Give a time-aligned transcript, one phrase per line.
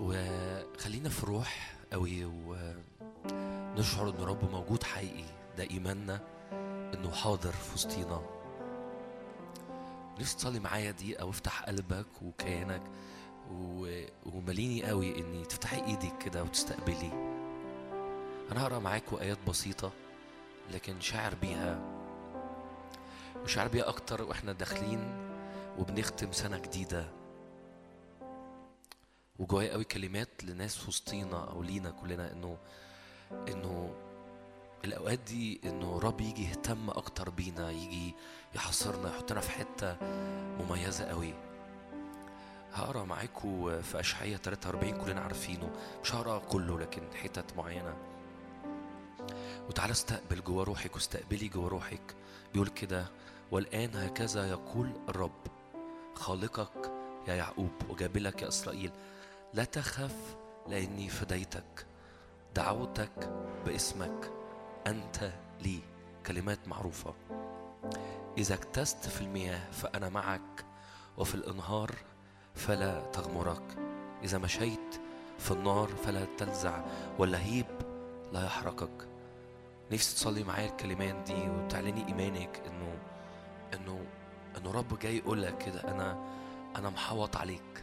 [0.00, 5.24] وخلينا في روح قوي ونشعر إن رب موجود حقيقي
[5.58, 6.20] ده ايماننا
[6.94, 8.20] إنه حاضر في وسطينا.
[10.20, 12.82] نفسي تصلي معايا دي أو افتح قلبك وكيانك
[13.52, 17.12] و- ومليني قوي إني تفتحي إيدك كده وتستقبلي.
[18.52, 19.92] أنا هقرأ معاكم ايات بسيطة
[20.72, 21.80] لكن شاعر بيها
[23.44, 25.28] وشاعر بيها أكتر وإحنا داخلين
[25.78, 27.08] وبنختم سنة جديدة.
[29.42, 32.56] وجوايا قوي كلمات لناس وسطينا أو لينا كلنا إنه
[33.48, 33.94] إنه
[34.84, 38.14] الأوقات دي إنه رب يجي يهتم أكتر بينا يجي
[38.54, 39.96] يحصرنا يحطنا في حتة
[40.60, 41.34] مميزة قوي.
[42.72, 45.70] هقرأ معاكم في اشعياء 43 كلنا عارفينه.
[46.02, 47.96] مش هقرأ كله لكن حتت معينة.
[49.68, 52.14] وتعالى استقبل جوا روحك واستقبلي جوا روحك.
[52.52, 53.06] بيقول كده
[53.50, 55.46] والآن هكذا يقول الرب
[56.14, 56.92] خالقك
[57.28, 58.90] يا يعقوب وجابلك يا إسرائيل.
[59.54, 60.36] لا تخف
[60.68, 61.86] لاني فديتك.
[62.54, 63.30] دعوتك
[63.66, 64.30] باسمك.
[64.86, 65.80] أنت لي
[66.26, 67.14] كلمات معروفة.
[68.38, 70.64] إذا اكتست في المياه فأنا معك
[71.18, 71.94] وفي الإنهار
[72.54, 73.78] فلا تغمرك.
[74.24, 75.00] إذا مشيت
[75.38, 76.84] في النار فلا تلزع
[77.18, 77.66] واللهيب
[78.32, 79.08] لا يحرقك.
[79.92, 82.98] نفسي تصلي معايا الكلمات دي وتعلني إيمانك إنه
[83.74, 84.06] إنه
[84.58, 86.24] إنه رب جاي يقول لك كده أنا
[86.76, 87.81] أنا محوط عليك.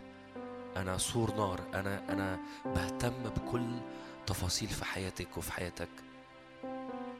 [0.77, 3.65] أنا سور نار أنا أنا بهتم بكل
[4.27, 5.89] تفاصيل في حياتك وفي حياتك.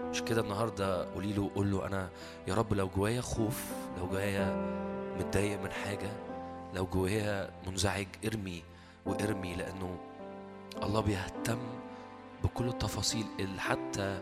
[0.01, 2.09] مش كده النهارده قولي له قول له أنا
[2.47, 3.63] يا رب لو جوايا خوف
[3.99, 4.55] لو جوايا
[5.19, 6.09] متضايق من حاجة
[6.73, 8.63] لو جوايا منزعج ارمي
[9.05, 9.97] وارمي لأنه
[10.83, 11.59] الله بيهتم
[12.43, 14.21] بكل التفاصيل اللي حتى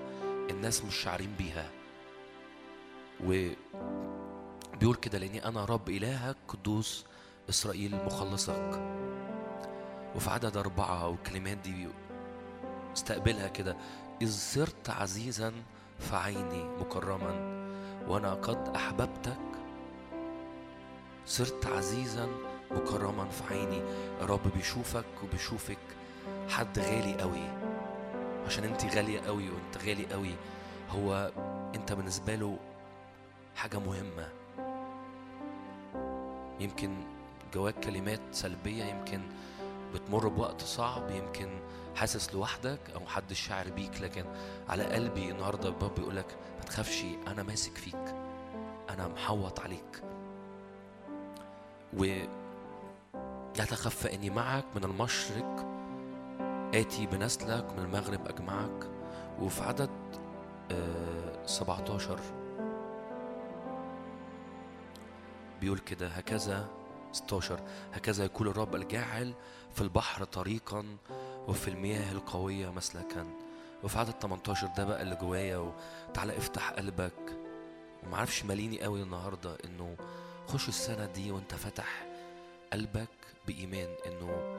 [0.49, 1.69] الناس مش شعرين بيها.
[3.23, 7.05] وبيقول كده لأني أنا رب إلهك قدوس
[7.49, 8.81] إسرائيل مخلصك
[10.15, 11.87] وفي عدد أربعة والكلمات دي
[12.95, 13.77] استقبلها كده
[14.21, 15.53] إذ صرت عزيزا
[15.99, 17.57] في عيني مكرما
[18.07, 19.37] وأنا قد أحببتك.
[21.25, 22.27] صرت عزيزا
[22.71, 23.81] مكرما في عيني.
[24.21, 25.77] الرب بيشوفك وبيشوفك
[26.49, 27.47] حد غالي قوي
[28.45, 30.35] عشان أنت غالية قوي وأنت غالي قوي
[30.89, 31.31] هو
[31.75, 32.57] أنت بالنسبة له
[33.55, 34.29] حاجة مهمة.
[36.59, 37.16] يمكن
[37.53, 39.21] جواك كلمات سلبية يمكن
[39.93, 41.59] بتمر بوقت صعب يمكن
[41.95, 44.25] حاسس لوحدك أو حد شاعر بيك لكن
[44.69, 48.15] على قلبي النهارده الباب بيقول لك ما تخافش أنا ماسك فيك
[48.89, 50.03] أنا محوط عليك.
[51.97, 52.03] و
[53.57, 55.65] لا تخف فإني معك من المشرق
[56.73, 58.87] آتي بنسلك من المغرب أجمعك.
[59.41, 59.89] وفي عدد
[60.71, 62.19] آه 17
[65.61, 66.67] بيقول كده هكذا
[67.11, 67.59] 16
[67.93, 69.33] هكذا يقول الرب الجاعل
[69.75, 70.85] في البحر طريقا
[71.47, 73.25] وفي المياه القوية مسلكا.
[73.83, 75.57] وفي عدد 18 ده بقى اللي جوايا
[76.09, 77.37] وتعالى افتح قلبك.
[78.03, 79.95] ومعرفش ماليني قوي النهاردة إنه
[80.47, 82.05] خش السنة دي وانت فاتح
[82.73, 83.07] قلبك
[83.47, 84.57] بإيمان إنه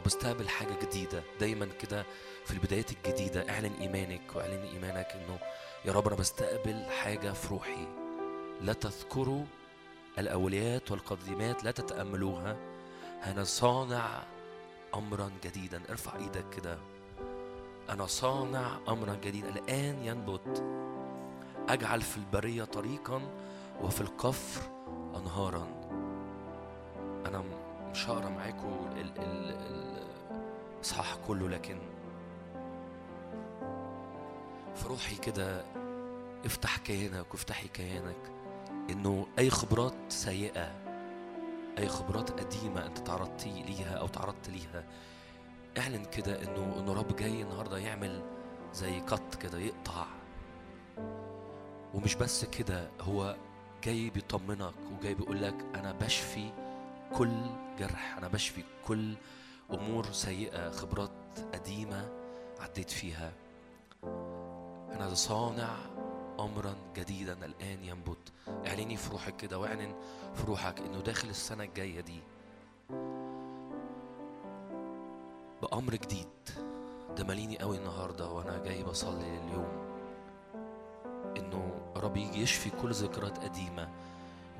[0.00, 1.22] وبستقبل حاجة جديدة.
[1.40, 2.06] دايما كده
[2.44, 5.38] في البدايات الجديدة اعلن إيمانك واعلن إيمانك إنه
[5.84, 7.86] يا رب أنا بستقبل حاجة في روحي.
[8.60, 9.44] لا تذكروا
[10.18, 12.56] الأوليات والقديمات لا تتأملوها.
[13.26, 14.22] أنا صانع
[14.94, 15.82] أمرا جديدا.
[15.90, 16.78] ارفع إيدك كده.
[17.90, 19.48] أنا صانع أمرا جديدا.
[19.48, 20.64] الآن ينبت.
[21.68, 23.20] أجعل في البرية طريقا
[23.82, 24.62] وفي القفر
[25.16, 25.66] أنهارا.
[27.26, 27.42] أنا
[27.90, 28.86] مش هقرا معاكم.
[28.96, 30.02] ال- ال-
[30.78, 31.78] الإصحاح كله لكن
[34.74, 35.64] في روحي كده
[36.44, 38.16] افتح كيانك وافتحي كيانك.
[38.90, 40.72] إنه أي خبرات سيئة
[41.78, 44.84] أي خبرات قديمة أنت تعرضتي ليها أو تعرضت ليها
[45.78, 48.22] اعلن كده إنه إنه رب جاي النهارده يعمل
[48.74, 50.06] زي قط كده يقطع.
[51.94, 53.36] ومش بس كده هو
[53.84, 56.50] جاي بيطمنك وجاي بيقول لك أنا بشفي
[57.14, 57.36] كل
[57.78, 59.14] جرح أنا بشفي كل
[59.70, 61.10] أمور سيئة خبرات
[61.54, 62.08] قديمة
[62.60, 63.32] عديت فيها.
[64.92, 65.76] أنا صانع
[66.40, 68.32] امرا جديدا الآن ينبت.
[68.66, 69.94] اعلني في روحك كده واعلن
[70.34, 72.20] في روحك إنه داخل السنة الجاية دي
[75.62, 76.28] بأمر جديد.
[77.16, 79.68] ده ماليني قوي النهارده وأنا جاي بصلي اليوم
[81.36, 83.88] إنه رب يجي يشفي كل ذكريات قديمة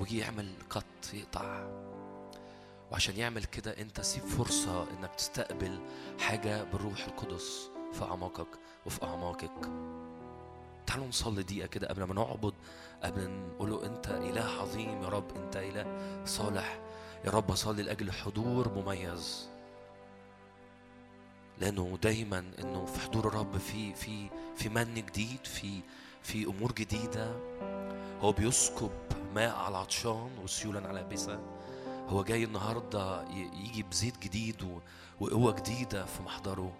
[0.00, 0.84] ويجي يعمل قط
[1.14, 1.66] يقطع.
[2.92, 5.80] وعشان يعمل كده أنت سيب فرصة إنك تستقبل
[6.20, 8.48] حاجة بالروح القدس في أعماقك
[8.86, 9.70] وفي أعماقك.
[10.92, 12.52] تعالوا نصلي دقيقة كده قبل ما نعبد
[13.02, 15.86] قبل نقول له أنت إله عظيم يا رب أنت إله
[16.24, 16.80] صالح.
[17.24, 19.48] يا رب أصلي لأجل حضور مميز.
[21.60, 25.80] لأنه دايما إنه في حضور الرب في في في من جديد في
[26.22, 27.32] في أمور جديدة.
[28.20, 28.90] هو بيسكب
[29.34, 31.40] ماء على العطشان وسيولا على بسا
[32.08, 33.22] هو جاي النهارده
[33.64, 34.80] يجي بزيت جديد
[35.20, 36.72] وقوة جديدة في محضره.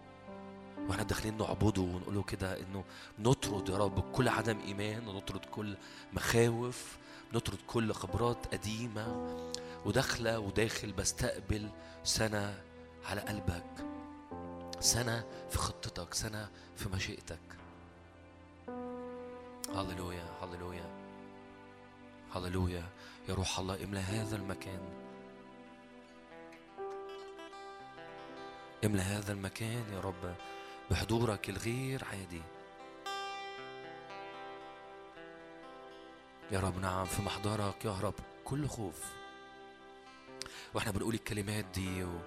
[0.78, 2.84] وإحنا داخلين نعبده ونقول له كده إنه
[3.19, 5.76] نطرد يا رب كل عدم إيمان ونطرد كل
[6.12, 6.96] مخاوف
[7.34, 9.36] نطرد كل خبرات قديمة
[9.84, 11.70] وداخلة وداخل بستقبل
[12.04, 12.62] سنة
[13.06, 13.84] على قلبك
[14.80, 17.38] سنة في خطتك سنة في مشيئتك.
[19.74, 20.90] هللويا هللويا
[22.34, 22.84] هللويا.
[23.28, 24.80] يا روح الله املى هذا المكان.
[28.84, 30.34] املى هذا المكان يا رب.
[30.92, 32.42] بحضورك الغير عادي.
[36.50, 39.04] يا رب نعم في محضرك يهرب كل خوف.
[40.74, 42.18] وإحنا بنقول الكلمات دي و...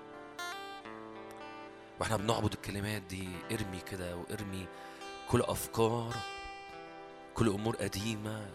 [1.99, 4.67] وإحنا بنعبد الكلمات دي ارمي كده وارمي
[5.29, 6.15] كل أفكار
[7.33, 8.49] كل أمور قديمة.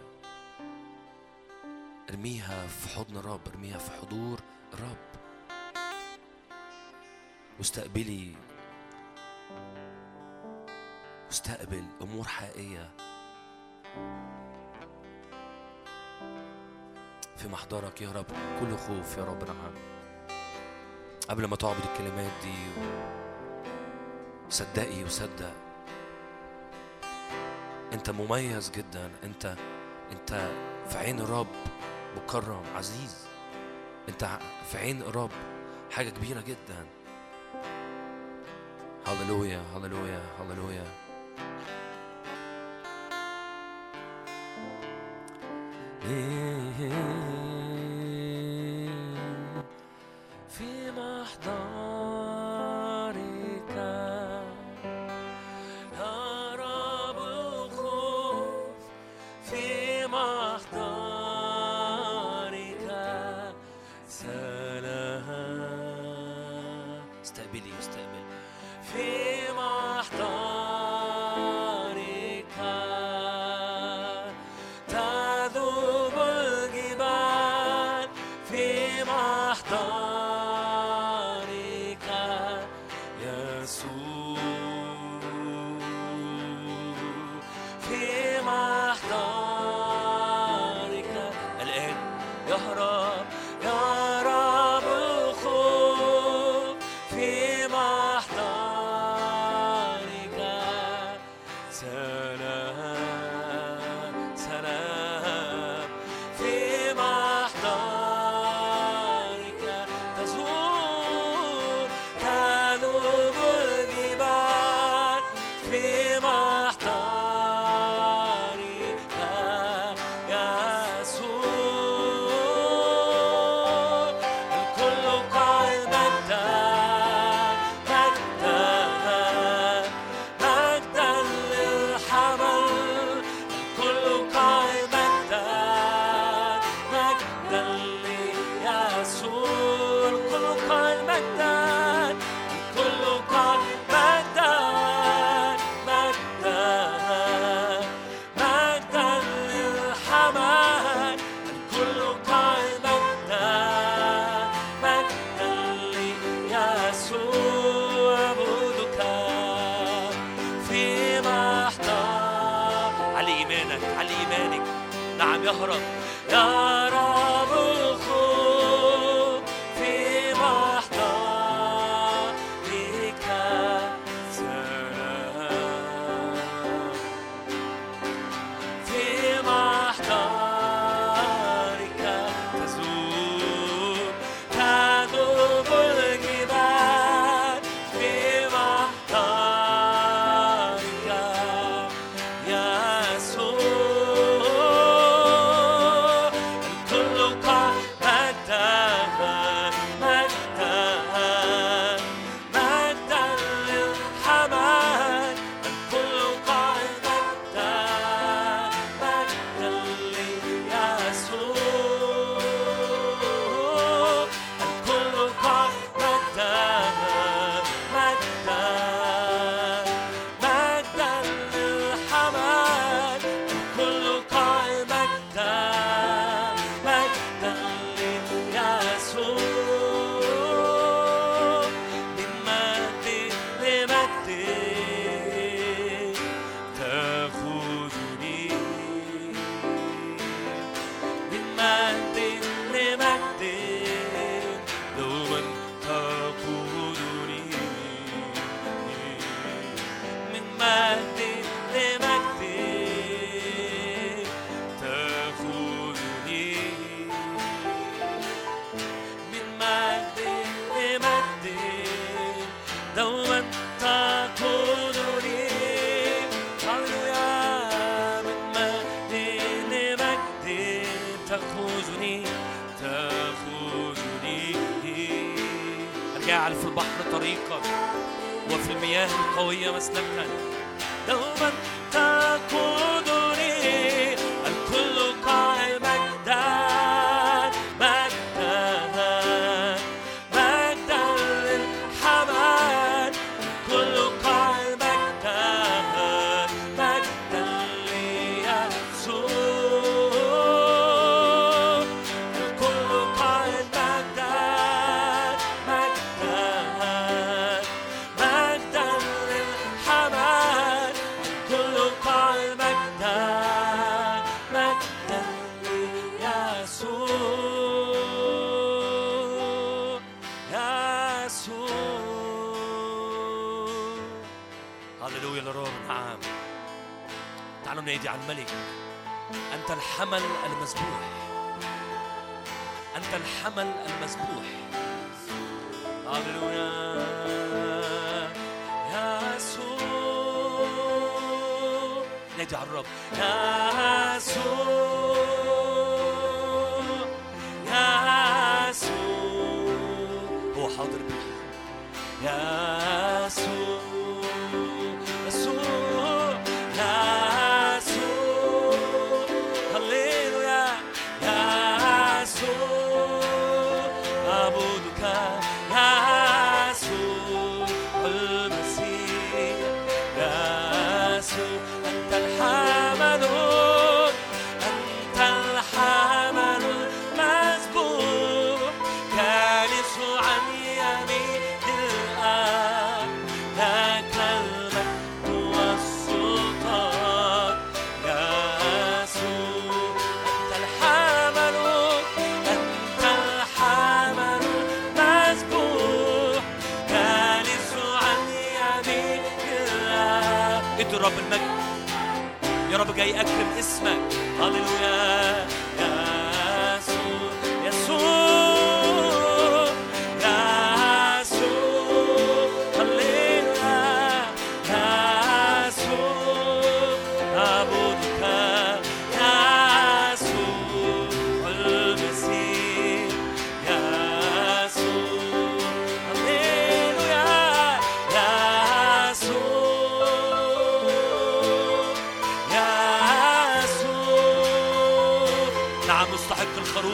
[2.10, 4.40] ارميها في حضن الرب ارميها في حضور
[4.74, 5.10] الرب.
[7.58, 8.34] واستقبلي
[11.30, 12.90] واستقبل أمور حقيقية.
[17.36, 18.26] في محضرك يا رب
[18.60, 19.74] كل خوف يا رب نعم.
[21.28, 22.54] قبل ما تعبد الكلمات دي
[24.48, 25.52] صدقي وصدق.
[27.92, 29.10] أنت مميز جدا.
[29.24, 29.56] أنت
[30.12, 30.50] أنت
[30.88, 31.46] في عين الرب
[32.16, 33.26] مكرم عزيز.
[34.08, 34.38] أنت
[34.70, 35.30] في عين الرب
[35.90, 36.86] حاجة كبيرة جدا.
[39.06, 40.84] هللويا هللويا هللويا
[46.00, 46.90] في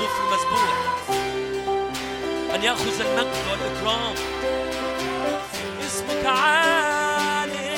[0.07, 1.09] المعروف المسبوح.
[2.55, 4.15] أن يأخذ المجد والإكرام.
[5.87, 7.77] اسمك عالي.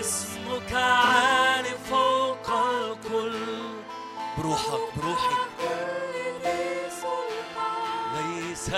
[0.00, 3.38] اسمك عالي فوق الكل.
[4.38, 5.34] بروحك بروحي.
[8.14, 8.70] ليس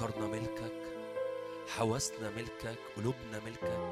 [0.00, 0.72] أفكارنا ملكك
[1.76, 3.90] حواسنا ملكك قلوبنا ملكك.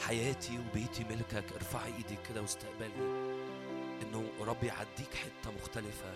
[0.00, 2.94] حياتي وبيتي ملكك ارفعي إيدك كده واستقبلي
[4.02, 6.14] انه رب يعديك حتة مختلفة.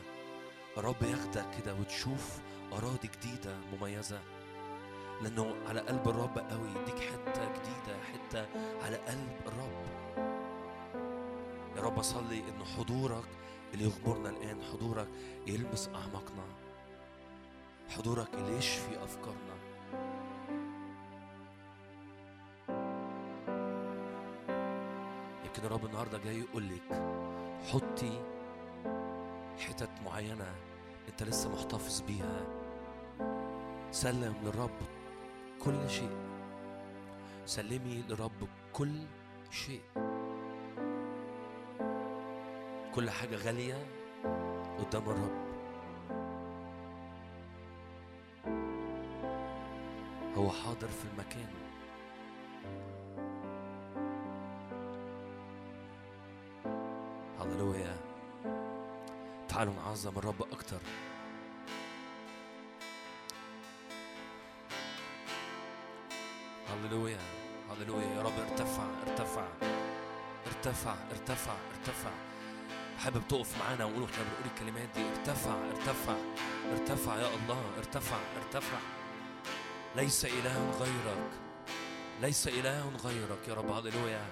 [0.77, 2.39] رب ياخدك كده وتشوف
[2.73, 4.21] أراضي جديدة مميزة.
[5.23, 8.47] لأنه على قلب الرب قوي يديك حتة جديدة حتة
[8.85, 9.85] على قلب الرب.
[11.77, 13.29] يا رب اصلي إن حضورك
[13.75, 15.09] اللي يغمرنا الآن حضورك
[15.47, 16.68] يلمس أعماقنا.
[17.89, 19.59] حضورك اللي يشفي أفكارنا؟
[25.45, 27.03] يمكن الرب النهارده جاي يقول لك
[27.73, 28.23] حطي
[29.59, 30.55] حتت معينة
[31.09, 32.41] أنت لسه محتفظ بيها.
[33.91, 34.79] سلم للرب
[35.65, 36.17] كل شيء.
[37.47, 38.93] سلمي للرب كل
[39.51, 39.83] شيء.
[42.95, 43.87] كل حاجة غالية
[44.79, 45.48] قدام الرب.
[50.39, 51.49] هو حاضر في المكان.
[57.41, 57.97] هللويا.
[59.49, 60.79] تعالوا نعظم الرب أكتر.
[66.69, 67.19] هللويا.
[67.71, 68.07] هللويا.
[68.07, 69.49] يا رب ارتفع ارتفع.
[70.47, 72.11] ارتفع ارتفع ارتفع.
[72.99, 75.11] حابب تقف معانا ونقول إحنا بنقول الكلمات دي.
[75.11, 76.17] ارتفع ارتفع
[76.73, 77.63] ارتفع يا الله.
[77.79, 78.98] ارتفع ارتفع.
[79.99, 81.31] ليس إله غيرك.
[82.23, 83.71] ليس إله غيرك يا رب.
[83.71, 84.27] هللويا.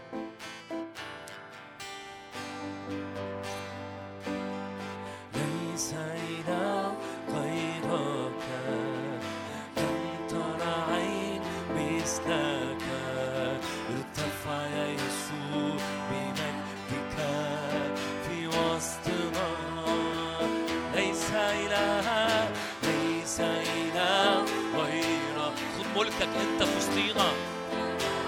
[26.41, 27.29] أنت في وسطينا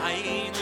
[0.05, 0.53] عين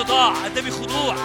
[0.00, 1.16] اتضاع قدمي خضوع.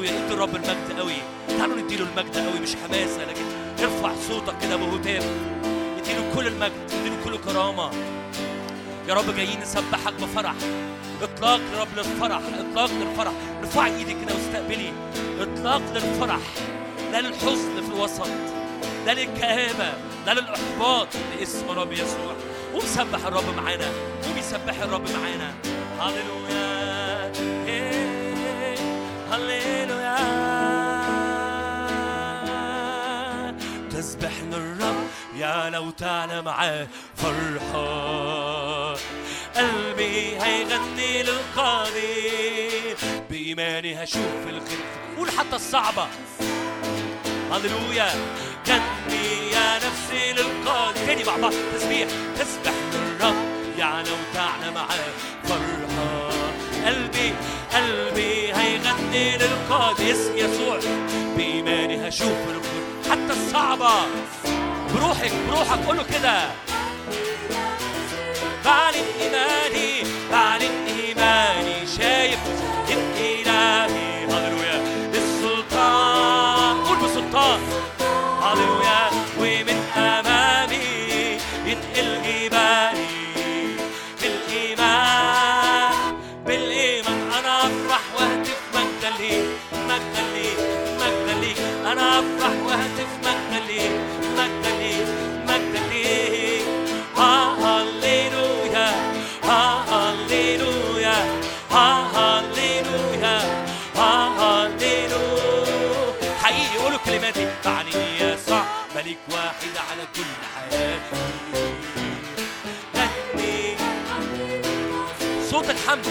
[0.00, 1.16] هللويا ادي الرب المجد قوي.
[1.58, 3.44] تعالوا نديله المجد قوي مش حماسة لكن
[3.82, 5.26] ارفع صوتك كده بهتاف
[5.98, 7.90] اديله كل المجد اديله كل كرامة.
[9.08, 10.54] يا رب جايين نسبحك بفرح.
[11.22, 13.32] إطلاق رب للفرح إطلاق للفرح.
[13.60, 14.92] ارفعي إيدك كده واستقبلي.
[15.40, 16.40] إطلاق للفرح
[17.12, 18.28] لا للحزن في الوسط
[19.06, 19.92] لا للكآبة
[20.26, 21.08] لا للإحباط
[21.38, 22.34] باسم رب يسوع.
[22.74, 23.90] ومسبح الرب معانا
[24.30, 25.54] وبيسبح الرب معانا.
[26.00, 26.69] هللويا.
[29.40, 30.16] هللويا
[33.90, 38.94] تسبح للرب يا لو تعلى معاه فرحة.
[39.56, 42.30] قلبي هيغني للقاضي
[43.30, 44.78] بإيماني هشوف الخير
[45.16, 46.06] قول حتى الصعبة.
[47.52, 48.10] هللويا.
[48.68, 51.06] غني يا نفسي للقاضي.
[51.06, 51.52] تاني مع بعض.
[51.74, 52.08] تسبيح.
[52.38, 53.34] تسبح للرب
[53.78, 55.08] يا لو تعلى معاه
[55.44, 56.30] فرحة.
[56.86, 57.34] قلبي
[57.74, 58.39] قلبي
[59.12, 60.78] للقاضي اسم يسوع.
[61.36, 63.90] بإيماني هشوف الخير حتى الصعبة.
[64.94, 66.40] بروحك بروحك قوله كده.
[68.64, 72.38] بعلن إيماني بعلن إيماني شايف
[73.20, 74.09] إلهي
[110.00, 111.24] على كل حياتي
[112.96, 113.76] غني
[115.50, 116.06] صوت الحمد.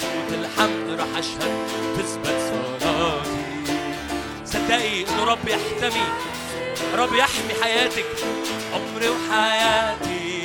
[0.00, 1.52] صوت الحمد راح أشهد
[1.98, 3.52] تثبت صلاتي.
[4.44, 6.06] صدقي إن رب يحتمي.
[6.94, 8.06] رب يحمي حياتك
[8.74, 10.44] عمري وحياتي.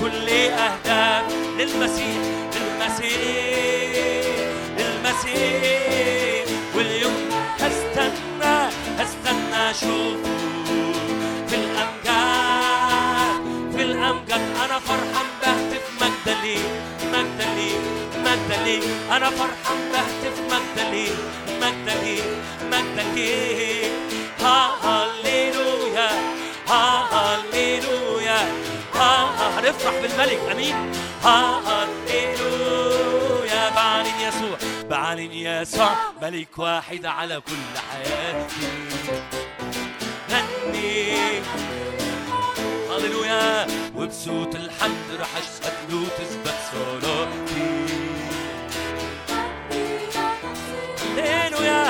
[0.00, 2.22] كل اهداف للمسيح
[2.56, 4.24] للمسيح
[4.78, 6.44] للمسيح.
[6.76, 7.28] واليوم
[7.60, 8.68] هستنى
[8.98, 10.20] هستنى الامجاد
[14.00, 16.56] الامجاد أنا فرحان بهتف مجدا لي
[17.12, 17.70] مجدا لي
[18.16, 18.78] مجدا لي
[19.16, 21.06] أنا فرحان بهتف مجدا لي
[21.60, 22.16] مجدا لي
[22.72, 23.92] مجدا ليك
[24.40, 26.10] هاليلويا
[26.68, 28.40] هاليلويا
[29.58, 30.92] هنفرح بالملك أمين.
[31.24, 32.40] هاليلويا
[33.70, 34.58] بعلن يسوع
[34.90, 35.94] بعلن يسوع.
[36.22, 38.66] ملك واحد على كل حياتي.
[40.30, 41.40] غني.
[43.30, 43.66] هاليلويا
[43.96, 47.86] وبصوت الحمد رح أشهد له تثبت صلاتي
[51.16, 51.80] هاليلويا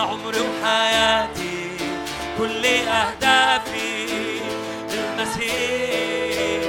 [0.00, 1.76] عمري وحياتي
[2.38, 4.06] كل أهدافي
[4.90, 6.62] للمسيح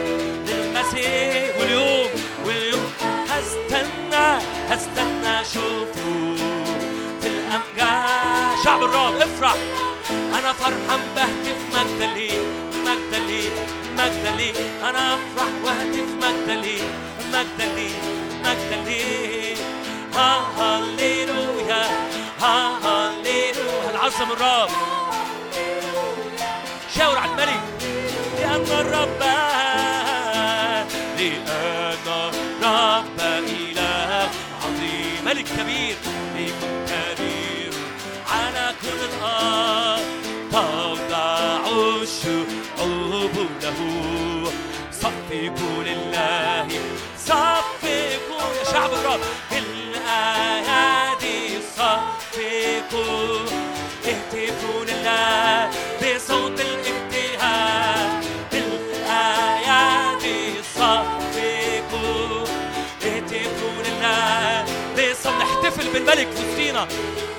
[0.47, 1.57] للمسيح.
[1.59, 2.09] واليوم
[2.45, 2.91] واليوم
[3.29, 4.27] هستنى
[4.69, 6.35] هستنى أشوفه
[7.21, 9.55] في الامجاد شعب الرب افرح.
[10.09, 13.49] أنا فرحان بهتف مجدا ليه مجدا ليه
[13.97, 14.53] مجدا ليه
[14.89, 16.83] أنا أفرح واهتف مجدا ليه
[17.33, 17.95] مجدا ليه
[18.39, 19.55] مجدا ليه
[20.15, 21.83] ها هاليلويا
[22.41, 24.69] ها هاليلويا العظم الرب.
[26.97, 27.63] شاور على الملك.
[28.39, 29.21] لأن الرب
[31.17, 34.29] لأن الرب إله
[34.65, 35.25] عظيم.
[35.25, 35.95] ملك كبير
[36.35, 37.73] ليكن كبير.
[38.31, 40.05] على كل الأرض
[40.51, 41.67] تضع
[42.01, 42.56] الشعوب له
[45.27, 46.67] صفقوا لله
[47.25, 49.19] صفقوا يا شعب الرب.
[49.51, 51.39] بالأيادي
[51.77, 53.39] صفقوا
[54.07, 55.69] اهتفوا لله
[56.01, 60.41] بصوت الابتهاج بالأيادي
[60.75, 62.45] صفقوا
[63.05, 65.33] اهتفوا لله بصوت.
[65.41, 66.83] نحتفل بالملك في وسطينا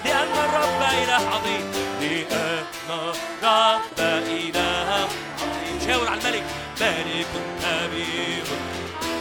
[0.04, 1.64] لأن الرب إله عظيم.
[2.00, 5.08] لأن الرب إله
[5.40, 5.76] عظيم.
[5.86, 6.44] شاور على الملك.
[6.80, 8.46] ملك كبير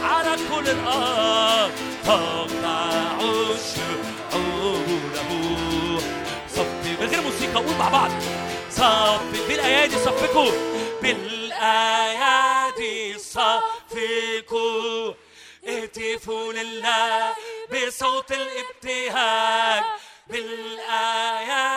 [0.02, 1.72] على كل الأرض.
[2.04, 2.90] تخضع
[3.20, 4.88] الشعوب
[6.48, 8.10] صفي من غير موسيقى قول مع بعض.
[8.70, 10.52] صفي بالأيادي صفقوا
[11.02, 15.14] بالأيادي صفقوا
[15.68, 17.34] اهتفوا لله
[17.72, 19.84] بصوت الابتهاج
[20.28, 21.70] بالأيادي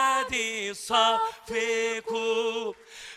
[0.74, 2.72] صفقوا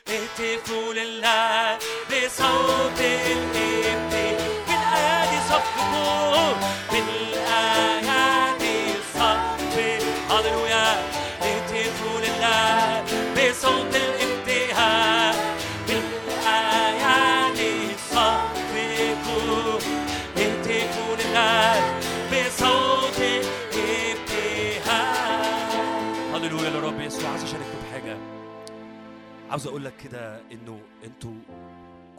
[0.10, 1.78] اهتفوا لله
[2.10, 4.38] بصوت الابتهاج
[4.68, 6.54] بالأيادي صفقوا
[6.92, 8.78] بالأيادي
[9.14, 9.98] صفقوا
[10.30, 10.88] هللويا
[11.42, 13.04] اهتفوا لله
[13.36, 14.25] بصوت الابتهاج
[29.56, 31.34] عاوز أقول لك كده إنه أنتوا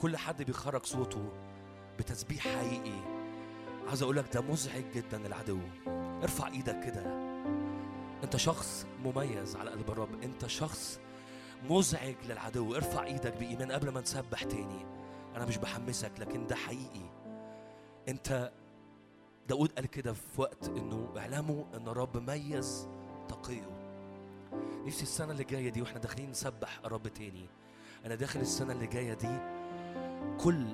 [0.01, 1.33] كل حد بيخرج صوته
[1.99, 3.01] بتسبيح حقيقي.
[3.87, 5.59] عاوز أقول لك ده مزعج جدا للعدو
[6.23, 7.03] ارفع إيدك كده.
[8.25, 10.23] أنت شخص مميز على قلب الرب.
[10.23, 11.01] أنت شخص
[11.71, 12.75] مزعج للعدو.
[12.75, 14.87] ارفع إيدك بإيمان قبل ما نسبح تاني.
[15.37, 17.11] أنا مش بحمسك لكن ده حقيقي.
[18.09, 18.53] أنت
[19.49, 22.89] داود قال كده في وقت إنه اعلموا إن الرب ميز
[23.29, 23.76] تقيه.
[24.87, 27.47] نفسي السنة اللي جاية دي وإحنا داخلين نسبح الرب تاني.
[28.07, 29.39] أنا داخل السنة اللي جاية دي
[30.41, 30.67] كل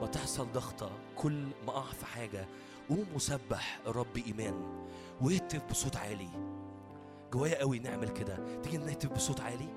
[0.00, 2.46] ما تحصل ضغطة كل ما أقع في حاجة
[2.88, 4.86] قوم وسبح الرب إيمان.
[5.20, 6.28] واهتف بصوت عالي.
[7.32, 8.60] جوايا قوي نعمل كده.
[8.62, 9.68] تيجي نهتف بصوت عالي؟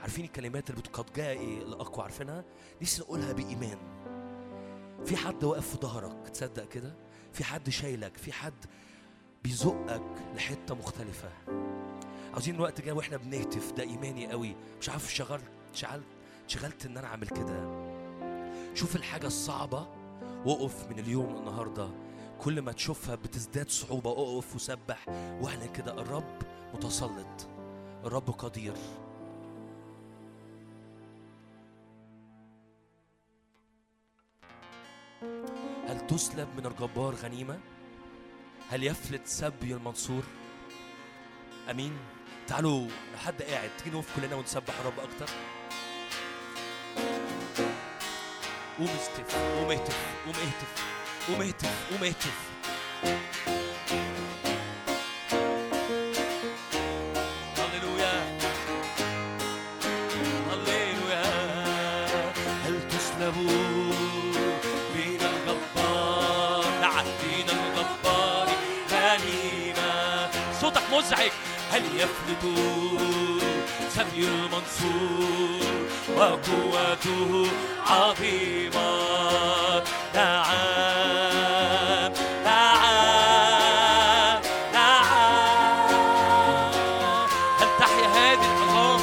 [0.00, 2.44] عارفين الكلمات اللي قد جاء إيه؟ الأقوى عارفينها؟
[2.82, 3.78] نفسي نقولها بإيمان.
[5.04, 6.94] في حد واقف في ظهرك تصدق كده؟
[7.32, 8.64] في حد شايلك؟ في حد
[9.46, 10.02] بيزقك
[10.34, 11.28] لحتة مختلفة.
[12.32, 14.56] عاوزين الوقت جاي وإحنا بنهتف ده إيماني قوي.
[14.80, 16.06] مش عارف شغلت شغلت
[16.46, 17.86] شغلت إن أنا أعمل كده.
[18.74, 19.86] شوف الحاجة الصعبة
[20.46, 21.88] وقف من اليوم النهارده.
[22.40, 25.08] كل ما تشوفها بتزداد صعوبة اقف وسبح.
[25.08, 26.42] واعلن كده الرب
[26.74, 27.48] متسلط.
[28.04, 28.74] الرب قدير.
[35.88, 37.58] هل تسلب من الجبار غنيمة؟
[38.70, 40.22] هل يفلت سبي المنصور؟
[41.70, 41.98] أمين.
[42.46, 42.88] تعالوا
[43.24, 45.26] حد قاعد؟ تيجي نقف كلنا ونسبح الرب أكتر.
[48.78, 50.84] قوم استف قوم اهتف قوم اهتف
[51.28, 52.50] قوم اهتف قوم اهتف.
[71.06, 71.30] مزعج
[71.72, 72.42] هل يفلت
[73.88, 77.50] سمي المنصور وقوته
[77.86, 78.90] عظيمة؟
[80.14, 80.52] نعم
[82.44, 84.42] نعم
[84.72, 85.86] نعم.
[87.60, 89.00] هل تحيا هذه العظام؟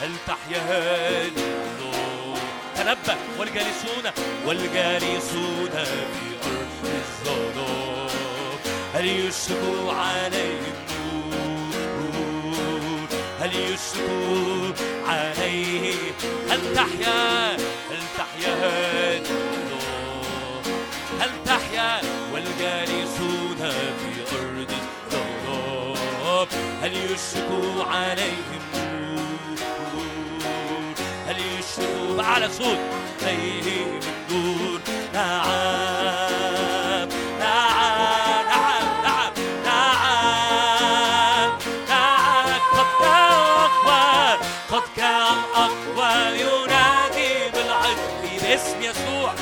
[0.00, 2.38] هل تحيا هذه العظام
[2.76, 4.04] تنبأ والجالسون
[4.46, 8.08] والجالسون في أرض الظلام
[8.94, 10.83] هل يشكو عليهم
[13.54, 14.74] يشرق
[15.08, 15.94] عليه.
[16.50, 17.52] هل تحيا
[17.90, 19.22] هل تحيا
[21.20, 22.00] هل تحيا
[22.32, 23.56] والجالسون
[23.98, 26.46] في أرض الظلام
[26.82, 28.64] هل يشرق عليهم؟
[31.28, 32.78] هل يشرب على صوت
[33.22, 34.80] عليه من دون
[35.14, 36.03] نعم
[48.64, 49.34] باسم يسوع.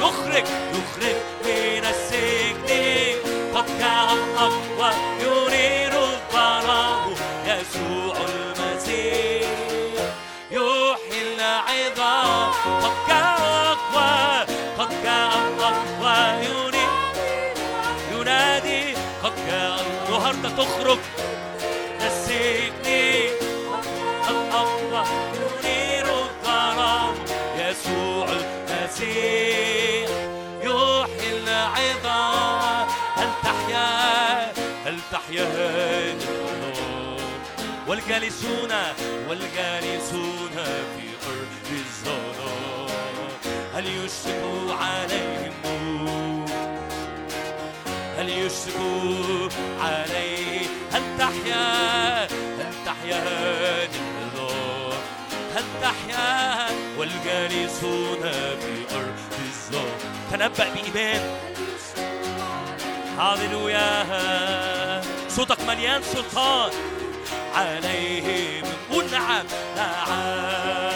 [0.00, 3.16] يخرج يخرج من السجن.
[3.54, 7.14] قد كان أقوى ينير الظلام.
[7.46, 9.50] يسوع المسيح.
[10.50, 12.50] يحيي العظام
[12.82, 14.40] قد كان أقوى
[14.78, 16.44] قد كان أقوى
[18.12, 20.98] ينادي قد كان النهارده تخرج.
[29.00, 30.10] المسيح
[30.62, 34.52] يحيي العظام هل تحيا
[34.86, 36.16] هل تحيا
[37.88, 38.72] والجالسون
[39.28, 40.50] والجالسون
[40.96, 43.28] في أرض الظلام
[43.74, 46.44] هل يشرق عليهم؟
[48.18, 54.15] هل يشرق عليه؟ هل تحيا هل تحيا هذه
[55.56, 56.66] هل تحيا
[56.98, 58.22] والجالسون
[58.60, 59.14] في أرض
[59.44, 59.98] الظلام
[60.30, 61.20] تنبأ بإيمان
[63.18, 64.04] هاليلويا
[65.28, 66.70] صوتك مليان سلطان.
[67.54, 70.95] عليهم قول نعم نعم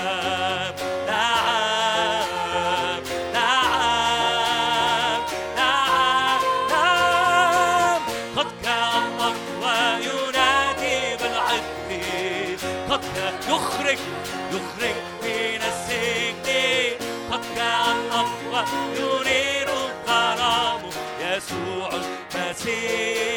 [22.60, 23.29] المسيح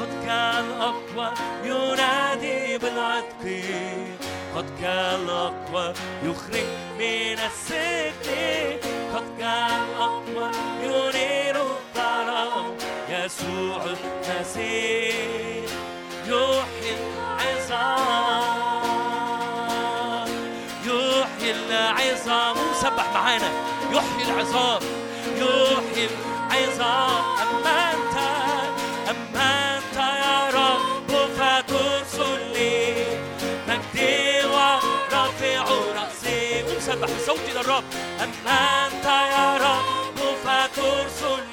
[0.00, 1.28] قد كان أقوى
[1.64, 3.44] ينادي بالعتق
[4.56, 5.92] قد كان أقوى
[6.22, 8.78] يخرج من السجن
[9.14, 10.50] قد كان أقوى
[10.82, 12.76] ينير الظلام
[13.08, 15.68] يسوع المسيح
[16.28, 16.96] يحيي
[19.08, 20.28] العظام.
[20.86, 23.50] يحيي العظام سبح معانا.
[23.92, 24.82] يحيي العظام.
[25.36, 26.08] يحيي
[27.42, 28.16] أما أنت
[29.10, 31.10] أما أنت يا رب
[35.96, 36.62] رأسي.
[37.04, 37.84] بصوتي للرب
[38.20, 41.44] أما أنت يا رب فترسل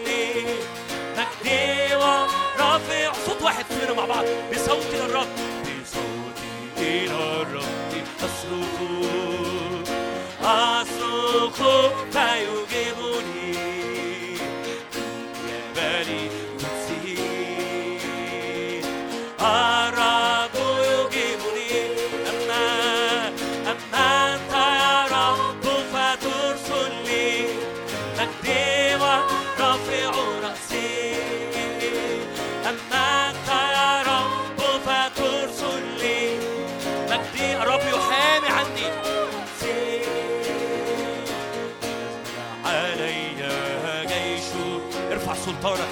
[1.18, 3.12] مجدي ورافع.
[3.26, 4.26] صوت واحد كلنا مع بعض.
[4.52, 5.28] بصوتي للرب
[5.64, 7.94] بصوتي إلى الرب.
[8.26, 8.76] أصرخ
[10.44, 11.58] أصرخ
[12.12, 13.35] فيجيبني.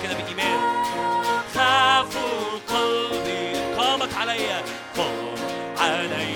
[0.04, 0.60] كده بإيمان
[1.56, 2.18] خاف
[2.70, 4.48] قلبي قامت علي.
[4.98, 5.36] قام
[5.78, 6.36] علي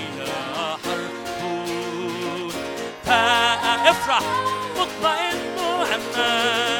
[0.83, 2.51] حرب
[3.05, 4.21] فافرح
[4.79, 5.57] مطمئن
[5.95, 6.76] أما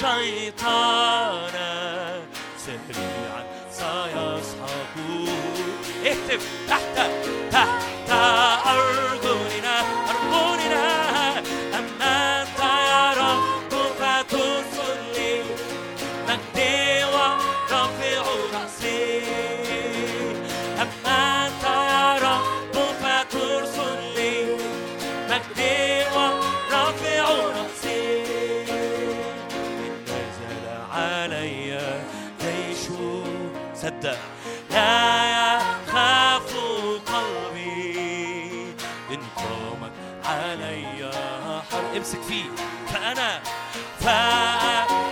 [0.00, 1.54] شيطان
[2.58, 5.28] سريعا سيسحبه
[6.06, 7.10] اهتف تحت
[7.52, 8.10] تحت
[8.66, 9.47] أرجلك
[33.88, 34.18] تصدق
[34.70, 36.56] لا يخاف
[37.06, 38.74] قلبي
[39.10, 39.92] إن قامت
[40.24, 41.10] علي
[41.70, 41.96] حر.
[41.96, 42.44] امسك فيه.
[42.92, 43.40] فأنا
[44.00, 45.07] فأنا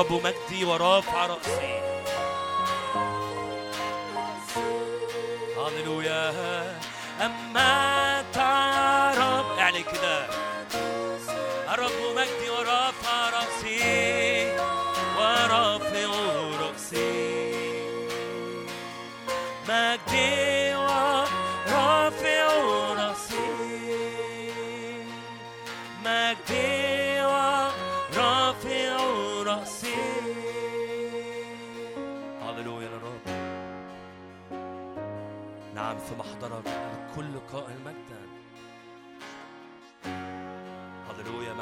[0.00, 1.80] الرب مجدي ورافع رأسي.
[5.56, 6.30] هللويا.
[7.20, 10.26] أما تعرف اعلن يعني كده.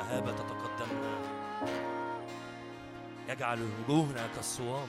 [0.09, 1.19] المهابة تتقدمنا.
[3.29, 4.89] يجعل وجوهنا كالصوام.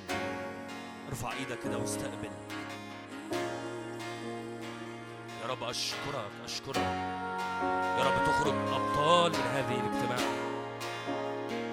[1.10, 2.30] ارفع إيدك كده واستقبل
[5.42, 6.78] يا رب أشكرك أشكرك.
[7.98, 10.30] يا رب تخرج أبطال من هذه الاجتماع.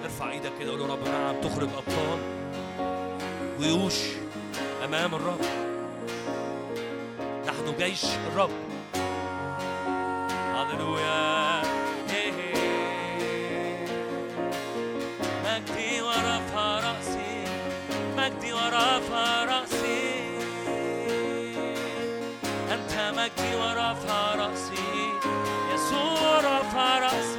[0.03, 2.19] ارفع إيدك كده قول يا رب نعم تخرج أبطال.
[3.59, 3.99] جيوش
[4.83, 5.41] أمام الرب.
[7.47, 8.51] نحن جيش الرب.
[10.55, 11.76] هللويا.
[18.27, 20.27] مجدي ورفع رأسي
[22.71, 25.11] أنت مجدي ورفع رأسي
[25.73, 27.36] يسوع رفع رأسي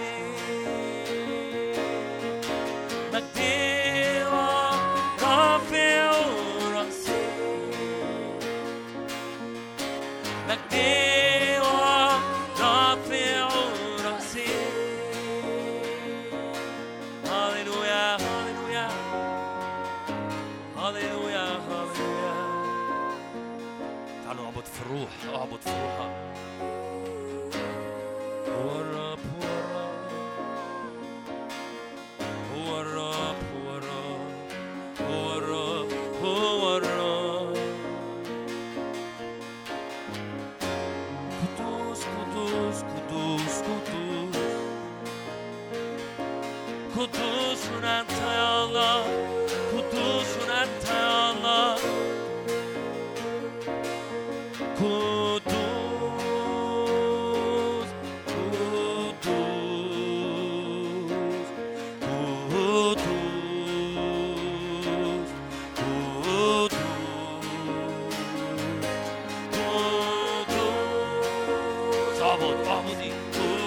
[72.40, 73.57] Vamos, vamos,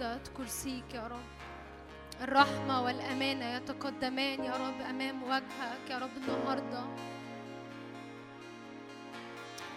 [0.00, 1.28] قاعدة كرسيك يا رب.
[2.22, 6.82] الرحمة والأمانة يتقدمان يا رب أمام وجهك يا رب النهاردة.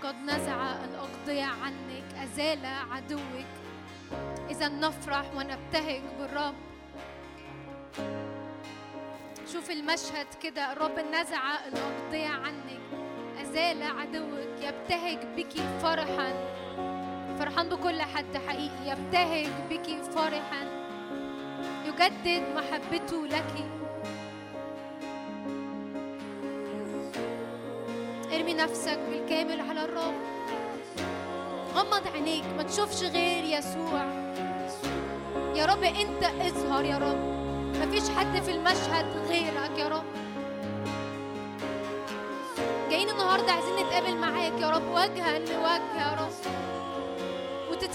[0.04, 3.52] قد نزع الأقضية عنك أزال عدوك.
[4.50, 6.56] إذا نفرح ونبتهج بالرب.
[9.54, 12.82] شوف المشهد كده الرب نزع الأقضية عنك
[13.42, 14.62] أزال عدوك.
[14.62, 16.51] يبتهج بك فرحا.
[17.52, 20.64] فرحان بكل حد حقيقي يبتهج بك فرحا.
[21.86, 23.54] يجدد محبته لك.
[28.34, 30.14] ارمي نفسك بالكامل على الرب.
[31.76, 34.06] غمض عينيك ما تشوفش غير يسوع.
[35.56, 37.20] يا رب انت اظهر يا رب.
[37.82, 40.06] مفيش حد في المشهد غيرك يا رب.
[42.90, 46.71] جايين النهارده عايزين نتقابل معاك يا رب وجها لوجه يا رب.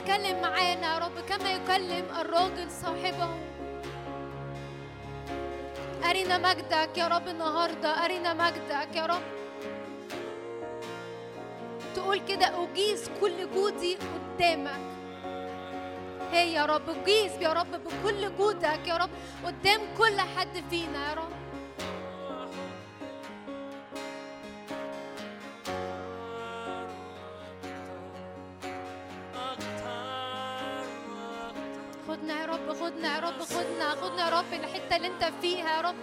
[0.07, 3.29] وتتكلم معانا يا رب كما يكلم الراجل صاحبه.
[6.11, 9.23] أرنا مجدك يا رب النهارده أرنا مجدك يا رب.
[11.95, 14.81] تقول كده أجيز كل جودي قدامك.
[16.33, 19.11] هي يا رب أجيز يا رب بكل جودك يا رب
[19.45, 21.36] قدام كل حد فينا يا رب.
[33.37, 35.95] رب خدنا خدنا يا رب الحتة اللي انت فيها يا رب.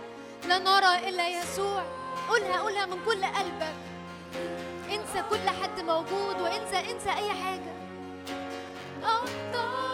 [0.48, 1.84] لا نرى إلا يسوع.
[2.30, 3.76] قولها قولها من كل قلبك.
[4.90, 7.74] انسى كل حد موجود وانسى انسى أي حاجة.
[9.04, 9.93] أكتر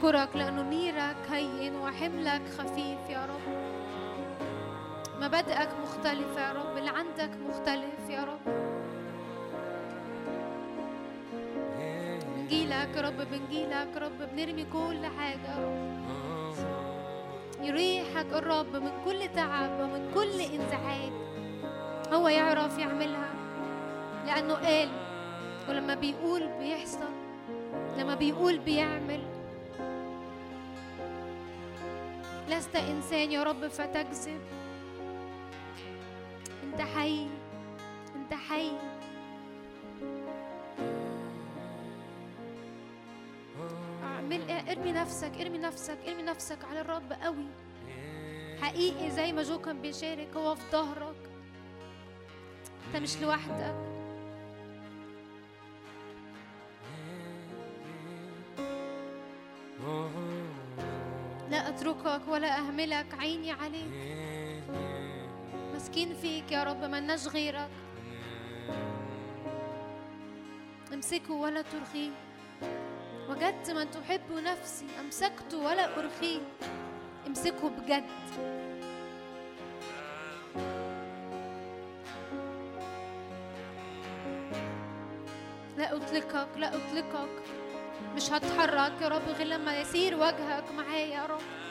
[0.00, 3.54] أشكرك لأنه نيرك هين وحملك خفيف يا رب.
[5.20, 8.40] مبادئك مختلفة يا رب اللي عندك مختلف يا رب.
[12.36, 16.00] بنجيلك يا رب بنجيلك يا رب بنرمي كل حاجة يا رب.
[17.62, 21.12] يريحك الرب من كل تعب ومن كل انزعاج.
[22.12, 23.30] هو يعرف يعملها
[24.26, 24.88] لأنه قال
[25.68, 27.12] ولما بيقول بيحصل
[27.98, 29.39] لما بيقول بيعمل.
[32.50, 34.40] لست إنسان يا رب فتكذب
[36.64, 37.26] أنت حي
[38.16, 38.72] أنت حي.
[44.04, 47.46] أعمل ارمي نفسك ارمي نفسك ارمي نفسك على الرب قوي.
[48.62, 51.30] حقيقي زي ما جو كان بيشارك هو في ظهرك.
[52.86, 53.99] أنت مش لوحدك.
[61.80, 63.92] لا أتركك ولا أهملك عيني عليك.
[65.74, 67.70] مسكين فيك يا رب ملناش غيرك.
[70.94, 72.10] أمسكه ولا ترخيه.
[73.28, 76.40] وجدت من تحب نفسي أمسكته ولا أرخيه.
[77.26, 78.04] أمسكه بجد.
[85.78, 87.42] لا أطلقك لا أطلقك.
[88.16, 91.69] مش هتحرك يا رب غير لما يسير وجهك معايا يا رب.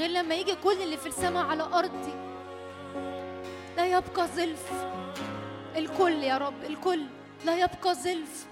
[0.00, 2.14] غير لما يجي كل اللي في السماء على أرضي.
[3.76, 4.72] لا يبقى زلف.
[5.76, 7.02] الكل يا رب الكل.
[7.44, 8.46] لا يبقى زلف.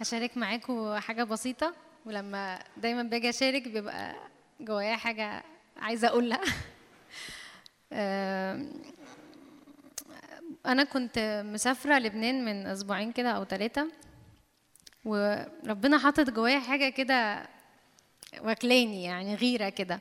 [0.00, 1.74] هشارك معاكم حاجة بسيطة
[2.06, 4.14] ولما دايما باجي أشارك بيبقى
[4.60, 5.42] جوايا حاجة
[5.76, 6.40] عايزة أقولها.
[7.92, 8.72] آم،
[10.66, 13.88] أنا كنت مسافرة لبنان من أسبوعين كده أو ثلاثة
[15.04, 17.46] وربنا حاطط جوايا حاجة كده
[18.40, 20.00] واكلاني يعني غيرة كده.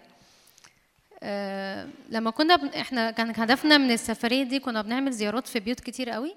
[2.10, 2.68] لما كنا بن...
[2.68, 6.36] إحنا كان هدفنا من السفرية دي كنا بنعمل زيارات في بيوت كتير قوي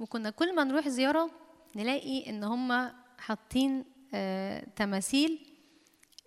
[0.00, 1.30] وكنا كل ما نروح زيارة
[1.76, 5.46] نلاقي إن هم حاطين آه تماثيل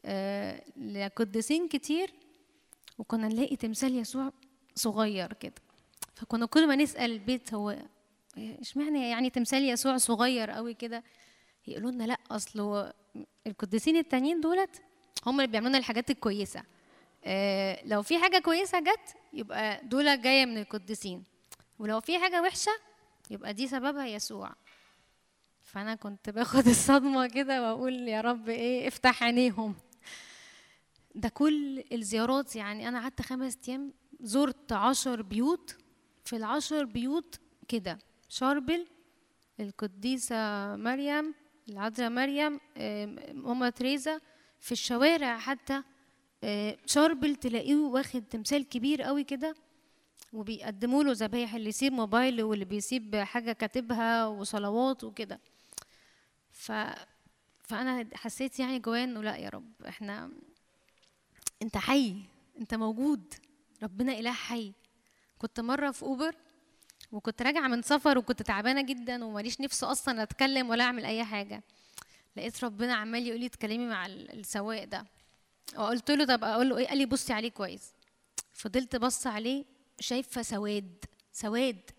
[0.05, 2.13] آه لقديسين كتير
[2.97, 4.31] وكنا نلاقي تمثال يسوع
[4.75, 5.53] صغير كده.
[6.15, 7.77] فكنا كل ما نسأل البيت هو
[8.37, 11.03] اشمعنى يعني تمثال يسوع صغير قوي كده؟
[11.67, 12.93] يقولوا لنا لا اصله
[13.47, 14.81] القديسين التانيين دولت
[15.25, 16.63] هم اللي بيعملوا الحاجات الكويسة.
[17.25, 21.23] آه لو في حاجة كويسة جت يبقى دول جاية من القديسين.
[21.79, 22.71] ولو في حاجة وحشة
[23.29, 24.51] يبقى دي سببها يسوع.
[25.73, 29.75] فانا كنت باخد الصدمة كده واقول يا رب إيه افتح عينيهم.
[31.15, 35.77] ده كل الزيارات يعني أنا قعدت خمس أيام زرت عشر بيوت.
[36.25, 37.99] في العشر بيوت كده
[38.29, 38.87] شاربل
[39.59, 40.35] القديسة
[40.75, 41.33] مريم
[41.69, 42.59] العذراء مريم
[43.33, 44.19] ماما تريزا.
[44.59, 45.83] في الشوارع حتى
[46.43, 49.55] آه، شاربل تلاقيه واخد تمثال كبير قوي كده
[50.33, 55.39] وبيقدموا له ذبايح اللي يسيب موبايل واللي بيسيب حاجة كاتبها وصلوات وكده.
[56.53, 56.71] ف
[57.63, 60.31] فأنا حسيت يعني جوايا إنه لأ يا رب إحنا
[61.61, 62.15] أنت حي
[62.59, 63.33] أنت موجود
[63.83, 64.73] ربنا إله حي.
[65.39, 66.35] كنت مرة في أوبر
[67.11, 71.63] وكنت راجعة من سفر وكنت تعبانة جدا وماليش نفس أصلا أتكلم ولا أعمل أي حاجة.
[72.35, 75.05] لقيت ربنا عمال يقول لي اتكلمي مع ال- السواق ده.
[75.77, 77.93] وقلت له طب أقول له إيه؟ قال لي بصي عليه كويس.
[78.53, 79.65] فضلت بص عليه
[79.99, 81.89] شايفة سواد سواد.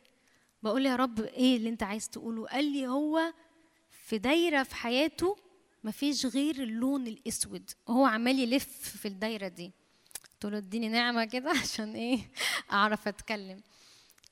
[0.62, 3.32] بقول يا رب إيه اللي أنت عايز تقوله؟ قال لي هو
[4.05, 5.36] في دايرة في حياته
[5.84, 7.70] مفيش غير اللون الأسود.
[7.86, 8.66] وهو عمال يلف
[8.98, 9.72] في الدايرة دي.
[10.32, 12.18] قلت له اديني نعمة كده عشان إيه؟
[12.72, 13.61] أعرف أتكلم.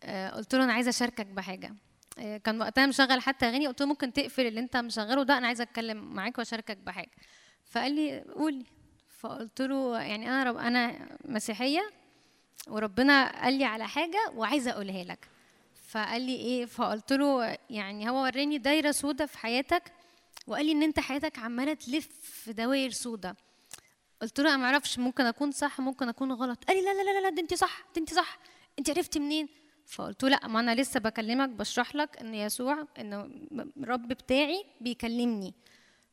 [0.02, 1.74] آه، قلت له أنا عايزة أشاركك بحاجة.
[2.18, 5.46] آه، كان وقتها مشغل حتى أغاني قلت له ممكن تقفل اللي أنت مشغله ده أنا
[5.46, 7.10] عايزة أتكلم معاك وأشاركك بحاجة.
[7.64, 8.66] فقال لي قولي.
[9.18, 11.90] فقلت له يعني أنا رب أنا مسيحية
[12.68, 15.28] وربنا قال لي على حاجة وعايزة أقولها لك.
[15.92, 19.92] فقال لي إيه فقلت له يعني هو وراني دايرة سودة في حياتك؟
[20.46, 23.36] وقال لي إن أنت حياتك عمالة تلف في دوائر سودة.
[24.22, 26.64] قلت له أنا ما أعرفش ممكن أكون صح ممكن أكون غلط.
[26.64, 28.38] قال لي لا لا لا لا ده أنت صح ده أنت صح.
[28.78, 29.48] أنت عرفتي منين؟
[29.86, 33.12] فقلت له لا ما أنا لسه بكلمك بشرح لك إن يسوع إن
[33.76, 35.54] الرب بتاعي بيكلمني.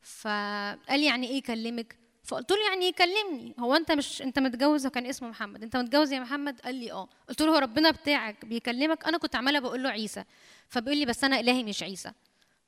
[0.02, 5.06] فقال لي يعني إيه يكلمك؟ فقلت له يعني يكلمني هو أنت مش أنت متجوز كان
[5.06, 5.62] اسمه محمد.
[5.62, 7.08] أنت متجوز يا محمد؟ قال لي آه.
[7.28, 10.24] قلت له هو ربنا بتاعك بيكلمك؟ أنا كنت عمالة بقول له عيسى.
[10.68, 12.12] فبيقول لي بس أنا إلهي مش عيسى.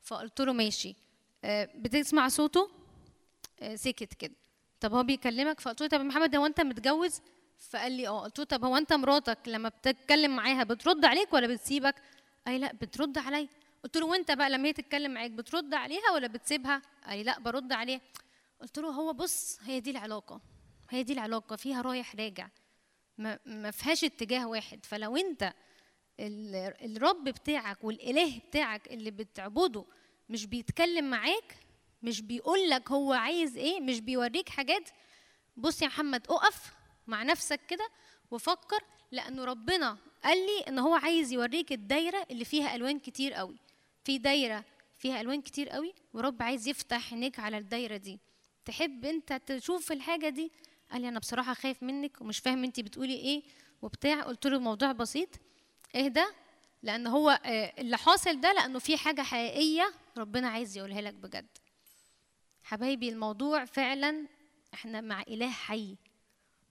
[0.03, 0.95] فقلت له ماشي.
[1.45, 2.71] آه، بتسمع صوته؟
[3.63, 4.35] آه، سكت كده.
[4.81, 7.21] طب هو بيكلمك؟ فقلت له طب يا محمد هو أنت متجوز؟
[7.71, 8.23] فقال لي آه.
[8.23, 11.95] قلت له طب هو أنت مراتك لما بتتكلم معاها بترد عليك ولا بتسيبك؟
[12.47, 13.49] قال لا بترد عليا.
[13.85, 17.39] قلت له وأنت بقى لما هي تتكلم معاك بترد عليها ولا بتسيبها؟ قال لي لا
[17.39, 18.01] برد عليها.
[18.63, 20.41] قلت له هو بص هي دي العلاقة
[20.91, 22.49] هي دي العلاقة فيها رايح راجع.
[23.19, 24.85] ما, فيهاش اتجاه واحد.
[24.87, 25.53] فلو انت
[26.21, 29.85] ال- الرب بتاعك والإله بتاعك اللي بتعبده
[30.29, 31.57] مش بيتكلم معاك
[32.03, 34.89] مش بيقول لك هو عايز إيه مش بيوريك حاجات
[35.57, 36.73] بص يا محمد اقف
[37.07, 37.89] مع نفسك كده
[38.31, 38.85] وفكر.
[39.13, 43.57] لأنه ربنا قال لي إن هو عايز يوريك الدايرة اللي فيها ألوان كتير قوي.
[44.05, 44.65] في دايرة
[44.99, 48.21] فيها ألوان كتير قوي ورب عايز يفتح عينيك على الدايرة دي.
[48.65, 50.53] تحب انت تشوف الحاجة دي؟
[50.93, 53.43] قال لي أنا بصراحة خايف منك ومش فاهم انت بتقولي إيه
[53.83, 54.23] وبتاع.
[54.23, 55.29] قلت له الموضوع بسيط.
[55.97, 56.25] اهدى
[56.83, 61.47] لأن هو آه، اللي حاصل ده لأنه في حاجة حقيقية ربنا عايز يقولها لك بجد.
[62.63, 64.27] حبايبي الموضوع فعلا
[64.75, 65.97] إحنا مع إله حي.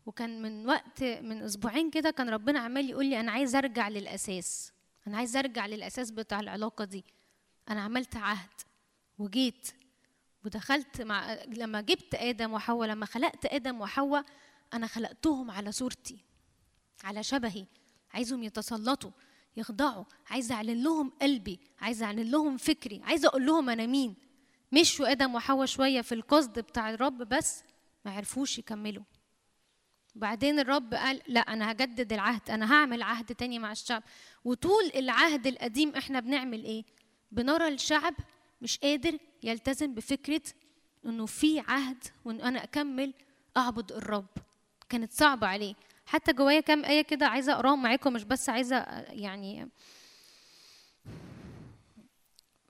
[0.06, 4.74] وكان من وقت من أسبوعين كده كان ربنا عمال يقول لي أنا عايز أرجع للأساس.
[5.08, 7.04] أنا عايز أرجع للأساس بتاع العلاقة دي.
[7.70, 8.50] أنا عملت عهد
[9.20, 9.68] وجيت
[10.46, 14.26] ودخلت مع لما جبت آدم وحواء لما خلقت آدم وحواء
[14.74, 16.18] أنا خلقتهم على صورتي
[17.04, 17.66] على شبهي.
[18.14, 19.12] عايزهم يتسلطوا
[19.58, 20.06] يخضعوا.
[20.30, 24.16] عايزه أعلن لهم قلبي عايزه أعلن لهم فكري عايزه أقول لهم أنا مين.
[24.72, 27.64] مشوا آدم وحواء شوية في القصد بتاع الرب بس
[28.06, 29.04] ما عرفوش يكملوا.
[30.16, 34.04] بعدين الرب قال لا أنا هجدد العهد أنا هعمل عهد تاني مع الشعب.
[34.46, 36.84] وطول العهد القديم إحنا بنعمل إيه؟
[37.32, 38.14] بنرى الشعب
[38.62, 40.42] مش قادر يلتزم بفكرة
[41.06, 43.14] إنه في عهد وان أنا أكمل
[43.58, 44.26] أعبد الرب.
[44.90, 45.76] كانت صعبة عليه.
[46.06, 48.78] حتى جوايا كام آية كده عايزة أقراهم معاكم مش بس عايزة
[49.10, 49.70] يعني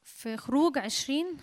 [0.03, 1.37] في خروج عشرين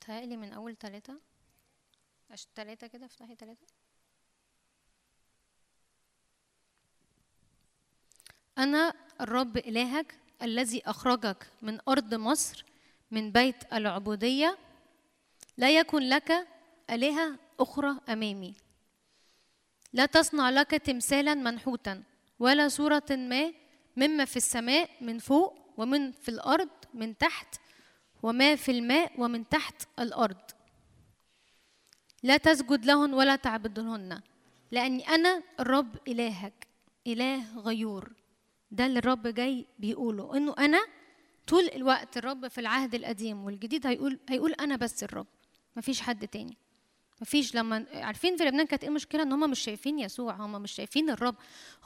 [0.00, 1.14] متهيألي من أول تلاتة.
[2.30, 3.66] عش تلاتة كده افتحي تلاتة.
[8.58, 12.64] أنا الرب إلهك الذي أخرجك من أرض مصر
[13.10, 14.58] من بيت العبودية
[15.56, 16.46] لا يكن لك
[16.90, 18.54] آلهة أخرى أمامي.
[19.92, 22.02] لا تصنع لك تمثالا منحوتا
[22.38, 23.52] ولا صورة ما
[23.96, 27.60] مما في السماء من فوق ومن في الأرض من تحت
[28.22, 30.36] وما في الماء ومن تحت الأرض.
[32.22, 34.20] لا تسجد لهن ولا تعبدهن
[34.70, 36.66] لأني أنا الرب إلهك
[37.06, 38.12] إله غيور.
[38.70, 40.80] ده اللي الرب جاي بيقوله إنه أنا
[41.46, 45.26] طول الوقت الرب في العهد القديم والجديد هيقول هيقول أنا بس الرب
[45.76, 46.56] مفيش حد تاني.
[47.20, 50.72] مفيش لما عارفين في لبنان كانت إيه المشكلة؟ إن هم مش شايفين يسوع هم مش
[50.72, 51.34] شايفين الرب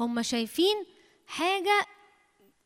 [0.00, 0.84] هم شايفين
[1.26, 1.86] حاجة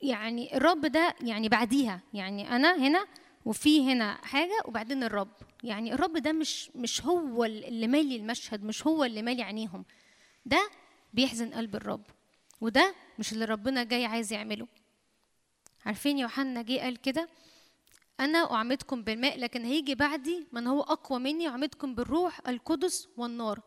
[0.03, 3.07] يعني الرب ده يعني بعديها يعني أنا هنا
[3.49, 5.29] وفي هنا حاجة وبعدين الرب.
[5.65, 9.85] يعني الرب ده مش مش هو اللي مالي المشهد مش هو اللي مالي عينيهم.
[10.47, 10.71] ده
[11.15, 12.03] بيحزن قلب الرب
[12.61, 14.67] وده مش اللي ربنا جاي عايز يعمله.
[15.87, 17.29] عارفين يوحنا جه قال كده؟
[18.21, 23.61] أنا أعمدكم بالماء لكن هيجي بعدي من هو أقوى مني أعمدكم بالروح القدس والنار.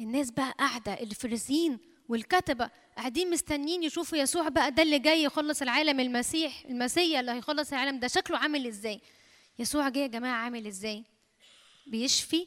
[0.00, 1.78] الناس بقى قاعدة الفريسيين
[2.08, 7.72] والكتبة قاعدين مستنيين يشوفوا يسوع بقى ده اللي جاي يخلص العالم المسيح المسيا اللي هيخلص
[7.72, 8.08] العالم ده.
[8.08, 9.00] شكله عامل إزاي؟
[9.58, 11.04] يسوع جاي يا جماعة عامل إزاي؟
[11.86, 12.46] بيشفي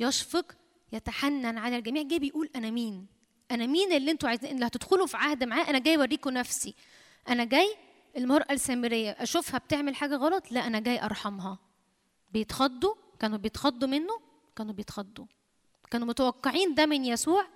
[0.00, 0.52] يشفق
[0.92, 2.02] يتحنن على الجميع.
[2.02, 3.06] جاي بيقول أنا مين؟
[3.50, 6.74] أنا مين اللي أنتوا عايزين؟ اللي هتدخلوا في عهد معاه؟ أنا جاي أوريكم نفسي.
[7.28, 7.76] أنا جاي
[8.16, 9.10] المرأة السامرية.
[9.10, 11.58] أشوفها بتعمل حاجة غلط؟ لا أنا جاي أرحمها.
[12.32, 14.20] بيتخضوا؟ كانوا بيتخضوا منه؟
[14.56, 15.26] كانوا بيتخضوا.
[15.90, 17.46] كانوا متوقعين ده من يسوع؟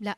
[0.00, 0.16] لا.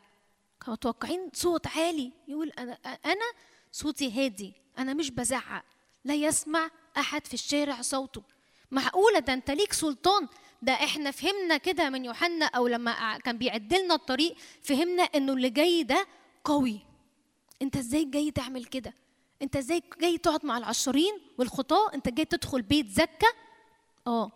[0.60, 2.72] كانوا متوقعين صوت عالي يقول أنا
[3.04, 3.24] أنا
[3.72, 5.64] صوتي هادي أنا مش بزعق
[6.04, 8.22] لا يسمع أحد في الشارع صوته.
[8.70, 10.28] معقولة؟ ده أنت ليك سلطان.
[10.62, 15.50] ده إحنا فهمنا كده من يوحنا أو لما كان بيعد لنا الطريق فهمنا إنه اللي
[15.50, 16.06] جاي ده
[16.44, 16.80] قوي.
[17.62, 18.94] أنت إزاي جاي تعمل كده؟
[19.42, 23.28] أنت إزاي جاي تقعد مع العشرين والخطاة؟ أنت جاي تدخل بيت زكا؟
[24.06, 24.32] آه.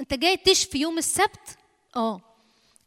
[0.00, 1.58] أنت جاي تشفي يوم السبت؟
[1.96, 2.20] آه.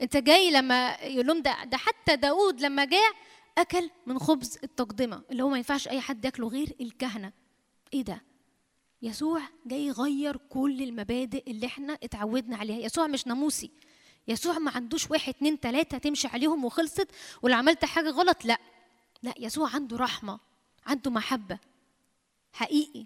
[0.02, 3.14] انت جاي لما لهم ده, ده حتى داود لما جاء
[3.58, 7.32] أكل من خبز التقدمة اللي هو ما ينفعش أي حد ياكله غير الكهنة.
[7.94, 8.22] إيه ده؟
[9.02, 12.86] يسوع جاي يغير كل المبادئ اللي إحنا اتعودنا عليها.
[12.86, 13.72] يسوع مش ناموسي.
[14.28, 17.08] يسوع ما عندوش واحد اتنين تلاتة تمشي عليهم وخلصت
[17.42, 18.58] ولو عملت حاجة غلط لا.
[19.24, 20.40] لا يسوع عنده رحمة
[20.86, 21.60] عنده محبة.
[22.54, 23.06] حقيقي.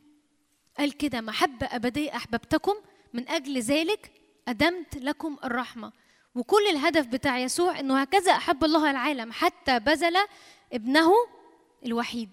[0.78, 2.74] قال كده محبة أبدية أحببتكم
[3.14, 4.12] من أجل ذلك
[4.48, 5.92] أدمت لكم الرحمة.
[6.38, 10.18] وكل الهدف بتاع يسوع إنه هكذا أحب الله العالم حتى بذل
[10.74, 11.12] ابنه
[11.86, 12.30] الوحيد.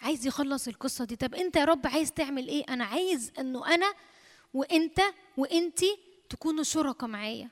[0.00, 1.16] عايز يخلص القصة دي.
[1.16, 3.94] طب أنت يا رب عايز تعمل إيه؟ أنا عايز إنه أنا
[4.54, 5.00] وأنت
[5.36, 5.98] وأنتي
[6.28, 7.48] تكونوا شركاء معايا.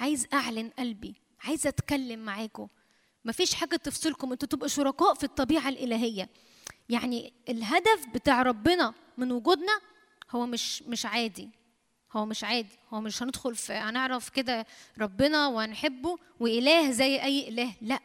[0.00, 1.14] عايز أعلن قلبي.
[1.40, 2.68] عايز أتكلم معاكم
[3.24, 4.32] مفيش حاجة تفصلكم.
[4.32, 6.28] أنتوا تبقوا شركاء في الطبيعة الإلهية.
[6.88, 9.80] يعني الهدف بتاع ربنا من وجودنا
[10.30, 11.48] هو مش مش عادي.
[12.16, 14.66] هو مش عادي هو مش هندخل في هنعرف كده
[14.98, 17.98] ربنا وهنحبه وإله زي أي إله لأ.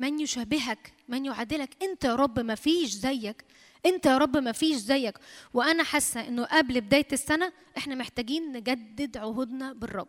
[0.00, 3.44] من يشابهك من يعادلك؟ أنت يا رب ما فيش زيك
[3.86, 5.18] أنت يا رب ما فيش زيك.
[5.54, 10.08] وأنا حاسة إنه قبل بداية السنة إحنا محتاجين نجدد عهودنا بالرب.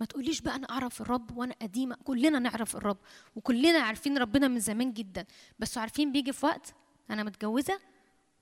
[0.00, 2.98] ما تقوليش بقى أنا أعرف الرب وأنا قديمة كلنا نعرف الرب
[3.36, 5.24] وكلنا عارفين ربنا من زمان جدا.
[5.58, 6.74] بس عارفين بيجي في وقت
[7.10, 7.78] أنا متجوزة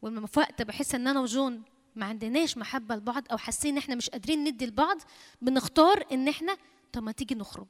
[0.02, 1.62] ولما في وقت بحس إن أنا وجون.
[1.96, 4.98] ما عندناش محبة لبعض أو حاسين إن إحنا مش قادرين ندي لبعض
[5.42, 6.56] بنختار إن إحنا
[6.92, 7.68] طب ما تيجي نخرج.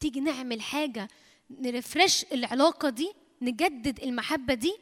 [0.00, 1.08] تيجي نعمل حاجة
[1.50, 3.12] نرفرش العلاقة دي
[3.42, 4.74] نجدد المحبة دي.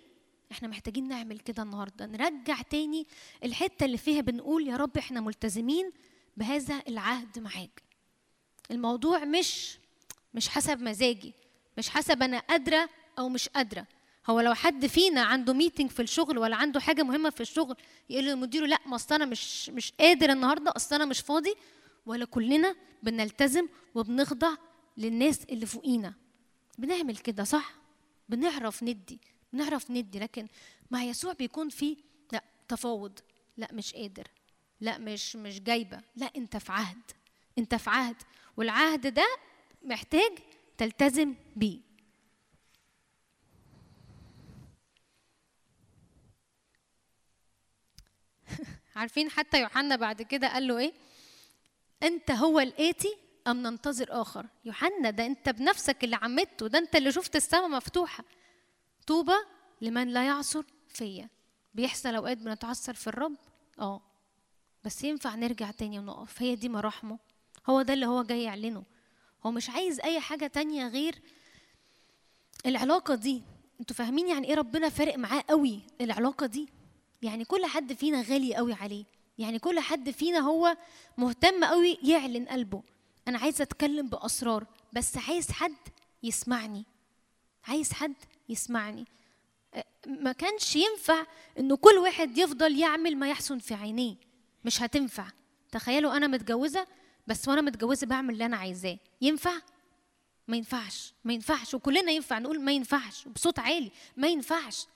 [0.53, 3.07] إحنا محتاجين نعمل كده النهارده نرجع تاني
[3.45, 5.93] الحتة اللي فيها بنقول يا رب إحنا ملتزمين
[6.37, 7.83] بهذا العهد معاك.
[8.71, 9.79] الموضوع مش
[10.35, 11.35] مش حسب مزاجي
[11.79, 12.89] مش حسب أنا قادرة
[13.19, 13.87] أو مش قادرة.
[14.31, 17.77] هو لو حد فينا عنده ميتنج في الشغل ولا عنده حاجة مهمة في الشغل
[18.11, 21.55] يقول لمديره لا ما أصل أنا مش مش قادر النهارده أصل أنا مش فاضي.
[22.07, 24.51] ولا كلنا بنلتزم وبنخضع
[24.97, 26.15] للناس اللي فوقينا.
[26.79, 27.75] بنعمل كده صح؟
[28.29, 29.19] بنعرف ندي
[29.53, 30.47] بنعرف ندي لكن
[30.91, 31.97] مع يسوع بيكون في
[32.33, 33.19] لا تفاوض
[33.57, 34.27] لا مش قادر
[34.81, 37.03] لا مش مش جايبة لا أنت في عهد
[37.59, 38.17] أنت في عهد.
[38.57, 39.27] والعهد ده
[39.85, 40.39] محتاج
[40.79, 41.79] تلتزم بيه.
[48.97, 50.93] عارفين حتى يوحنا بعد كده قال له إيه؟
[52.03, 53.17] أنت هو الآتي
[53.47, 58.25] أم ننتظر آخر؟ يوحنا ده أنت بنفسك اللي عمدته ده أنت اللي شفت السماء مفتوحة.
[59.07, 59.33] طوبى
[59.81, 61.29] لمن لا يعصر فيا.
[61.75, 63.37] بيحصل أوقات بنتعثر في الرب؟
[63.79, 64.01] آه.
[64.85, 66.43] بس ينفع نرجع تاني ونقف.
[66.43, 67.19] هي دي مراحمه.
[67.67, 68.85] هو ده اللي هو جاي يعلنه.
[69.47, 71.19] هو مش عايز أي حاجة تانية غير
[72.67, 73.43] العلاقة دي.
[73.81, 76.69] أنتوا فاهمين يعني إيه ربنا فارق معاه قوي العلاقة دي؟
[77.23, 79.05] يعني كل حد فينا غالي قوي عليه.
[79.39, 80.77] يعني كل حد فينا هو
[81.19, 82.83] مهتم قوي يعلن قلبه.
[83.29, 85.77] أنا عايزة أتكلم بأسرار بس عايز حد
[86.23, 86.85] يسمعني.
[87.69, 88.15] عايز حد
[88.49, 89.05] يسمعني.
[90.07, 91.27] ما كانش ينفع
[91.59, 94.17] انه كل واحد يفضل يعمل ما يحسن في عينيه.
[94.65, 95.27] مش هتنفع.
[95.73, 96.87] تخيلوا أنا متجوزة
[97.27, 98.99] بس وأنا متجوزة بعمل اللي أنا عايزاه.
[99.21, 99.55] ينفع؟
[100.49, 101.15] ما ينفعش.
[101.25, 101.75] ما ينفعش.
[101.75, 103.29] وكلنا ينفع نقول ما ينفعش.
[103.29, 103.91] بصوت عالي.
[104.17, 104.87] ما ينفعش.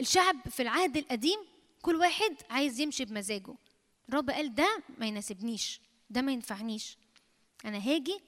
[0.00, 1.38] الشعب في العهد القديم
[1.82, 3.54] كل واحد عايز يمشي بمزاجه.
[4.08, 5.80] الرب قال ده ما يناسبنيش
[6.10, 6.98] ده ما ينفعنيش.
[7.64, 8.20] أنا هاجي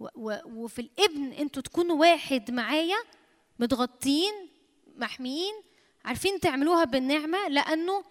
[0.00, 2.96] و و وفي الابن أنتوا تكونوا واحد معايا
[3.58, 4.32] متغطين
[4.96, 5.54] محميين
[6.04, 8.04] عارفين تعملوها بالنعمة لأنه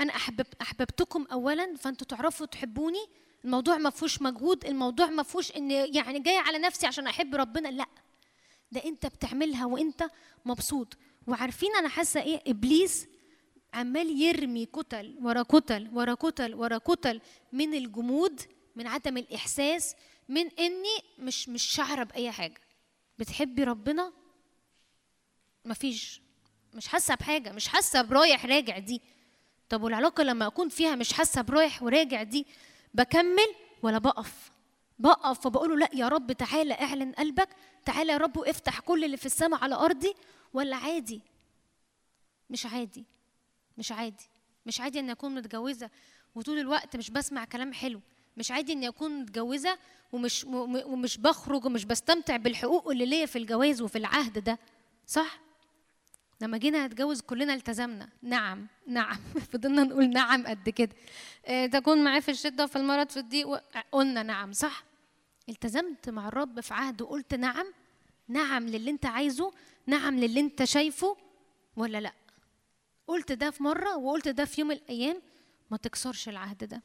[0.00, 3.06] أنا احبب أحببتكم اولا فانتوا تعرفوا تحبوني.
[3.44, 7.68] الموضوع ما فيهوش مجهود الموضوع ما فيهوش إن يعني جاي على نفسي عشان أحب ربنا
[7.68, 7.86] لأ.
[8.72, 10.10] ده أنت بتعملها وأنت
[10.44, 10.96] مبسوط.
[11.26, 13.06] وعارفين أنا حاسة إيه؟ إبليس
[13.74, 17.20] عمال يرمي كتل ورا كتل ورا كتل ورا كتل
[17.52, 18.40] من الجمود
[18.76, 19.96] من عدم الإحساس
[20.28, 22.60] من إني مش مش شعرة بأي حاجة.
[23.18, 24.12] بتحبي ربنا؟
[25.64, 26.20] مفيش.
[26.74, 27.52] مش حاسة بحاجة.
[27.52, 29.02] مش حاسة برايح راجع دي.
[29.68, 32.46] طب والعلاقة لما أكون فيها مش حاسة برايح وراجع دي
[32.94, 33.48] بكمل
[33.82, 34.50] ولا بقف؟
[34.98, 37.48] بقف وبقول له لا يا رب تعالى أعلن قلبك
[37.84, 40.14] تعالى يا رب وافتح كل اللي في السماء على أرضي
[40.56, 41.20] ولا عادي؟
[42.50, 43.04] مش عادي
[43.78, 44.24] مش عادي
[44.66, 45.90] مش عادي إني أكون متجوزة
[46.34, 48.00] وطول الوقت مش بسمع كلام حلو
[48.36, 49.78] مش عادي إني أكون متجوزة
[50.12, 54.58] ومش ومش بخرج ومش بستمتع بالحقوق اللي ليا في الجواز وفي العهد ده
[55.06, 55.40] صح؟
[56.40, 58.08] لما جينا نتجوز كلنا التزمنا.
[58.22, 59.16] نعم نعم.
[59.52, 60.92] فضلنا نقول نعم قد كده.
[61.46, 63.48] آه، تكون معاه في الشدة وفي المرض في الضيق
[63.92, 64.84] قلنا نعم صح؟
[65.48, 67.66] التزمت مع الرب في عهد وقلت نعم
[68.28, 69.52] نعم للي أنت عايزه
[69.86, 71.16] نعم للي انت شايفه
[71.76, 72.12] ولا لا؟
[73.06, 75.22] قلت ده في مرة وقلت ده في يوم من الأيام
[75.70, 76.82] ما تكسرش العهد ده.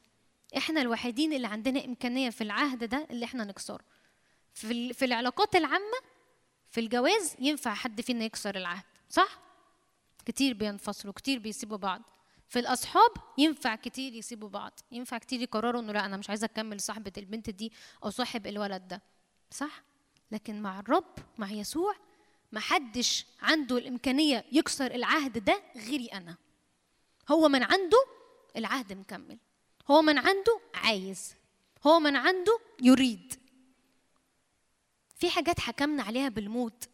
[0.58, 3.84] إحنا الوحيدين اللي عندنا إمكانية في العهد ده اللي إحنا نكسره.
[4.54, 5.98] في في العلاقات العامة
[6.70, 9.40] في الجواز ينفع حد فينا يكسر العهد صح؟
[10.26, 12.02] كتير بينفصلوا كتير بيسيبوا بعض.
[12.48, 14.80] في الأصحاب ينفع كتير يسيبوا بعض.
[14.92, 17.72] ينفع كتير يقرروا إنه لا أنا مش عايزة أكمل صاحبة البنت دي
[18.04, 19.02] أو صاحب الولد ده
[19.52, 19.84] صح؟
[20.32, 21.96] لكن مع الرب مع يسوع
[22.52, 26.36] محدش عنده الإمكانية يكسر العهد ده غيري أنا.
[27.30, 28.06] هو من عنده
[28.56, 29.38] العهد مكمل.
[29.92, 31.34] هو من عنده عايز.
[31.88, 33.34] هو من عنده يريد.
[35.16, 36.90] في حاجات حكمنا عليها بالموت.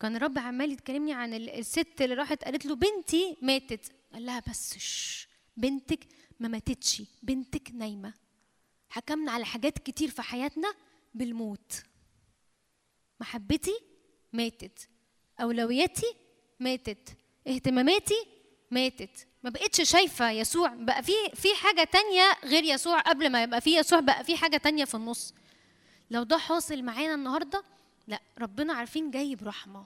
[0.00, 3.92] كان الرب عمال يتكلمني عن ال- الست اللي راحت قالت له بنتي ماتت.
[4.12, 5.28] قال لها بس شش.
[5.56, 6.06] بنتك
[6.40, 7.02] ما ماتتش.
[7.22, 8.14] بنتك نايمة.
[8.90, 10.74] حكمنا على حاجات كتير في حياتنا
[11.14, 11.72] بالموت.
[13.20, 13.80] محبتي
[14.32, 14.88] ماتت.
[15.40, 16.14] أولوياتي
[16.60, 17.08] ماتت.
[17.48, 18.26] اهتماماتي
[18.70, 19.26] ماتت.
[19.42, 20.68] ما بقتش شايفة يسوع.
[20.68, 24.00] بقى في في حاجة تانية غير يسوع قبل ما يبقى في يسوع.
[24.00, 25.34] بقى في حاجة تانية في النص.
[26.10, 27.62] لو ده حاصل معانا النهارده
[28.08, 29.84] لا ربنا عارفين جاي برحمة.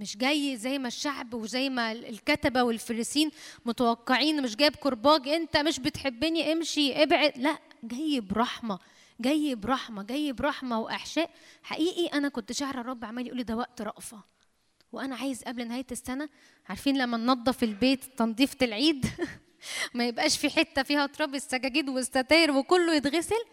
[0.00, 3.30] مش جاي زي ما الشعب وزي ما الكتبة والفريسين
[3.64, 4.42] متوقعين.
[4.42, 7.38] مش جايب كرباج انت مش بتحبني امشي ابعد.
[7.38, 8.78] لا جاي برحمة.
[9.20, 11.30] جاي برحمة جاي برحمة وأحشاء.
[11.62, 14.22] حقيقي أنا كنت شاعره الرب عمال يقول لي ده وقت رأفة.
[14.92, 16.28] وأنا عايز قبل نهاية السنة
[16.68, 19.06] عارفين لما ننظف البيت تنظيفة العيد؟
[19.94, 23.44] ما يبقاش في حتة فيها تراب السجاجيد والستاير وكله يتغسل.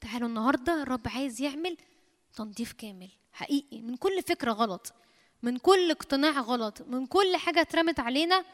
[0.00, 1.76] تعالوا النهارده الرب عايز يعمل
[2.34, 3.10] تنظيف كامل.
[3.32, 4.92] حقيقي من كل فكرة غلط
[5.42, 8.44] من كل اقتناع غلط من كل حاجة اترمت علينا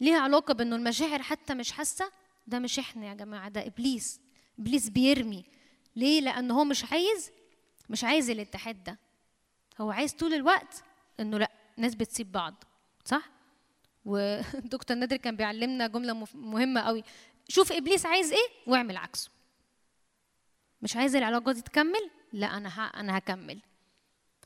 [0.00, 2.10] ليها علاقة بإنه المشاعر حتى مش حاسة.
[2.46, 4.20] ده مش إحنا يا جماعة ده إبليس.
[4.58, 5.44] إبليس بيرمي.
[5.98, 7.30] ليه؟ لأن هو مش عايز
[7.90, 8.98] مش عايز الاتحاد ده.
[9.80, 10.82] هو عايز طول الوقت
[11.20, 12.64] إنه لأ ناس بتسيب بعض
[13.04, 13.30] صح؟
[14.04, 17.04] ودكتور نادر كان بيعلمنا جملة مهمة قوي.
[17.48, 19.30] شوف إبليس عايز إيه واعمل عكسه.
[20.82, 23.00] مش عايز العلاقة دي تكمل؟ لأ أنا ه...
[23.00, 23.60] أنا هكمل.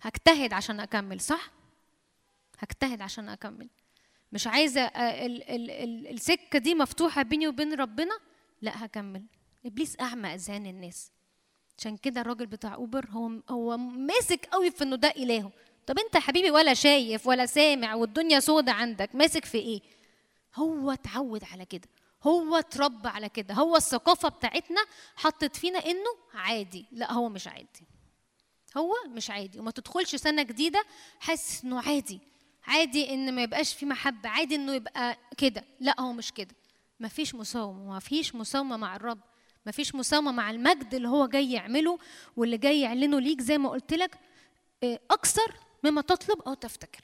[0.03, 1.51] هجتهد عشان أكمل صح؟
[2.59, 3.69] هجتهد عشان أكمل.
[4.33, 5.51] مش عايزه ال...
[5.51, 5.71] ال...
[5.71, 6.07] ال...
[6.15, 8.19] السكة دي مفتوحة بيني وبين ربنا؟
[8.63, 9.25] لأ هكمل.
[9.67, 11.11] إبليس أعمى اذهان الناس.
[11.79, 15.51] عشان كده الراجل بتاع أوبر هو هو ماسك قوي في إنه ده إلهه.
[15.87, 19.81] طب أنت حبيبي ولا شايف ولا سامع والدنيا سودة عندك ماسك في إيه؟
[20.55, 21.89] هو اتعود على كده
[22.25, 24.81] هو اتربى على كده هو الثقافة بتاعتنا
[25.17, 26.87] حطت فينا إنه عادي.
[26.93, 27.87] لا هو مش عادي.
[28.77, 29.59] هو مش عادي.
[29.59, 30.85] وما تدخلش سنة جديدة
[31.21, 32.21] حاسس إنه عادي.
[32.67, 35.65] عادي إن ما يبقاش في محبة عادي إنه يبقى كده.
[35.81, 36.55] لا هو مش كده.
[37.01, 39.21] ما فيش مساومه ما فيش مساومه مع الرب.
[39.67, 41.99] ما فيش مساومة مع المجد اللي هو جاي يعمله
[42.37, 44.19] واللي جاي يعلنه ليك زي ما قلت لك
[44.83, 45.55] آه، أكثر
[45.85, 47.03] مما تطلب أو تفتكر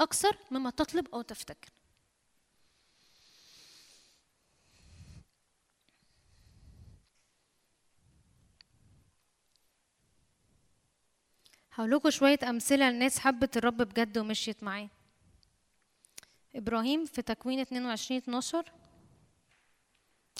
[0.00, 1.70] أكثر مما تطلب أو تفتكر
[11.72, 14.88] هقول لكم شوية أمثلة لناس حبت الرب بجد ومشيت معاه.
[16.56, 18.72] إبراهيم في تكوين 22 12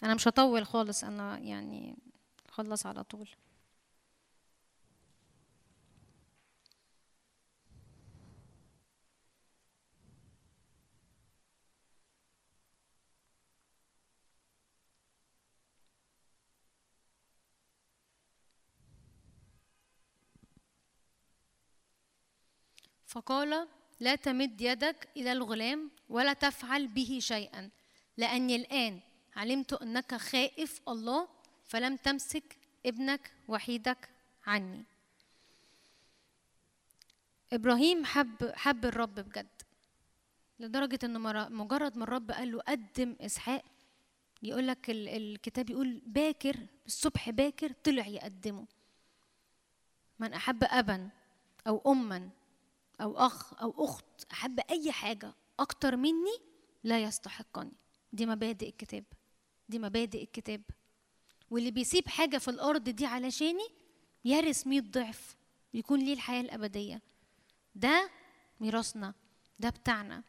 [0.03, 1.97] أنا مش هطول خالص أنا يعني
[2.49, 3.29] خلص على طول.
[23.07, 23.69] فقال
[24.01, 27.71] لا تمد يدك إلى الغلام ولا تفعل به شيئا
[28.16, 29.01] لأني الآن
[29.36, 31.28] علمت أنك خائف الله
[31.65, 32.56] فلم تمسك
[32.86, 34.09] ابنك وحيدك
[34.47, 34.85] عني.
[37.52, 39.62] إبراهيم حب حب الرب بجد
[40.61, 43.65] لدرجة مرة- مجرد ما الرب قال له قدم إسحاق
[44.43, 48.66] يقول لك ال- الكتاب يقول باكر الصبح باكر طلع يقدمه.
[50.19, 51.09] من أحب أبا
[51.66, 52.31] أو أما
[53.01, 56.39] أو أخ أو أخت أحب أي حاجة أكتر مني
[56.85, 57.73] لا يستحقني.
[58.12, 59.05] دي مبادئ الكتاب.
[59.69, 60.62] دي مبادئ الكتاب.
[61.51, 63.69] واللي بيسيب حاجة في الأرض دي علشاني
[64.24, 65.36] يرث مية ضعف
[65.74, 67.03] يكون ليه الحياة الأبدية.
[67.74, 68.11] ده
[68.61, 69.15] ميراثنا
[69.59, 70.23] ده بتاعنا.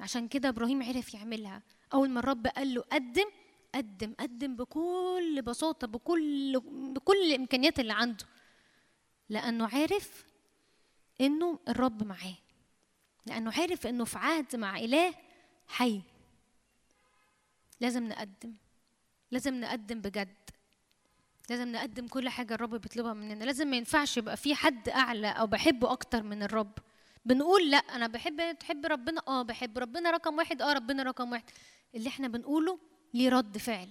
[0.00, 1.62] عشان كده إبراهيم عرف يعملها.
[1.94, 3.26] أول ما الرب قال له قدم
[3.74, 6.60] قدم قدم بكل بساطة بكل
[6.94, 8.24] بكل الإمكانيات اللي عنده.
[9.28, 10.24] لأنه عارف
[11.20, 12.34] إنه الرب معاه.
[13.26, 15.14] لأنه عارف إنه في عهد مع إله
[15.66, 16.02] حي.
[17.82, 18.54] لازم نقدم.
[19.30, 20.36] لازم نقدم بجد.
[21.50, 23.44] لازم نقدم كل حاجة الرب بيطلبها مننا.
[23.44, 26.72] لازم ما ينفعش يبقى في حد أعلى أو بحبه أكتر من الرب.
[27.24, 30.62] بنقول لأ أنا بحب تحب ربنا؟ آه بحب ربنا رقم واحد.
[30.62, 31.44] آه ربنا رقم واحد.
[31.94, 32.78] اللي إحنا بنقوله
[33.14, 33.88] ليه رد فعل.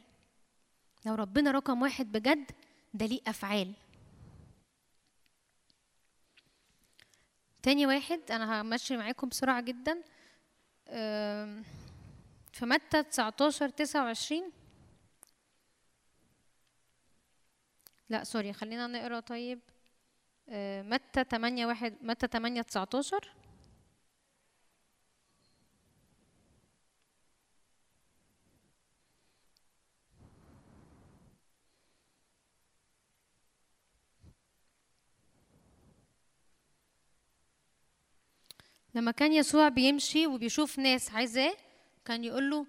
[1.06, 2.52] لو ربنا رقم واحد بجد
[2.94, 3.74] ده ليه أفعال.
[7.64, 10.02] تاني واحد أنا همشي معاكم بسرعة جدا.
[10.90, 11.64] أم،
[12.52, 14.52] في متى 19 29
[18.10, 19.20] لا سوري خلينا نقرا.
[19.20, 19.60] طيب
[20.50, 23.34] أه، متى 8 واحد متى 8 19
[38.96, 41.54] لما كان يسوع بيمشي وبيشوف ناس عايزاه؟
[42.06, 42.66] كان يقول له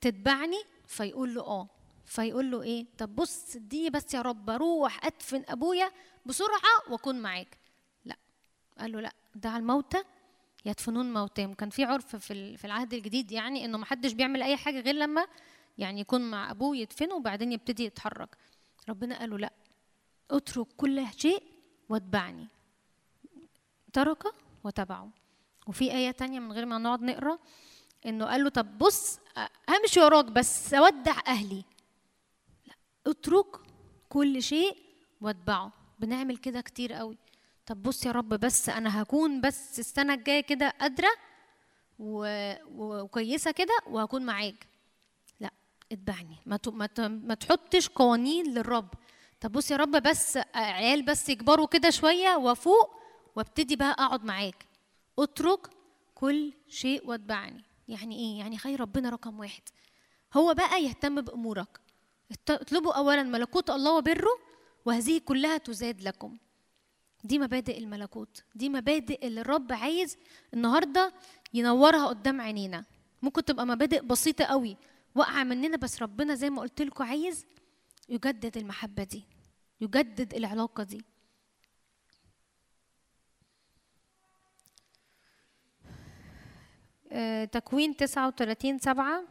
[0.00, 1.68] تتبعني فيقول له آه.
[2.06, 5.92] فيقول له إيه؟ طب بص اديني بس يا رب أروح أدفن أبويا
[6.26, 7.58] بسرعة وأكون معاك.
[8.04, 8.16] لا.
[8.78, 10.02] قال له لا دع الموتى
[10.64, 11.54] يدفنون موتاهم.
[11.54, 15.26] كان في عرف في في العهد الجديد يعني إنه محدش بيعمل أي حاجة غير لما
[15.78, 18.36] يعني يكون مع أبوه يدفنه وبعدين يبتدي يتحرك.
[18.88, 19.52] ربنا قال له لا
[20.30, 21.42] اترك كل شيء
[21.88, 22.48] واتبعني
[23.92, 24.24] ترك
[24.64, 25.10] وتبعه.
[25.66, 27.38] وفي آية تانية من غير ما نقعد نقرأ
[28.08, 29.18] إنه قال له طب بص
[29.68, 31.64] همشي وراك بس أودع أهلي.
[32.66, 32.74] لا
[33.06, 33.56] اترك
[34.08, 34.76] كل شيء
[35.20, 35.72] واتبعه.
[35.98, 37.18] بنعمل كده كتير قوي.
[37.66, 41.08] طب بص يا رب بس أنا هكون بس السنة الجاية كده قادرة
[41.98, 44.66] و- و- وكويسة كده وهكون معاك.
[45.40, 45.50] لا
[45.92, 46.36] اتبعني.
[46.46, 46.58] ما
[46.98, 48.88] ما تحطش قوانين للرب.
[49.40, 52.90] طب بص يا رب بس عيال بس يكبروا كده شوية وأفوق
[53.36, 54.66] وابتدي بقى أقعد معاك.
[55.18, 55.70] اترك
[56.14, 57.64] كل شيء واتبعني.
[57.88, 59.62] يعني إيه؟ يعني خير ربنا رقم واحد.
[60.34, 61.80] هو بقى يهتم بأمورك.
[62.48, 64.30] اطلبوا اولا ملكوت الله وبره
[64.84, 66.38] وهذه كلها تزاد لكم.
[67.24, 68.44] دي مبادئ الملكوت.
[68.54, 70.16] دي مبادئ اللي الرب عايز
[70.54, 71.12] النهارده
[71.54, 72.84] ينورها قدام عينينا.
[73.22, 74.76] ممكن تبقى مبادئ بسيطة قوي.
[75.14, 77.46] واقعة مننا بس ربنا زي ما قلت لكم عايز
[78.08, 79.24] يجدد المحبة دي
[79.80, 81.04] يجدد العلاقة دي.
[87.52, 89.22] تكوين 39 سبعة.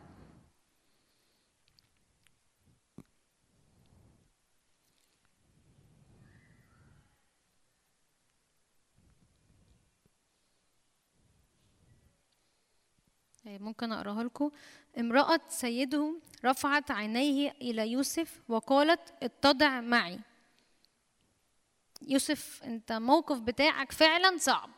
[13.47, 14.51] آه، ممكن أقرأها لكم.
[14.99, 16.13] امرأة سيده
[16.45, 20.19] رفعت عينيه إلى يوسف وقالت اتضع معي.
[22.01, 24.69] يوسف أنت موقف بتاعك فعلا صعب.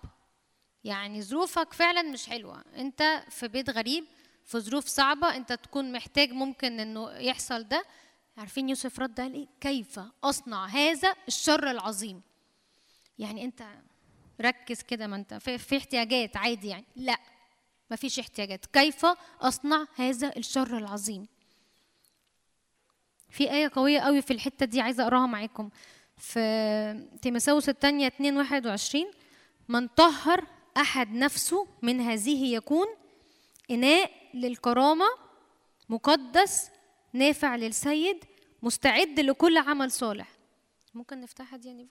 [0.83, 2.63] يعني ظروفك فعلا مش حلوة.
[2.77, 4.05] أنت في بيت غريب
[4.45, 7.85] في ظروف صعبة أنت تكون محتاج ممكن إنه يحصل ده.
[8.37, 12.21] عارفين يوسف رد قال إيه؟ كيف أصنع هذا الشر العظيم؟
[13.19, 13.63] يعني أنت
[14.41, 16.85] ركز كده ما أنت في, في احتياجات عادي يعني.
[16.95, 17.17] لا
[17.91, 18.65] مفيش احتياجات.
[18.65, 19.05] كيف
[19.41, 21.27] أصنع هذا الشر العظيم؟
[23.29, 25.69] في آية قوية قوي في الحتة دي عايزة أقراها معاكم.
[26.17, 29.05] في تيمساوس الثانية 2 21
[29.69, 30.45] من طهر
[30.79, 32.87] أحد نفسه من هذه يكون
[33.71, 35.05] إناء للكرامة
[35.89, 36.69] مقدس
[37.13, 38.25] نافع للسيد
[38.61, 40.31] مستعد لكل عمل صالح.
[40.93, 41.87] ممكن نفتحها دي يعني؟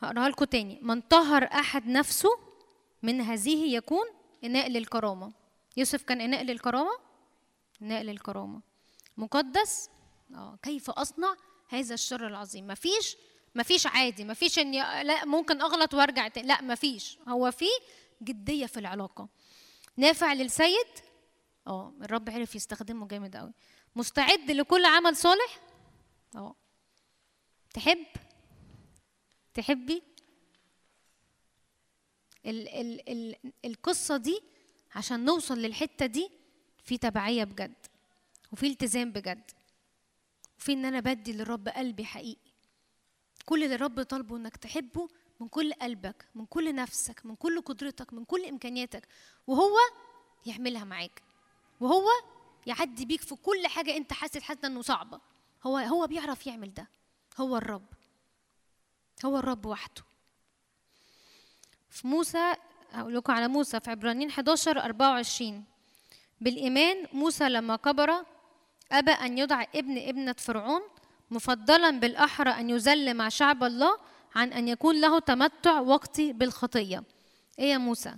[0.00, 0.78] هقراها لكم تاني.
[0.82, 2.28] من طهر أحد نفسه
[3.02, 4.06] من هذه يكون
[4.44, 5.32] إناء للكرامة.
[5.76, 6.98] يوسف كان إناء للكرامة؟
[7.82, 8.60] إناء للكرامة.
[9.16, 9.90] مقدس؟
[10.34, 11.36] آه كيف أصنع
[11.68, 13.16] هذا الشر العظيم؟ مفيش
[13.56, 14.72] مفيش عادي مفيش إن
[15.06, 16.48] لا ممكن أغلط وأرجع تاني.
[16.48, 17.18] لا مفيش.
[17.28, 17.66] هو في
[18.22, 19.28] جدية في العلاقة.
[19.96, 20.86] نافع للسيد
[21.66, 23.52] آه الرب عرف يستخدمه جامد قوي
[23.96, 25.60] مستعد لكل عمل صالح؟
[26.36, 26.54] آه.
[27.74, 28.06] تحب؟
[29.54, 30.02] تحبي؟
[32.46, 34.40] ال ال ال القصة دي
[34.94, 36.30] عشان نوصل للحتة دي
[36.84, 37.86] في تبعية بجد
[38.52, 39.50] وفي التزام بجد
[40.58, 42.45] وفي إن أنا بدي للرب قلبي حقيقي.
[43.46, 45.08] كل اللي الرب طالبه إنك تحبه
[45.40, 49.08] من كل قلبك من كل نفسك من كل قدرتك من كل إمكانياتك
[49.46, 49.76] وهو
[50.46, 51.22] يعملها معاك.
[51.80, 52.08] وهو
[52.66, 55.20] يعدي بيك في كل حاجة أنت حاسس حاسس إنه صعبة.
[55.66, 56.88] هو هو بيعرف يعمل ده.
[57.38, 57.86] هو الرب.
[59.24, 60.02] هو الرب وحده.
[61.90, 62.54] في موسى
[62.92, 65.64] هقول لكم على موسى في عبرانيين 11 24
[66.40, 68.24] بالإيمان موسى لما كبر
[68.92, 70.82] أبى أن يدعى ابن ابنة فرعون
[71.30, 73.98] مفضلا بالأحرى أن يذل مع شعب الله
[74.34, 77.04] عن أن يكون له تمتع وقتي بالخطية.
[77.58, 78.14] إيه يا موسى؟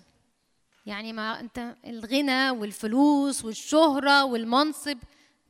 [0.87, 4.99] يعني ما أنت الغنى والفلوس والشهرة والمنصب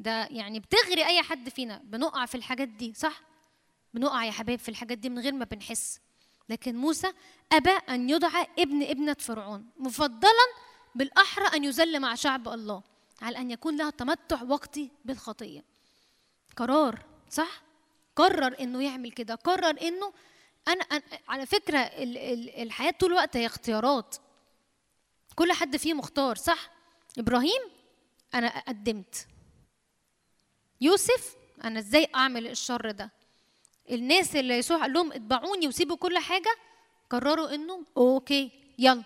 [0.00, 1.80] ده يعني بتغري أي حد فينا.
[1.84, 3.20] بنقع في الحاجات دي صح؟
[3.94, 6.00] بنقع يا حبايب في الحاجات دي من غير ما بنحس.
[6.48, 7.12] لكن موسى
[7.52, 10.48] أبى أن يدعى ابن ابنة فرعون مفضلا
[10.94, 12.82] بالأحرى أن يذل مع شعب الله
[13.22, 15.64] على أن يكون له تمتع وقتي بالخطية.
[16.56, 17.07] قرار.
[17.30, 17.62] صح؟
[18.16, 20.12] قرر إنه يعمل كده قرر إنه
[20.68, 24.16] أنا, أنا على فكرة ال- ال- الحياة طول الوقت هي اختيارات
[25.34, 26.70] كل حد فيه مختار صح؟
[27.18, 27.62] إبراهيم
[28.34, 29.26] أنا قدمت
[30.80, 33.10] يوسف أنا إزاي أعمل الشر ده؟
[33.90, 36.56] الناس اللي يسوع قال لهم اتبعوني وسيبوا كل حاجة
[37.10, 39.04] قرروا إنه أوكي يلا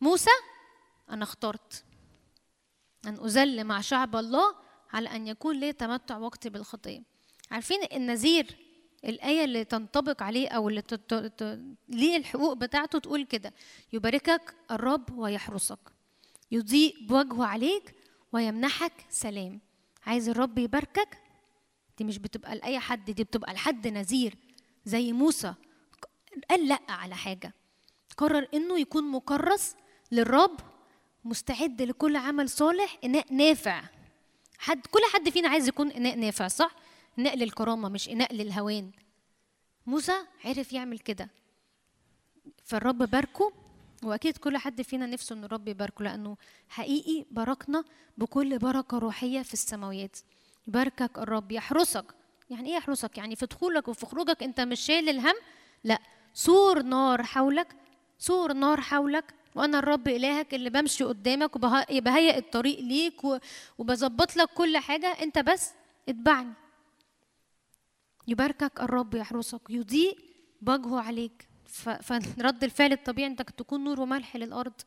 [0.00, 0.30] موسى
[1.10, 1.84] أنا اخترت
[3.06, 4.54] أن أذل مع شعب الله
[4.92, 7.02] على أن يكون لي تمتع وقتي بالخطية.
[7.50, 8.56] عارفين النذير
[9.04, 11.14] الآية اللي تنطبق عليه أو اللي تت...
[11.14, 11.60] ت...
[11.88, 13.54] ليه الحقوق بتاعته تقول كده؟
[13.92, 15.78] يباركك الرب ويحرسك.
[16.50, 17.94] يضيء بوجهه عليك
[18.32, 19.60] ويمنحك سلام.
[20.06, 21.18] عايز الرب يباركك؟
[21.98, 24.36] دي مش بتبقى لأي حد دي بتبقى لحد نذير
[24.84, 25.54] زي موسى.
[26.50, 27.54] قال لأ على حاجة.
[28.16, 29.76] قرر إنه يكون مكرس
[30.12, 30.60] للرب
[31.24, 33.82] مستعد لكل عمل صالح إناء نافع.
[34.58, 36.70] حد كل حد فينا عايز يكون إناء نافع صح؟
[37.18, 38.90] إناء للكرامة مش إناء للهوان.
[39.86, 41.30] موسى عرف يعمل كده.
[42.64, 43.52] فالرب باركه
[44.02, 46.36] وأكيد كل حد فينا نفسه إن الرب يباركه لأنه
[46.68, 47.84] حقيقي باركنا
[48.18, 50.16] بكل بركة روحية في السماويات.
[50.68, 52.14] يباركك الرب يحرسك.
[52.50, 55.34] يعني إيه يحرسك؟ يعني في دخولك وفي خروجك أنت مش شايل الهم؟
[55.84, 55.98] لأ
[56.34, 57.76] سور نار حولك
[58.18, 63.20] سور نار حولك وأنا الرب إلهك اللي بمشي قدامك وبهيئ الطريق ليك
[63.78, 65.70] وبظبط لك كل حاجة أنت بس
[66.08, 66.52] اتبعني.
[68.28, 70.18] يباركك الرب يحرسك يضيء
[70.66, 71.48] وجهه عليك.
[72.02, 74.80] فرد الفعل الطبيعي إنك تكون نور وملح للأرض.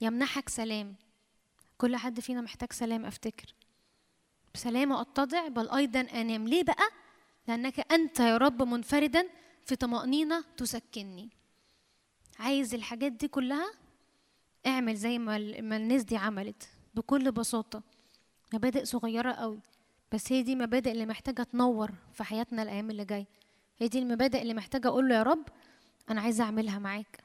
[0.00, 0.94] يمنحك سلام.
[1.78, 3.54] كل حد فينا محتاج سلام أفتكر.
[4.54, 6.48] بسلامة أتضع بل أيضا أنام.
[6.48, 6.88] ليه بقى؟
[7.48, 9.28] لأنك أنت يا رب منفردا
[9.66, 11.30] في طمأنينة تسكنني.
[12.38, 13.72] عايز الحاجات دي كلها
[14.66, 17.82] اعمل زي ما ال- ما الناس دي عملت بكل بساطة.
[18.54, 19.60] مبادئ صغيرة قوي
[20.12, 23.26] بس هي دي مبادئ اللي محتاجة تنور في حياتنا الأيام اللي جاية.
[23.78, 25.44] هي دي المبادئ اللي محتاجة أقول له يا رب
[26.10, 27.24] أنا عايزة أعملها معاك.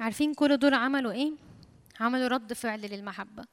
[0.00, 1.32] عارفين كل دول عملوا إيه؟
[2.00, 3.44] عملوا رد فعل للمحبة.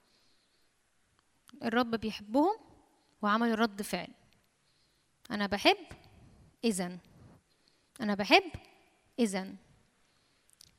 [1.64, 2.58] الرب بيحبهم
[3.22, 4.08] وعملوا رد فعل.
[5.32, 5.78] أنا بحب
[6.64, 6.98] اذا
[8.02, 8.52] أنا بحب
[9.20, 9.56] اذا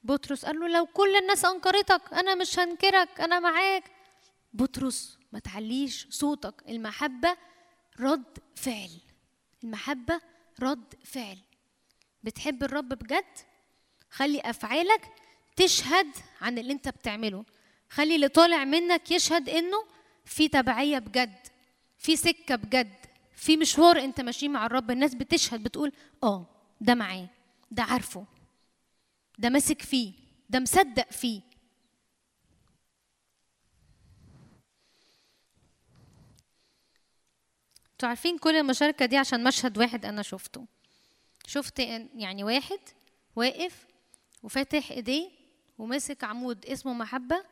[0.03, 3.85] بطرس قال له لو كل الناس انكرتك أنا مش هنكرك أنا معاك.
[4.53, 6.55] بطرس ما تعليش صوتك.
[6.69, 7.37] المحبة
[8.01, 8.91] رد فعل.
[9.65, 10.21] المحبة
[10.61, 11.39] رد فعل.
[12.23, 13.25] بتحب الرب بجد؟
[14.11, 15.09] خلي أفعالك
[15.57, 16.07] تشهد
[16.41, 17.45] عن اللي أنت بتعمله.
[17.91, 19.85] خلي اللي طالع منك يشهد إنه
[20.25, 21.47] في تبعية بجد
[21.99, 23.00] في سكة بجد.
[23.41, 25.93] في مشوار انت ماشي مع الرب الناس بتشهد بتقول
[26.23, 26.47] آه
[26.81, 27.29] ده معاه
[27.71, 28.27] ده عارفه
[29.39, 30.13] ده ماسك فيه
[30.51, 31.41] ده مصدق فيه.
[37.93, 40.67] أنتوا عارفين كل المشاركة دي عشان مشهد واحد أنا شفته.
[41.47, 42.81] شفت يعني واحد
[43.37, 43.87] واقف
[44.43, 45.31] وفاتح إيديه
[45.79, 47.45] وماسك عمود اسمه محبة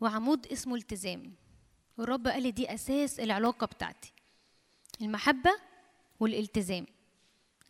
[0.00, 1.34] وعمود اسمه التزام.
[1.98, 4.12] والرب قال لي دي أساس العلاقة بتاعتي.
[5.00, 5.50] المحبة
[6.20, 6.86] والالتزام.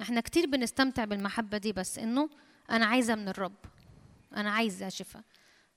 [0.00, 2.30] إحنا كتير بنستمتع بالمحبة دي بس إنه
[2.70, 3.54] أنا عايزة من الرب
[4.36, 5.22] أنا عايزة شفاء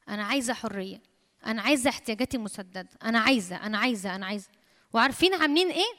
[0.09, 1.01] أنا عايزة حرية
[1.45, 4.49] أنا عايزة احتياجاتي مسددة أنا عايزة أنا عايزة أنا عايزة.
[4.93, 5.93] وعارفين عاملين إيه؟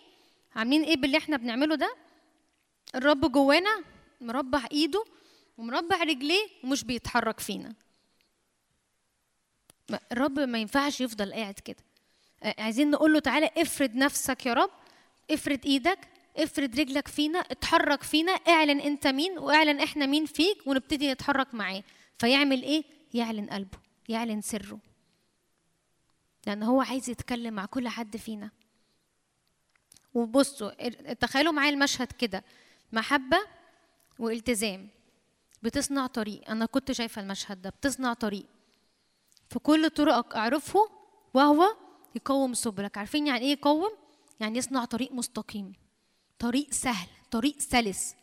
[0.57, 1.95] عاملين إيه باللي إحنا بنعمله ده؟
[2.95, 3.83] الرب جوانا
[4.21, 5.05] مربع إيده
[5.59, 7.75] ومربع رجليه ومش بيتحرك فينا.
[10.13, 11.85] الرب ما ينفعش يفضل قاعد كده.
[12.59, 14.71] عايزين نقول له تعالى افرد نفسك يا رب
[15.31, 15.99] افرد إيدك
[16.37, 21.83] افرد رجلك فينا اتحرك فينا اعلن انت مين واعلن إحنا مين فيك ونبتدي نتحرك معاه.
[22.19, 22.85] فيعمل إيه؟
[23.15, 23.79] يعلن قلبه
[24.09, 24.79] يعلن سره.
[26.47, 28.51] لأن هو عايز يتكلم مع كل حد فينا.
[30.15, 32.45] وبصوا تخيلوا معايا المشهد كده.
[32.93, 33.39] محبة
[34.19, 34.89] والتزام.
[35.63, 36.51] بتصنع طريق.
[36.51, 37.71] أنا كنت شايفة المشهد ده.
[37.71, 38.47] بتصنع طريق.
[39.51, 40.91] في كل طرقك أعرفه
[41.35, 41.77] وهو
[42.15, 42.99] يقوم سبلك.
[42.99, 44.04] عارفين يعني إيه يقوم؟
[44.41, 45.73] يعني يصنع طريق مستقيم
[46.39, 48.15] طريق سهل طريق سلس.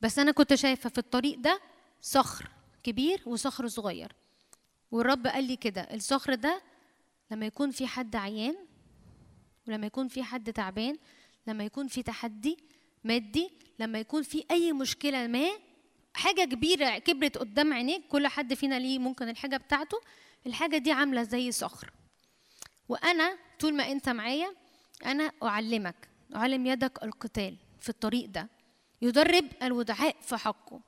[0.00, 1.60] بس أنا كنت شايفة في الطريق ده
[2.00, 2.50] صخر
[2.82, 4.12] كبير وصخر صغير.
[4.90, 6.62] والرب قال لي كده الصخر ده
[7.30, 8.56] لما يكون في حد عيان
[9.68, 10.98] ولما يكون في حد تعبان
[11.46, 12.56] لما يكون في تحدي
[13.04, 15.48] مادي لما يكون في أي مشكلة ما
[16.14, 20.00] حاجة كبيرة كبرت قدام عينيك كل حد فينا ليه ممكن الحاجة بتاعته
[20.46, 21.92] الحاجة دي عاملة زي صخر.
[22.88, 24.54] وأنا طول ما أنت معايا
[25.06, 28.48] أنا أعلمك أعلم يدك القتال في الطريق ده
[29.02, 30.80] يدرب الودعاء في حقه.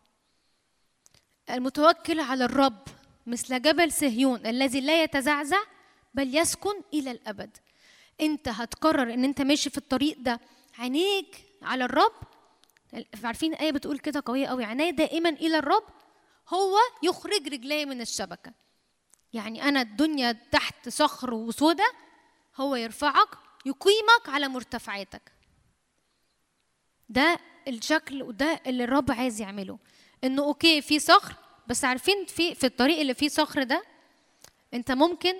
[1.51, 2.83] المتوكل على الرب
[3.27, 5.63] مثل جبل صهيون الذي لا يتزعزع
[6.15, 7.57] بل يسكن إلى الأبد.
[8.21, 10.41] أنت هتقرر إن أنت ماشي في الطريق ده
[10.79, 12.13] عينيك على الرب؟
[13.25, 15.85] عارفين آية بتقول كده قوية قوي عيني دائما إلى الرب
[16.49, 18.53] هو يخرج رجلي من الشبكة.
[19.33, 21.93] يعني أنا الدنيا تحت صخر وسودة
[22.57, 23.29] هو يرفعك
[23.67, 25.33] يقيمك على مرتفعاتك.
[27.09, 29.79] ده الشكل وده اللي الرب عايز يعمله.
[30.25, 31.35] إنه أوكي في صخر
[31.67, 33.83] بس عارفين في في الطريق اللي فيه صخر ده
[34.75, 35.35] أنت ممكن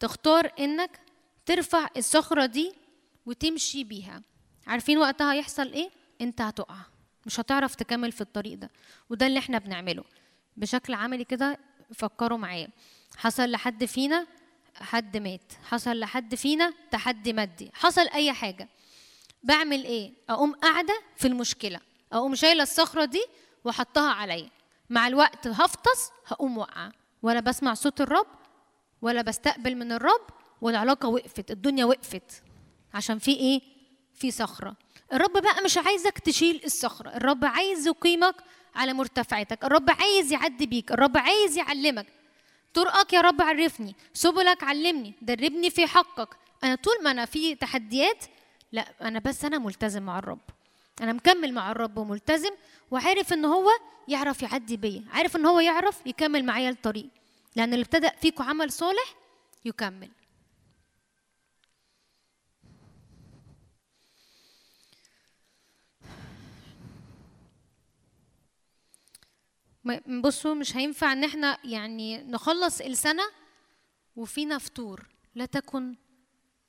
[0.00, 1.00] تختار إنك
[1.46, 2.72] ترفع الصخرة دي
[3.26, 4.22] وتمشي بيها.
[4.66, 5.90] عارفين وقتها هيحصل إيه؟
[6.20, 6.78] أنت هتقع.
[7.26, 8.70] مش هتعرف تكمل في الطريق ده.
[9.10, 10.04] وده اللي إحنا بنعمله.
[10.56, 11.58] بشكل عملي كده
[11.94, 12.68] فكروا معايا.
[13.16, 14.26] حصل لحد فينا
[14.74, 18.68] حد مات حصل لحد فينا تحدي مادي حصل أي حاجة.
[19.42, 21.80] بعمل إيه؟ أقوم قاعدة في المشكلة
[22.12, 23.24] أقوم شايلة الصخرة دي
[23.64, 24.50] واحطها عليا.
[24.90, 26.92] مع الوقت هفطس هقوم واقعة.
[27.22, 28.26] ولا بسمع صوت الرب
[29.02, 30.26] ولا بستقبل من الرب
[30.60, 32.42] والعلاقة وقفت الدنيا وقفت.
[32.94, 33.60] عشان في إيه؟
[34.14, 34.76] في صخرة.
[35.12, 38.34] الرب بقى مش عايزك تشيل الصخرة الرب عايز يقيمك
[38.74, 42.06] على مرتفعاتك الرب عايز يعدي بيك الرب عايز يعلمك.
[42.74, 46.36] طرقك يا رب عرفني سبلك علمني دربني في حقك.
[46.64, 48.24] أنا طول ما أنا في تحديات
[48.72, 50.40] لا أنا بس أنا ملتزم مع الرب.
[51.00, 52.50] أنا مكمل مع الرب وملتزم
[52.90, 53.70] وعارف إن هو
[54.08, 57.08] يعرف يعدي بيا عارف إن هو يعرف يكمل معايا الطريق.
[57.56, 59.14] لأن اللي ابتدأ فيكم عمل صالح
[59.64, 60.08] يكمل.
[70.22, 73.22] بصوا مش هينفع ان إحنا يعني نخلص السنة
[74.16, 75.06] وفينا فطور.
[75.34, 75.94] لا تكن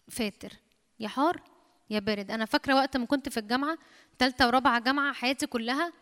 [0.09, 0.53] فاتر.
[0.99, 1.41] يا حار
[1.89, 2.31] يا بارد.
[2.31, 3.77] أنا فاكرة وقت ما كنت في الجامعة
[4.19, 5.93] ثالثه ورابعة جامعة حياتي كلها.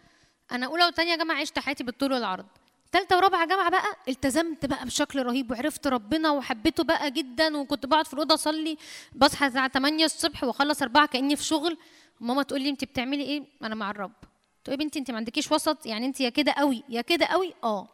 [0.52, 2.46] أنا أولى وثانيه جامعة عشت حياتي بالطول والعرض.
[2.92, 8.08] ثالثه ورابعة جامعة بقى التزمت بقى بشكل رهيب وعرفت ربنا وحبيته بقى جدا وكنت بقعد
[8.08, 8.78] في الأوضة أصلي
[9.16, 11.78] بصحى الساعة 8 الصبح وأخلص 4 كأني في شغل.
[12.20, 14.12] ماما تقول لي انت بتعملي إيه؟ أنا مع الرب.
[14.68, 17.54] تقول يا بنتي انت ما عندكيش وسط؟ يعني انت يا كده قوي يا كده قوي؟
[17.64, 17.88] آه.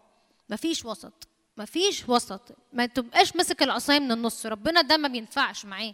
[0.49, 1.27] مفيش وسط
[1.57, 2.41] مفيش وسط.
[2.73, 4.45] ما تبقاش ماسك العصاية من النص.
[4.45, 5.93] ربنا ده ما بينفعش معاه.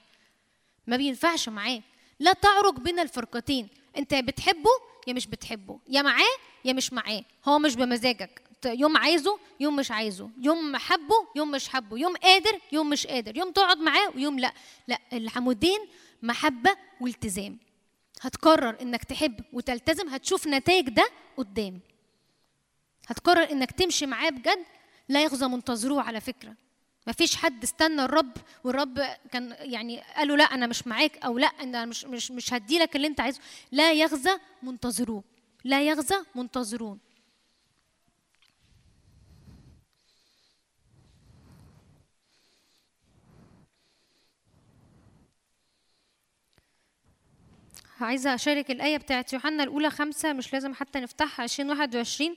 [0.88, 1.82] ما بينفعش معاه.
[2.20, 3.68] لا تعرج بين الفرقتين.
[3.98, 4.70] انت بتحبه
[5.08, 5.80] يا مش بتحبه.
[5.90, 6.36] يا معاه
[6.66, 7.24] يا مش معاه.
[7.46, 8.42] هو مش بمزاجك.
[8.66, 10.30] يوم عايزه يوم مش عايزه.
[10.42, 11.98] يوم حبه يوم مش حبه.
[11.98, 13.38] يوم قادر يوم مش قادر.
[13.38, 14.54] يوم تقعد معاه ويوم لا.
[14.88, 15.80] لا العمودين
[16.24, 17.58] محبة والتزام.
[18.22, 21.80] هتقرر إنك تحب وتلتزم هتشوف نتائج ده قدام.
[23.08, 24.66] هتقرر إنك تمشي معاه بجد
[25.10, 26.54] لا يخزى منتظروه على فكرة.
[27.08, 28.32] مفيش حد استنى الرب
[28.64, 29.00] والرب
[29.32, 32.80] كان يعني قال له لا أنا مش معاك أو لا أنا مش مش مش هدي
[32.80, 33.40] لك اللي أنت عايزه.
[33.72, 35.24] لا يغزى منتظروه
[35.64, 37.00] لا يغزى منتظرون
[48.06, 52.36] عايزة أشارك الآية بتاعت يوحنا الأولى خمسة مش لازم حتى نفتحها عشرين واحد وعشرين.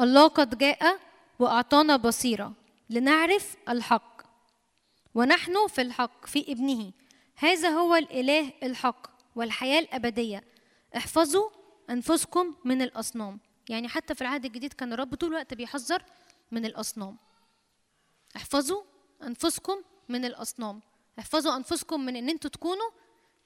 [0.00, 0.98] الله قد جاء
[1.38, 2.52] وأعطانا بصيرة
[2.90, 4.22] لنعرف الحق
[5.14, 6.92] ونحن في الحق في ابنه.
[7.36, 9.06] هذا هو الإله الحق
[9.36, 10.44] والحياة الأبدية.
[10.96, 11.50] احفظوا
[11.90, 13.40] أنفسكم من الأصنام.
[13.68, 16.02] يعني حتى في العهد الجديد كان الرب طول الوقت بيحذر
[16.50, 17.16] من الأصنام.
[18.36, 18.82] احفظوا
[19.22, 20.80] أنفسكم من الأصنام.
[21.18, 22.90] احفظوا أنفسكم من إن أنتوا تكونوا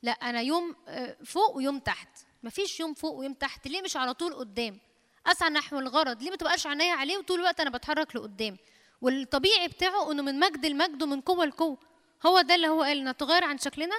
[0.04, 2.08] لا أنا يوم آه، فوق ويوم تحت.
[2.42, 3.68] مفيش يوم فوق ويوم تحت.
[3.68, 4.80] ليه مش على طول قدام؟
[5.26, 6.22] أسعى نحو الغرض.
[6.22, 8.56] ليه ما تبقاش عينيا عليه وطول الوقت أنا بتحرك لقدام؟
[9.00, 11.78] والطبيعي بتاعه إنه من مجد لمجد ومن قوة لقوة.
[12.26, 13.96] هو ده اللي هو قال نتغير عن شكلنا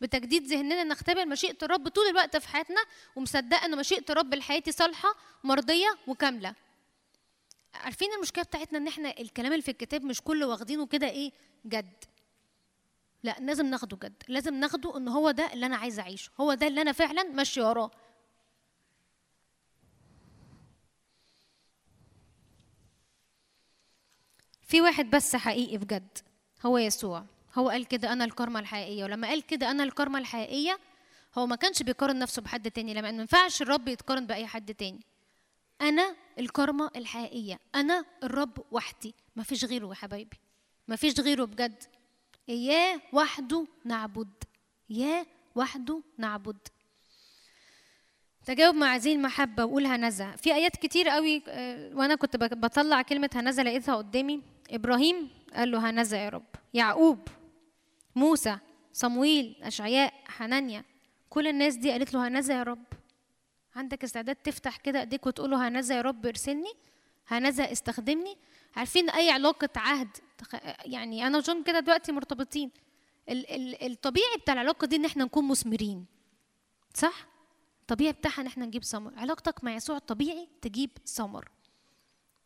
[0.00, 2.80] بتجديد ذهننا نختبر مشيئة الرب طول الوقت في حياتنا
[3.16, 5.14] ومصدقة إن مشيئة الرب لحياتي صالحة
[5.44, 6.54] مرضية وكاملة.
[7.74, 11.32] عارفين المشكلة بتاعتنا إن إحنا الكلام اللي في الكتاب مش كله واخدينه كده إيه
[11.66, 12.04] جد.
[13.22, 14.22] لا لازم ناخده جد.
[14.28, 16.30] لازم ناخده إن هو ده اللي أنا عايزه أعيشه.
[16.40, 17.90] هو ده اللي أنا فعلا ماشي وراه.
[24.62, 26.18] في واحد بس حقيقي بجد
[26.66, 27.24] هو يسوع.
[27.54, 29.04] هو قال كده أنا الكرمة الحقيقية.
[29.04, 30.78] ولما قال كده أنا الكرمة الحقيقية
[31.38, 32.94] هو ما كانش بيقارن نفسه بحد تاني.
[32.94, 35.00] لما ما ينفعش الرب يتقارن بأي حد تاني.
[35.80, 37.58] أنا الكرمة الحقيقية.
[37.74, 39.14] أنا الرب وحدي.
[39.36, 40.36] ما فيش غيره يا حبايبي.
[40.88, 41.84] ما فيش غيره بجد.
[42.48, 44.28] إياه وحده نعبد.
[44.90, 46.56] إياه وحده نعبد.
[48.46, 53.30] تجاوب مع هذه المحبة وقول هنذا في آيات كتير قوي آه، وأنا كنت بطلع كلمة
[53.34, 54.42] هنذا لقيتها قدامي.
[54.70, 56.46] إبراهيم قال له هنذا يا رب.
[56.74, 57.28] يعقوب
[58.16, 58.58] موسى
[58.92, 60.84] صمويل أشعياء حنانيا.
[61.30, 62.84] كل الناس دي قالت له هنذا يا رب.
[63.76, 66.72] عندك استعداد تفتح كده إيديك وتقول له هنذا يا رب ارسلني؟
[67.28, 68.36] هنذا استخدمني؟
[68.76, 70.08] عارفين أي علاقة عهد
[70.84, 72.70] يعني أنا وجون كده دلوقتي مرتبطين.
[73.28, 76.06] ال- ال- الطبيعي بتاع العلاقة دي إن إحنا نكون مثمرين
[76.94, 77.26] صح؟
[77.80, 81.48] الطبيعي بتاعها إن إحنا نجيب ثمر علاقتك مع يسوع الطبيعي تجيب ثمر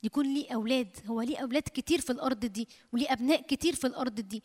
[0.03, 0.97] يكون ليه أولاد.
[1.07, 4.43] هو ليه أولاد كتير في الأرض دي وليه أبناء كتير في الأرض دي.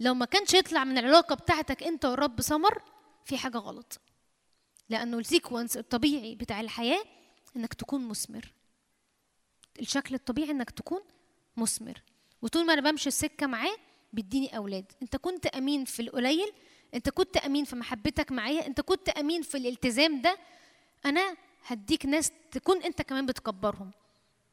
[0.00, 2.82] لو ما كانش يطلع من العلاقة بتاعتك أنت والرب ثمر
[3.24, 4.00] في حاجة غلط.
[4.88, 7.02] لأنه السيكونس الطبيعي بتاع الحياة
[7.56, 8.52] إنك تكون مثمر.
[9.80, 11.00] الشكل الطبيعي إنك تكون
[11.56, 12.02] مثمر.
[12.42, 13.76] وطول ما أنا بمشي السكه معاه
[14.12, 14.92] بيديني أولاد.
[15.02, 16.52] انت كنت أمين في القليل
[16.94, 20.38] انت كنت أمين في محبتك معايا انت كنت أمين في الالتزام ده.
[21.06, 21.36] أنا
[21.66, 23.90] هديك ناس تكون انت كمان بتكبرهم.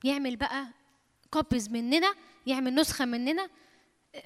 [0.03, 0.67] يعمل بقى
[1.31, 2.13] كوبيز مننا
[2.47, 3.49] يعمل نسخة مننا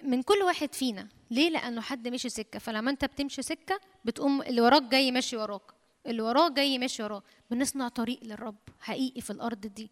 [0.04, 1.08] من كل واحد فينا.
[1.32, 2.60] ليه؟ لأنه حد مشي سكة.
[2.60, 5.72] فلما انت بتمشي سكة بتقوم اللي وراك جاي ماشي وراك.
[6.08, 9.92] اللي وراه جاي ماشي وراه بنصنع طريق للرب حقيقي في الأرض دي.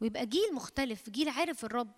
[0.00, 1.92] ويبقى جيل مختلف جيل عارف الرب.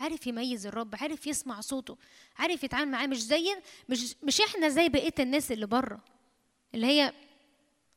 [0.00, 1.96] عارف يميز الرب عارف يسمع صوته
[2.38, 3.56] عارف يتعامل معاه مش زي
[3.88, 6.00] مش مش إحنا زي بقية الناس اللي بره
[6.74, 7.12] اللي هي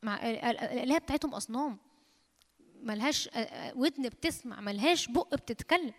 [0.02, 1.78] مع ال- ال- الالهه بتاعتهم أصنام.
[2.82, 5.92] ملهاش آه، آه، ودن بتسمع ملهاش بق بتتكلم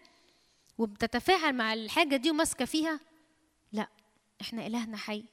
[0.78, 3.00] وبتتفاعل مع الحاجة دي وماسكة فيها.
[3.72, 3.88] لا
[4.42, 5.24] إحنا إلهنا حي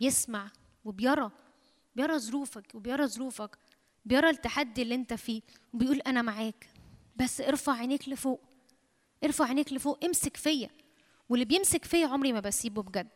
[0.00, 0.50] يسمع
[0.84, 1.30] وبيرى
[1.96, 3.58] بيرى ظروفك وبيرى ظروفك
[4.04, 5.42] بيرى التحدي اللي انت فيه
[5.74, 6.68] وبيقول أنا معاك
[7.16, 8.40] بس ارفع عينيك لفوق.
[9.24, 10.70] ارفع عينيك لفوق امسك فيا.
[11.28, 13.08] واللي بيمسك فيا عمري ما بسيبه بجد.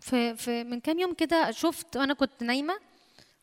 [0.00, 2.78] في في من كام يوم كده شفت وأنا كنت نايمة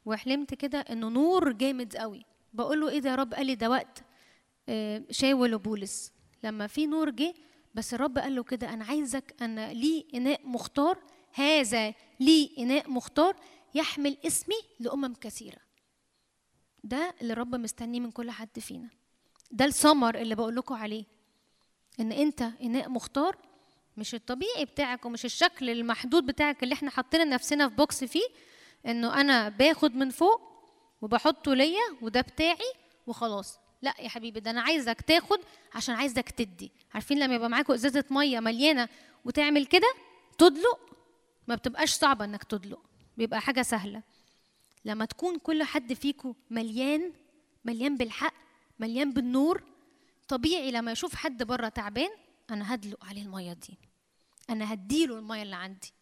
[0.06, 2.26] وحلمت كده انه نور جامد قوي.
[2.54, 4.04] بقول له إيه ده يا رب؟ قال لي ده وقت
[4.70, 6.12] آه، شاول وبولس.
[6.44, 7.34] لما في نور جه
[7.76, 10.98] بس الرب قال له كده أنا عايزك أنا لي إناء مختار
[11.34, 13.36] هذا لي إناء مختار
[13.76, 15.65] يحمل اسمي لأمم كثيرة.
[16.86, 18.90] ده اللي الرب مستنيه من كل حد فينا.
[19.52, 21.06] ده الثمر اللي بقول لكم عليه.
[22.00, 23.38] إن أنت اناء مختار
[23.98, 28.26] مش الطبيعي بتاعك ومش الشكل المحدود بتاعك اللي إحنا حاطين نفسنا في بوكس فيه
[28.86, 30.42] إنه أنا باخد من فوق
[31.02, 32.74] وبحطه ليا وده بتاعي
[33.08, 33.60] وخلاص.
[33.82, 35.40] لا يا حبيبي ده أنا عايزك تاخد
[35.74, 36.72] عشان عايزك تدي.
[36.94, 38.90] عارفين لما يبقى معاكوا إزازة مية مليانة
[39.26, 39.94] وتعمل كده
[40.38, 40.80] تدلق
[41.48, 42.82] ما بتبقاش صعبة إنك تدلق.
[43.18, 44.02] بيبقى حاجة سهلة.
[44.86, 47.14] لما تكون كل حد فيكم مليان
[47.66, 48.34] مليان بالحق
[48.80, 49.64] مليان بالنور
[50.28, 52.10] طبيعي لما يشوف حد بره تعبان
[52.50, 53.78] أنا هدلق عليه المية دي.
[54.50, 55.94] أنا هديله المية اللي عندي.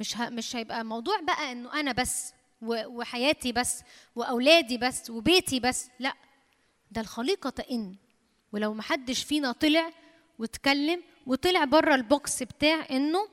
[0.00, 0.28] مش ه...
[0.28, 2.86] مش هيبقى موضوع بقى إنه أنا بس و...
[2.86, 3.82] وحياتي بس
[4.16, 6.14] وأولادي بس وبيتي بس لا.
[6.90, 7.96] ده الخليقة تئن.
[8.52, 9.92] ولو محدش فينا طلع
[10.38, 13.28] واتكلم وطلع بره البوكس بتاع إنه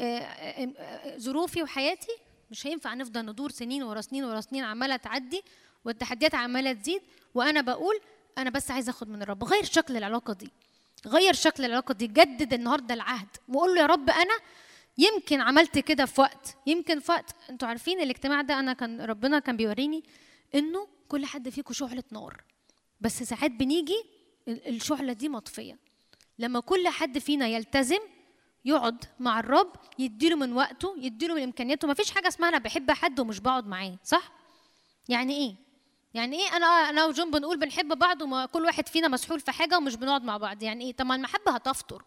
[0.00, 2.12] آه، آه، آه، ظروفي وحياتي
[2.50, 5.42] مش هينفع نفضل ندور سنين ورا سنين ورا سنين عمالة تعدي
[5.84, 7.02] والتحديات عمالة تزيد
[7.34, 8.00] وأنا بقول
[8.38, 9.44] أنا بس عايزة أخد من الرب.
[9.44, 10.50] غير شكل العلاقة دي
[11.06, 14.34] غير شكل العلاقة دي جدد النهارده العهد وقول له يا رب أنا
[14.98, 17.30] يمكن عملت كده في وقت يمكن في وقت.
[17.50, 20.02] أنتوا عارفين الاجتماع ده أنا كان ربنا كان بيوريني
[20.54, 22.42] إنه كل حد فيكم شعلة نار.
[23.00, 24.04] بس ساعات بنيجي
[24.48, 25.78] ال- الشعلة دي مطفية.
[26.38, 27.98] لما كل حد فينا يلتزم
[28.68, 31.88] يقعد مع الرب يديله من وقته يديله من إمكانياته.
[31.88, 34.32] ما فيش حاجة اسمها أنا بحب حد ومش بقعد معاه صح؟
[35.08, 35.54] يعني إيه؟
[36.14, 39.76] يعني إيه؟ أنا أنا وجون بنقول بنحب بعض وما كل واحد فينا مسحول في حاجة
[39.76, 40.62] ومش بنقعد مع بعض.
[40.62, 42.04] يعني إيه؟ طب ما المحبة هتفطر.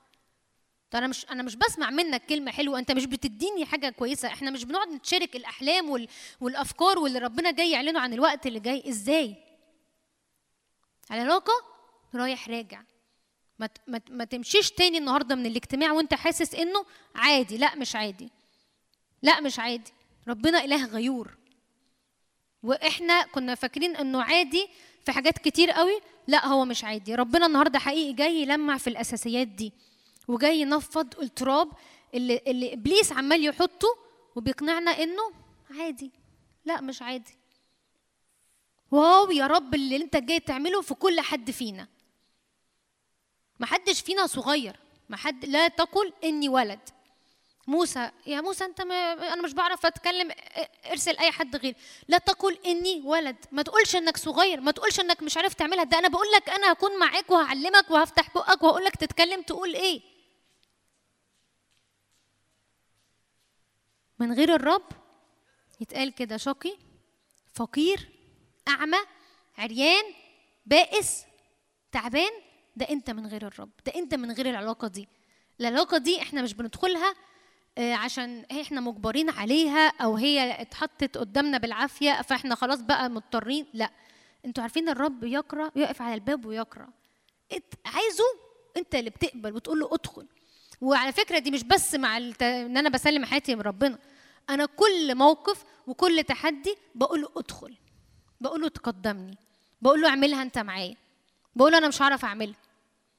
[0.92, 2.80] طب أنا مش أنا مش بسمع منك كلمة حلوة.
[2.80, 4.28] أنت مش بتديني حاجة كويسة.
[4.28, 6.08] إحنا مش بنقعد نتشارك الأحلام وال...
[6.42, 8.90] والأفكار واللي ربنا جاي يعلنه عن الوقت اللي جاي.
[8.90, 9.36] إزاي؟
[11.12, 11.54] العلاقه
[12.16, 12.82] رايح راجع.
[13.88, 16.86] ما ما تمشيش تاني النهارده من الاجتماع وانت حاسس انه
[17.16, 17.58] عادي.
[17.58, 18.30] لا مش عادي.
[19.22, 19.92] لا مش عادي.
[20.28, 21.38] ربنا إله غيور.
[22.64, 24.68] وإحنا كنا فاكرين إنه عادي
[25.06, 26.00] في حاجات كتير قوي.
[26.28, 27.16] لا هو مش عادي.
[27.16, 29.74] ربنا النهارده حقيقي جاي يلمع في الأساسيات دي
[30.28, 31.72] وجاي ينفض التراب
[32.14, 33.98] اللي, اللي إبليس عمال يحطه
[34.36, 35.32] وبيقنعنا إنه
[35.80, 36.12] عادي.
[36.66, 37.38] لا مش عادي.
[38.92, 41.88] واو يا رب اللي أنت جاي تعمله في كل حد فينا.
[43.62, 44.76] محدش فينا صغير.
[45.10, 46.80] محد لا تقل إني ولد.
[47.68, 50.32] موسى يا موسى أنت ما أنا مش بعرف أتكلم
[50.86, 51.76] ارسل أي حد غير
[52.08, 53.36] لا تقل إني ولد.
[53.52, 54.62] ما تقولش إنك صغير.
[54.62, 55.84] ما تقولش إنك مش عارف تعملها.
[55.84, 60.02] ده أنا بقول لك أنا هكون معاك وهعلمك وهفتح بقك وهقول لك تتكلم تقول إيه.
[64.20, 64.86] من غير الرب
[65.80, 66.78] يتقال كده شقي
[67.54, 68.10] فقير
[68.68, 68.98] أعمى
[69.58, 70.04] عريان
[70.66, 71.26] بائس
[71.92, 72.32] تعبان
[72.76, 75.08] ده انت من غير الرب ده انت من غير العلاقة دي.
[75.60, 77.14] العلاقة دي إحنا مش بندخلها
[77.78, 83.66] آه، عشان إحنا مجبرين عليها أو هي اتحطت قدامنا بالعافية فاحنا خلاص بقى مضطرين.
[83.74, 83.92] لا
[84.46, 86.88] أنتوا عارفين الرب يقرأ يقف على الباب ويقرأ.
[87.86, 88.24] عايزه
[88.78, 90.28] انت اللي بتقبل وتقول له ادخل.
[90.82, 92.44] وعلى فكرة دي مش بس مع الت...
[92.44, 93.98] ان أنا بسلم حياتي من ربنا.
[94.50, 97.78] أنا كل موقف وكل تحدي بقول له ادخل
[98.42, 99.38] بقول له تقدمني
[99.82, 100.96] بقول له اعملها انت معايا.
[101.56, 102.56] بقول أنا مش هعرف أعملها.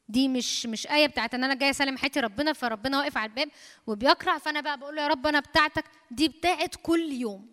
[0.09, 3.49] دي مش مش آية بتاعت إن أنا جاي أسلم حياتي ربنا فربنا واقف على الباب
[3.87, 5.85] وبيقرع فأنا بقى بقول له يا رب أنا بتاعتك.
[6.11, 7.47] دي بتاعت كل يوم.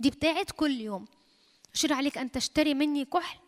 [0.00, 1.06] دي بتاعت كل يوم.
[1.74, 3.38] أشير عليك أن تشتري مني كحل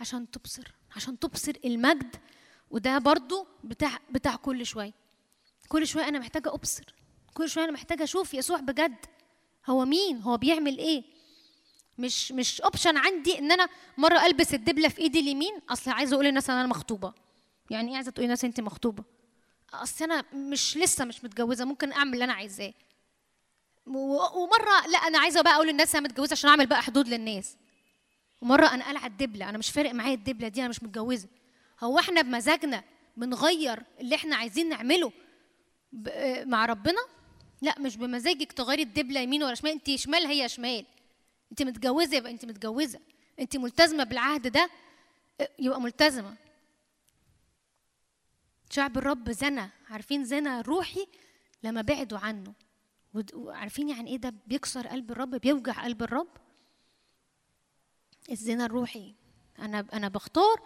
[0.00, 2.16] عشان تبصر عشان تبصر المجد.
[2.70, 4.92] وده برضو بتاع بتاع كل شوية.
[5.68, 6.84] كل شوية أنا محتاجة أبصر.
[7.34, 9.06] كل شوية أنا محتاجة أشوف يسوع بجد.
[9.66, 11.04] هو مين؟ هو بيعمل إيه؟
[11.98, 15.60] مش مش اوبشن عندي إن أنا مرة ألبس الدبلة في إيدي اليمين.
[15.70, 17.12] أصل عايزة أقول للناس إن أنا مخطوبة.
[17.70, 19.04] يعني إيه عايزة تقولي للناس انت مخطوبة؟
[19.74, 21.64] أصل أنا مش لسه مش متجوزة.
[21.64, 22.72] ممكن أعمل اللي أنا عايزاه.
[23.86, 27.56] ومرة لا أنا عايزة بقى أقول للناس أنا متجوزة عشان أعمل بقى حدود للناس.
[28.40, 29.48] ومرة أنا قلع الدبلة.
[29.48, 31.28] أنا مش فارق معايا الدبلة دي أنا مش متجوزة.
[31.80, 32.84] هو إحنا بمزاجنا
[33.16, 35.12] بنغير اللي إحنا عايزين نعمله
[36.44, 37.00] مع ربنا؟
[37.62, 39.72] لا مش بمزاجك تغيري الدبلة يمين ولا شمال.
[39.72, 40.86] انت شمال هي شمال.
[41.52, 43.00] انت متجوزة يبقى انت متجوزة.
[43.40, 44.70] انت ملتزمة بالعهد ده
[45.58, 46.36] يبقى ملتزمة.
[48.70, 49.68] شعب الرب زنى.
[49.90, 51.06] عارفين زنى روحي
[51.62, 52.54] لما بعدوا عنه.
[53.34, 56.36] وعارفين يعني إيه ده؟ بيكسر قلب الرب بيوجع قلب الرب.
[58.30, 59.14] الزنا الروحي.
[59.58, 60.62] أنا أنا بختار.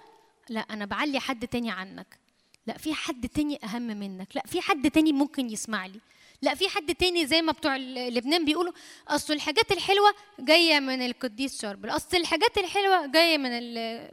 [0.49, 2.19] لا أنا بعلي حد تاني عنك.
[2.67, 4.37] لا في حد تاني أهم منك.
[4.37, 6.01] لا في حد تاني ممكن يسمع لي.
[6.43, 8.73] لا في حد تاني زي ما بتوع لبنان بيقولوا
[9.09, 13.51] أصل الحاجات الحلوة جاية من القديس شربل أصل الحاجات الحلوة جاية من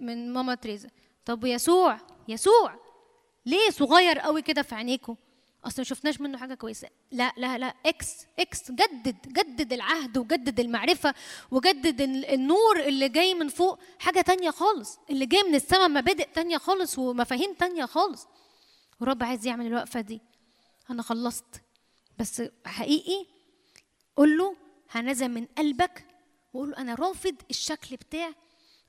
[0.05, 0.89] من ماما تريزا.
[1.25, 1.97] طب يسوع
[2.27, 2.79] يسوع!
[3.45, 5.15] ليه صغير قوي كده في عينيكم
[5.65, 6.87] أصل ما شفناش منه حاجة كويسة.
[7.11, 8.07] لا لا لا X
[8.39, 11.13] X جدد جدد العهد وجدد المعرفة
[11.51, 13.79] وجدد ال- النور اللي جاي من فوق.
[13.99, 14.99] حاجة تانية خالص.
[15.09, 18.27] اللي جاي من السماء مبادئ تانية خالص ومفاهيم تانية خالص.
[19.01, 20.21] ورب عايز يعمل الوقفة دي.
[20.89, 21.45] أنا خلصت.
[22.19, 23.25] بس حقيقي
[24.15, 24.55] قول له
[24.91, 26.05] هنزل من قلبك
[26.53, 28.29] وقول له أنا رافض الشكل بتاع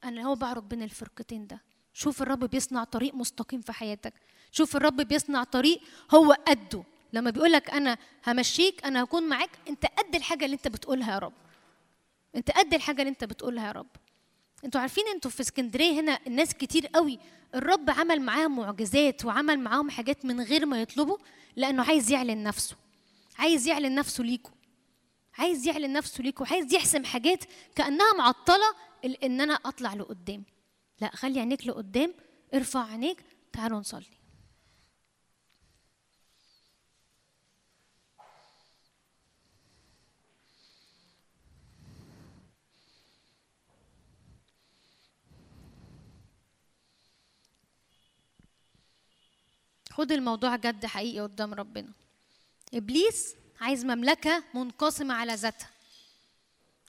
[0.04, 1.60] أنا هو بعرض بين الفرقتين ده.
[1.92, 4.14] شوف الرب بيصنع طريق مستقيم في حياتك.
[4.50, 5.80] شوف الرب بيصنع طريق
[6.14, 6.84] هو قده.
[7.12, 11.18] لما بيقول لك أنا همشيك أنا هكون معاك أنت قد الحاجة اللي أنت بتقولها يا
[11.18, 11.32] رب.
[12.36, 13.86] أنت قد الحاجة اللي أنت بتقولها يا رب.
[14.64, 17.18] أنتوا عارفين أنتوا في اسكندرية هنا الناس كتير قوي
[17.54, 21.18] الرب عمل معاهم معجزات وعمل معاهم حاجات من غير ما يطلبوا
[21.56, 22.76] لأنه عايز يعلن نفسه.
[23.38, 24.54] عايز يعلن نفسه ليكوا
[25.38, 27.44] عايز يعلن نفسه ليكوا عايز يحسم حاجات
[27.74, 28.74] كأنها معطلة
[29.22, 30.44] إن أنا أطلع لقدام.
[31.00, 32.14] لا خلي عينيك لقدام
[32.54, 34.06] ارفع عينيك تعالوا نصلي.
[49.90, 52.03] خد الموضوع جد حقيقي قدام ربنا.
[52.74, 55.70] إبليس عايز مملكة منقسمة على ذاتها.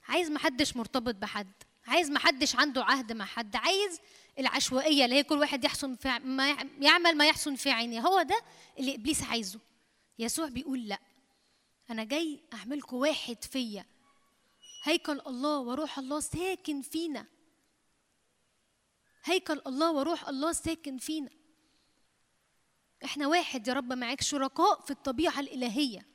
[0.08, 1.52] عايز محدش مرتبط بحد.
[1.88, 3.56] عايز محدش عنده عهد مع حد.
[3.56, 4.00] عايز
[4.40, 8.02] العشوائية اللي هي كل واحد يحسن في ما يع- يعمل ما يحسن في عينيه.
[8.02, 8.42] هو ده
[8.80, 9.60] اللي إبليس عايزه.
[10.20, 11.00] يسوع بيقول لأ.
[11.90, 13.86] أنا جاي اعملكم واحد فيا.
[14.84, 17.26] هيكل الله وروح الله ساكن فينا.
[19.24, 21.30] هيكل الله وروح الله ساكن فينا.
[23.06, 26.06] إحنا واحد يا رب معاك شركاء في الطبيعة الإلهية.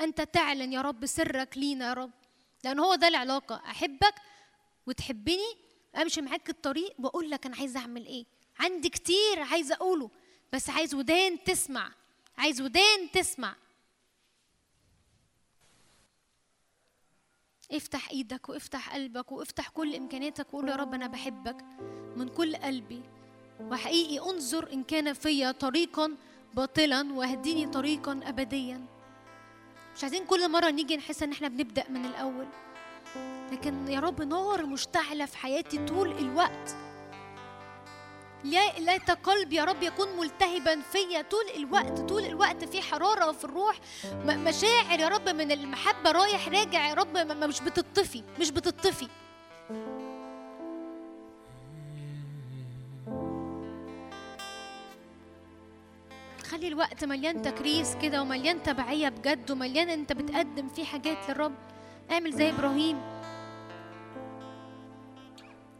[0.00, 2.10] أنت تعلن يا رب سرك لينا يا رب
[2.64, 3.56] لأن هو ده العلاقة.
[3.56, 4.14] أحبك
[4.86, 5.54] وتحبني
[5.96, 8.24] أمشي معاك الطريق واقول لك أنا عايزه أعمل إيه.
[8.58, 10.10] عندي كتير عايزه أقوله
[10.52, 11.92] بس عايز ودان تسمع
[12.38, 13.56] عايز ودان تسمع.
[17.72, 21.62] افتح إيدك وافتح قلبك وافتح كل إمكانياتك وقول يا رب أنا بحبك
[22.16, 23.02] من كل قلبي.
[23.60, 26.12] وحقيقي انظر إن كان فيا طريقا
[26.54, 28.80] باطلا واهديني طريقا ابديا.
[29.96, 32.46] مش عايزين كل مرة نيجي نحس إن إحنا بنبدأ من الأول.
[33.52, 36.76] لكن يا رب نار مشتعلة في حياتي طول الوقت.
[38.44, 42.00] لا ليت قلبي يا رب يكون ملتهبا فيا طول الوقت.
[42.00, 43.80] طول الوقت في حرارة في الروح.
[44.26, 47.16] مشاعر يا رب من المحبة رايح راجع يا رب.
[47.16, 49.08] مش بتطفي مش بتطفي.
[56.54, 61.52] خلي الوقت مليان تكريس كده ومليان تبعية بجد ومليان انت بتقدم فيه حاجات للرب.
[62.10, 63.00] اعمل زي إبراهيم.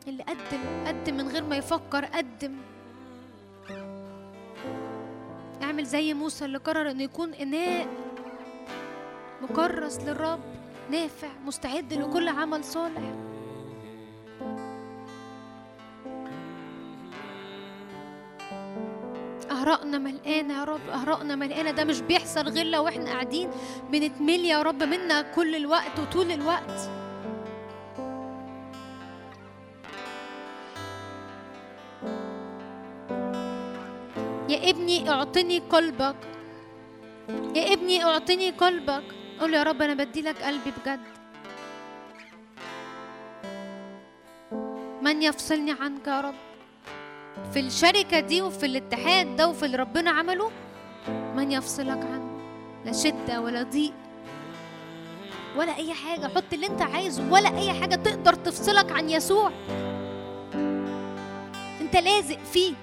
[0.09, 2.57] اللي قدم قدم من غير ما يفكر قدم.
[5.63, 7.87] اعمل زي موسى اللي قرر إنه يكون إناء
[9.43, 10.41] مكرس للرب
[10.91, 13.24] نافع مستعد لكل عمل صالح.
[19.65, 23.51] أهرقنا ملقانة يا رب أهرقنا ملقانة ده مش بيحصل غير لو إحنا قاعدين
[23.91, 26.91] بنتملي يا رب منا كل الوقت وطول الوقت.
[34.49, 36.17] يا ابني أعطني قلبك
[37.57, 39.05] يا ابني أعطني قلبك.
[39.41, 41.01] قول يا رب أنا بدي لك قلبي بجد.
[45.03, 46.35] من يفصلني عنك يا رب؟
[47.53, 50.51] في الشركة دي وفي الاتحاد ده وفي اللي ربنا عمله
[51.37, 52.39] من يفصلك عنه؟
[52.85, 53.93] لا شدة ولا ضيق
[55.57, 56.27] ولا أي حاجة.
[56.27, 59.51] حط اللي أنت عايزه ولا أي حاجة تقدر تفصلك عن يسوع.
[61.81, 62.75] أنت لازق فيه.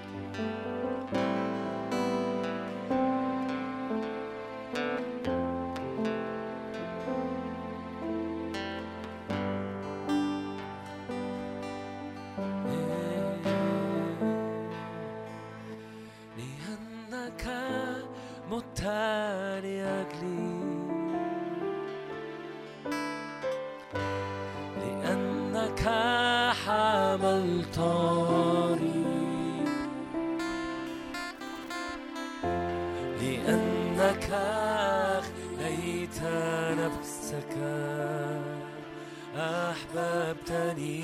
[19.62, 20.62] لأجلي
[24.80, 25.82] لأنك
[26.64, 27.72] حملتني
[33.20, 34.28] لأنك
[35.12, 36.20] أخليت
[36.78, 37.54] نفسك
[39.36, 41.02] أحببتني.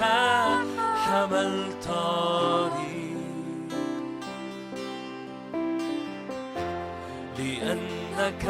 [0.00, 0.64] لأنك
[1.04, 2.66] حملتني
[7.38, 8.46] لأنك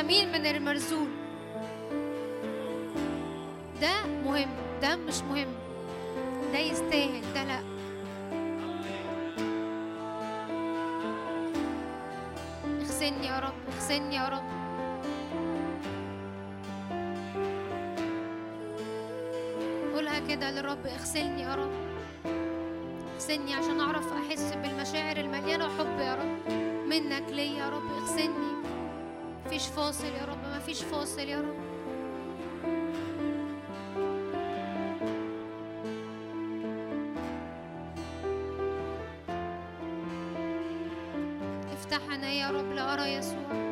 [0.00, 1.08] السمين من المرزول
[3.80, 4.48] ده مهم
[4.82, 5.48] ده مش مهم.
[6.52, 7.60] ده يستاهل ده لأ.
[12.80, 14.44] اغسلني يا رب اغسلني يا رب.
[19.94, 21.72] قولها كده للرب اغسلني يا رب.
[23.14, 26.52] اغسلني عشان أعرف أحس بالمشاعر المليانة حب يا رب.
[26.88, 27.79] منك ليا يا رب.
[29.60, 31.56] مفيش فاصل يا رب مفيش فاصل يا رب.
[41.72, 43.69] افتح عيني يا رب لأرى يسوع.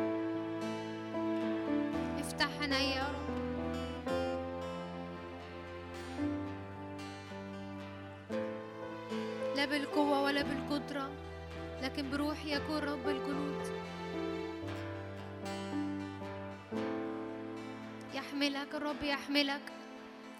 [19.29, 19.71] يحملك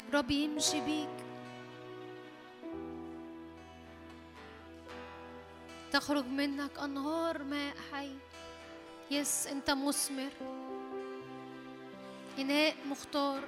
[0.10, 1.26] الرب يمشي بيك.
[5.92, 8.16] تخرج منك أنهار ماء حي.
[9.12, 10.32] يس أنت مثمر.
[12.40, 13.44] إناء مختار.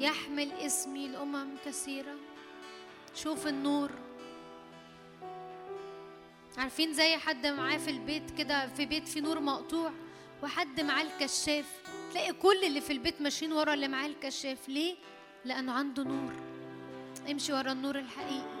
[0.00, 2.16] يحمل اسمي لأمم كثيرة.
[3.14, 3.90] شوف النور.
[6.58, 9.92] عارفين زي حد معاه في البيت كده في بيت في نور مقطوع.
[10.42, 11.66] وحد معاه الكشاف.
[12.10, 14.68] تلاقي كل اللي في البيت ماشيين ورا اللي معاه الكشاف.
[14.68, 14.94] ليه؟
[15.44, 16.32] لأنه عنده نور.
[17.30, 18.59] امشي ورا النور الحقيقي.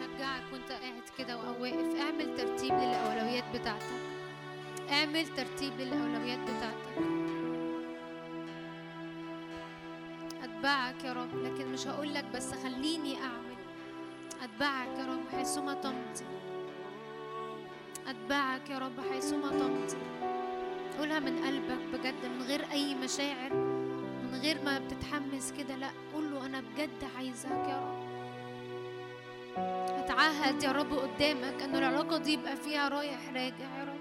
[0.00, 4.00] أشجعك وأنت قاعد كده أو واقف اعمل ترتيب للأولويات بتاعتك.
[4.90, 6.96] اعمل ترتيب للأولويات بتاعتك.
[10.42, 13.56] أتبعك يا رب لكن مش هقول لك بس خليني أعمل.
[14.42, 16.24] أتبعك يا رب حيثما تمضي
[18.06, 19.96] أتبعك يا رب حيثما تمضي
[20.98, 23.54] قولها من قلبك بجد من غير أي مشاعر
[24.32, 25.76] من غير ما بتتحمس كده.
[25.76, 28.09] لا قول له أنا بجد عايزك يا رب.
[29.56, 34.00] أتعهد يا رب قدامك أن العلاقة دي يبقى فيها رايح راجع يا رب.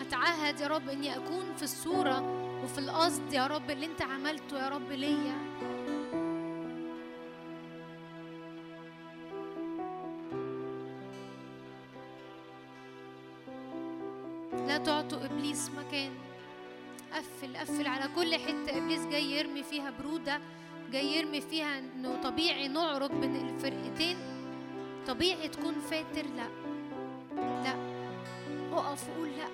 [0.00, 2.22] أتعهد يا رب إني أكون في الصورة
[2.64, 5.36] وفي القصد يا رب اللي أنت عملته يا رب ليا.
[14.66, 16.12] لا تعطوا إبليس مكان.
[17.12, 20.40] قفل قفل على كل حتة إبليس جاي يرمي فيها برودة.
[20.92, 24.16] جاي يرمي فيها إنه طبيعي نعرج بين الفرقتين
[25.06, 26.48] طبيعي تكون فاتر لا.
[27.36, 27.74] لا.
[28.72, 29.48] أقف وقول لا.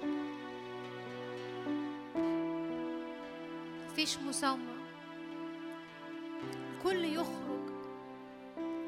[3.91, 4.73] مفيش مساومة
[6.83, 7.63] كل يخرج.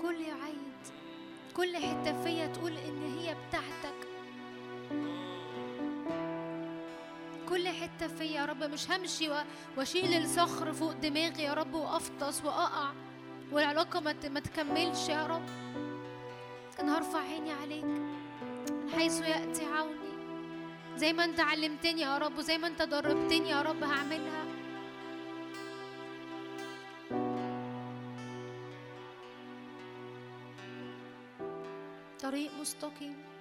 [0.03, 0.75] كل يعيد
[1.57, 3.94] كل حتة فيا تقول إن هي بتاعتك.
[7.75, 9.31] حتة فيا يا رب مش همشي
[9.77, 12.93] وأشيل الصخر فوق دماغي يا رب وأفطس وأقع.
[13.53, 15.49] والعلاقة ما تكملش يا رب.
[16.81, 20.15] أنا هرفع عيني عليك من حيث يأتي عوني.
[20.97, 24.45] زي ما أنت علمتني يا رب وزي ما أنت دربتني يا رب هعملها.
[32.23, 33.34] طريق مستقيم.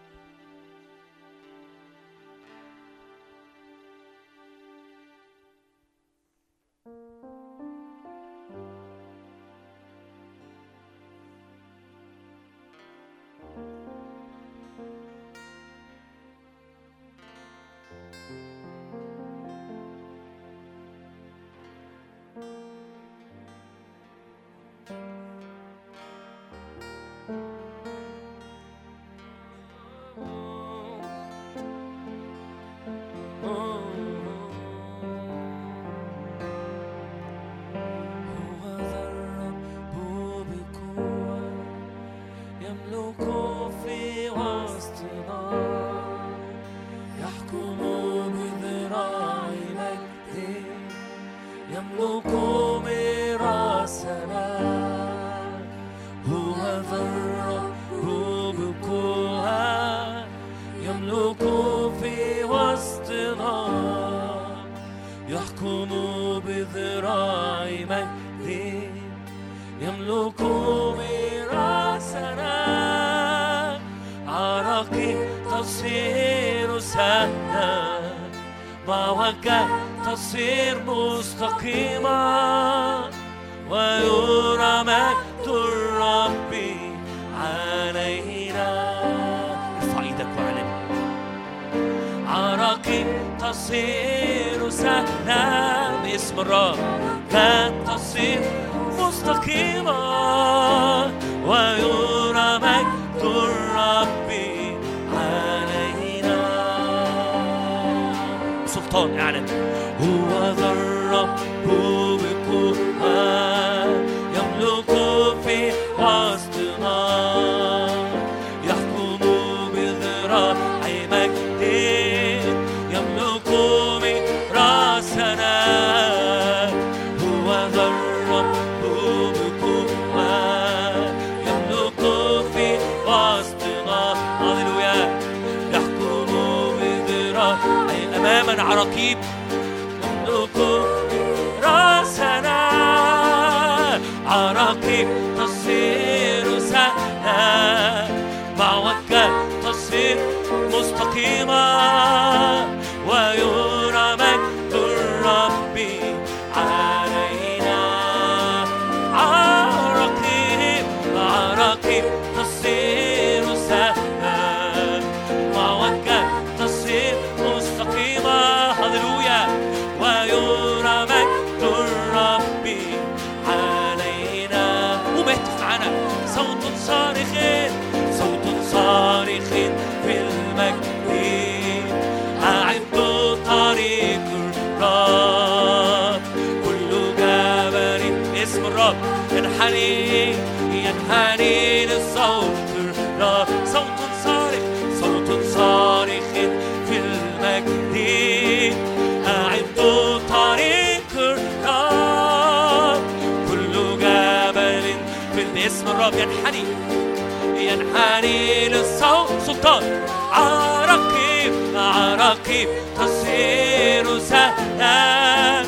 [212.29, 215.63] رقيب تصير سهلا.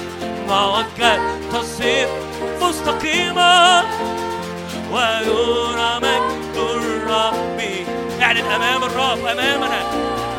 [0.49, 1.19] معك
[1.53, 2.07] تصير
[2.61, 3.83] مستقيما.
[4.91, 7.59] ويرى مجد الرب
[8.21, 9.81] اعلن أمام الرب أمامنا.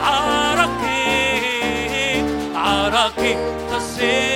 [0.02, 1.06] عرقي
[2.54, 3.36] عرقي
[3.70, 4.35] تصير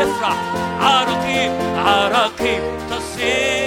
[0.00, 0.36] افرح
[0.80, 3.63] عراقيب عراقيب تصير.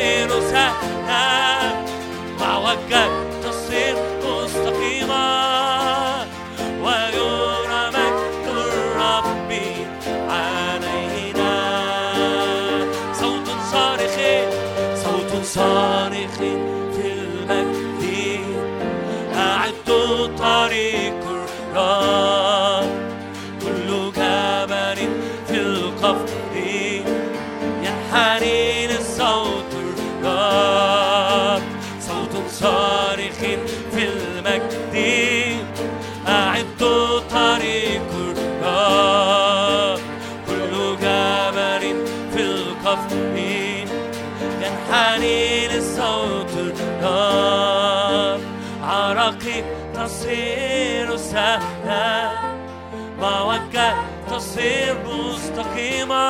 [50.28, 52.32] تصير سهلا
[53.22, 53.96] معك
[54.32, 56.28] تصير مستقيما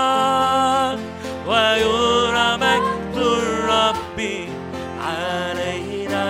[1.47, 4.19] ويرى مجد الرب
[5.01, 6.27] علينا.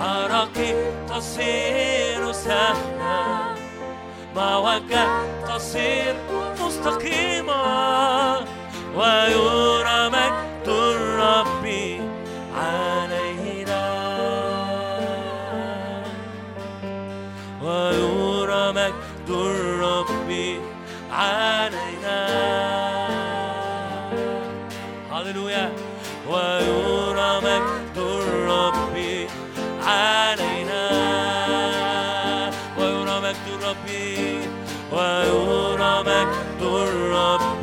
[0.00, 0.72] عراقي
[1.08, 3.54] تصير سهلا.
[4.36, 4.92] معك
[5.48, 6.16] تصير
[6.60, 7.64] مستقيما
[8.96, 10.15] ويرى مجد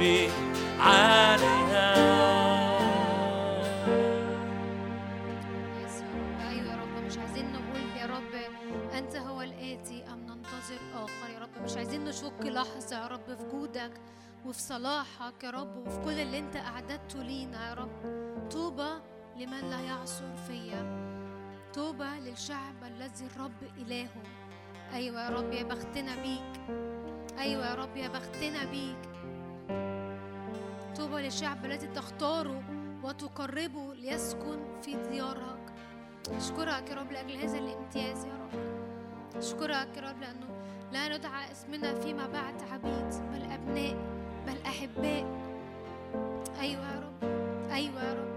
[0.04, 0.32] الرب
[0.80, 1.94] علينا
[5.84, 6.02] يس
[6.68, 7.06] يا رب.
[7.06, 8.34] مش عايزين نقول يا رب
[8.98, 11.30] أنت هو الآتي أم ننتظر آخر.
[11.34, 13.92] يا رب مش عايزين نشك لحظة يا رب في جودك
[14.46, 17.92] وفي صلاحك يا رب وفي كل اللي أنت أعددته لينا يا رب.
[18.52, 18.90] طوبى
[19.36, 21.04] لمن لا يعصر فيا.
[21.74, 24.24] طوبى للشعب الذي الرب إلهه.
[24.94, 26.62] أيوه يا رب يا بختنا بيك.
[27.40, 29.10] أيوه يا رب يا بختنا بيك.
[31.14, 32.64] طوبى للشعب الذي تختاره
[33.04, 35.74] وتقربه ليسكن في ديارك.
[36.30, 38.60] أشكرك يا رب لأجل هذا الامتياز يا رب.
[39.36, 40.48] أشكرك يا رب لأنه
[40.92, 43.96] لا ندعى اسمنا فيما بعد عبيد بل أبناء
[44.48, 45.26] بل أحباء.
[46.60, 47.24] أيوة يا رب.
[47.72, 48.34] أيوة يا رب.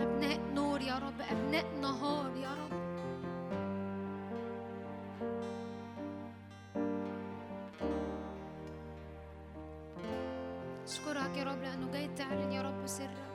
[0.00, 1.20] أبناء نور يا رب.
[1.30, 2.77] أبناء نهار يا رب.
[12.18, 13.28] تعلن يا رب سرك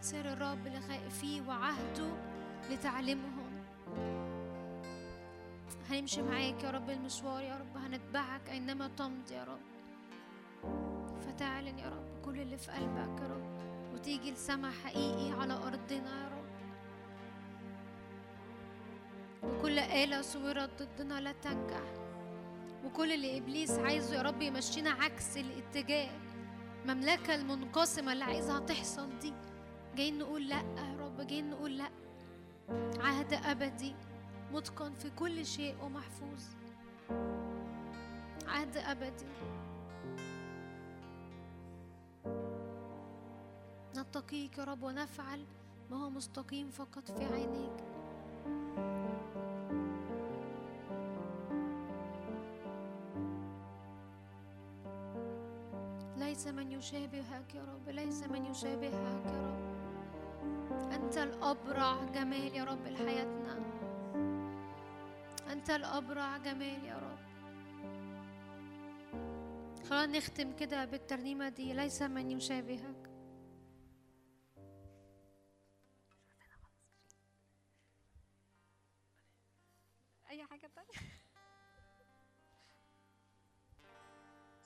[0.00, 2.10] سر الرب لخائفيه وعهده
[2.70, 3.64] لتعليمهم
[5.90, 9.60] هنمشي معاك يا رب المشوار يا رب هنتبعك أينما تمضي يا رب.
[11.20, 13.44] فتعلن يا رب كل اللي في قلبك يا رب
[13.94, 16.44] وتيجي لسما حقيقي على أرضنا يا رب.
[19.42, 21.92] وكل آلة صورت ضدنا لا تنجح.
[22.84, 26.10] وكل اللي إبليس عايزه يا رب يمشينا عكس الاتجاه.
[26.84, 29.32] المملكة المنقسمة اللي عايزها تحصل دي.
[29.96, 31.90] جايين نقول لأ يا رب جايين نقول لأ.
[33.00, 33.94] عهد أبدي
[34.52, 36.42] متقن في كل شيء ومحفوظ.
[38.46, 39.26] عهد أبدي.
[43.96, 45.44] نتقيك يا رب ونفعل
[45.90, 47.93] ما هو مستقيم فقط في عينيك.
[56.34, 60.92] ليس من يشابهك يا رب ليس من يشابهك يا رب.
[60.92, 63.58] أنت الأبرع جمال يا رب لحياتنا.
[65.52, 67.18] أنت الأبرع جمال يا رب.
[69.88, 73.03] خلينا نختم كده بالترنيمة دي ليس من يشابهك.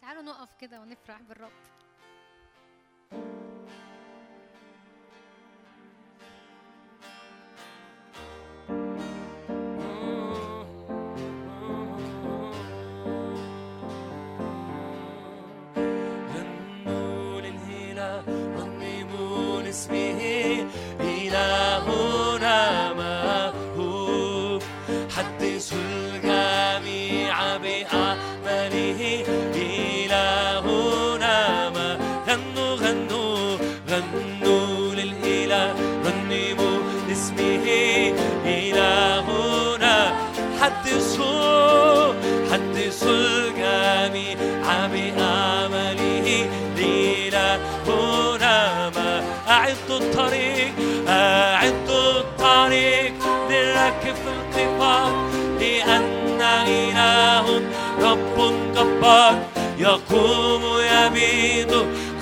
[0.09, 1.51] تعالوا نقف كده ونفرح بالرب.
[55.61, 57.47] لأن إله
[58.03, 58.37] رب
[58.77, 59.39] جبار
[59.79, 60.63] يقوم
[60.93, 61.73] يبيد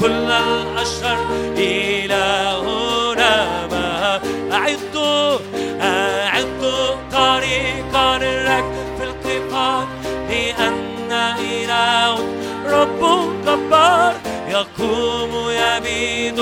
[0.00, 1.26] كل الأشرار.
[1.56, 3.34] إلهنا
[3.66, 4.20] ما
[4.52, 5.38] أعدوا
[5.80, 9.86] أعدوا طريقا للركب في القفار
[10.30, 12.18] لأن إله
[12.66, 13.02] رب
[13.46, 14.14] جبار
[14.48, 16.38] يقوم يبيد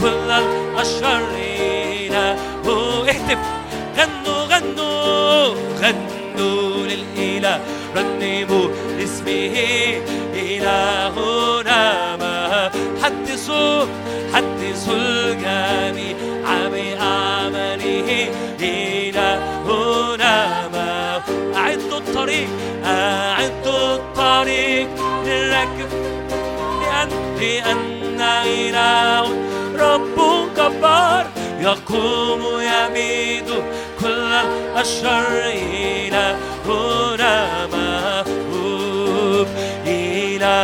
[0.00, 1.25] كل الأشرار.
[7.96, 8.68] رنموا
[8.98, 9.56] لاسمه
[10.34, 12.70] إلهنا ما
[13.02, 13.84] حدثوا
[14.34, 16.16] حدثوا الجميع
[16.68, 18.28] بأعماله
[18.60, 21.22] إلهنا ما
[21.56, 22.48] أعدوا الطريق
[22.84, 24.88] أعدوا الطريق
[25.26, 25.88] للركب
[26.82, 27.08] لأن
[27.40, 29.28] لأن إله
[29.78, 30.16] رب
[30.56, 31.26] جبار
[31.60, 33.48] يقوم يميد
[34.00, 34.32] كل
[34.80, 36.36] الشر إلى
[36.68, 39.46] هنا مهوب
[39.86, 40.56] إلى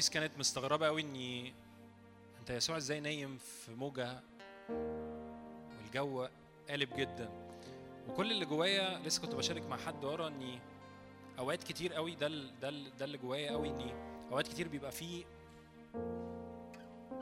[0.00, 1.54] والتلاميذ كانت مستغربة قوي إني
[2.40, 4.20] أنت يسوع إزاي نايم في موجة
[5.78, 6.28] والجو
[6.68, 7.28] قالب جدا.
[8.08, 10.58] وكل اللي جوايا لسه كنت بشارك مع حد ورا إني
[11.38, 12.28] أوقات كتير قوي ده
[12.62, 13.92] ده ده اللي جوايا قوي إني
[14.32, 15.24] أوقات كتير بيبقى فيه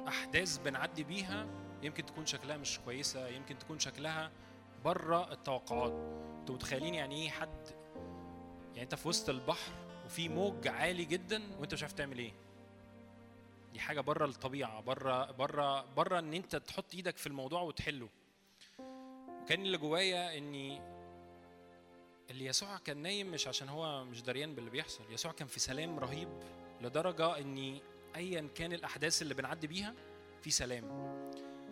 [0.09, 1.47] أحداث بنعدي بيها
[1.83, 4.31] يمكن تكون شكلها مش كويسة يمكن تكون شكلها
[4.85, 5.93] بره التوقعات.
[6.41, 7.67] أنتوا متخيلين يعني إيه حد؟
[8.69, 9.73] يعني أنت في وسط البحر
[10.07, 12.33] وفي موج عالي جدا وأنت مش عارف تعمل إيه؟
[13.73, 18.09] دي حاجة بره الطبيعة بره بره بره إن أنت تحط إيدك في الموضوع وتحله.
[19.43, 20.81] وكان اللي جوايا اني
[22.31, 25.99] اللي يسوع كان نايم مش عشان هو مش دريان باللي بيحصل يسوع كان في سلام
[25.99, 26.28] رهيب
[26.81, 27.82] لدرجة اني
[28.16, 29.95] ايا كان الأحداث اللي بنعدي بيها
[30.43, 30.85] في سلام.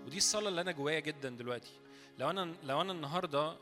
[0.06, 1.81] ودي الصلاة اللي أنا جوايا جدا دلوقتي.
[2.18, 3.56] لو أنا لو أنا النهارده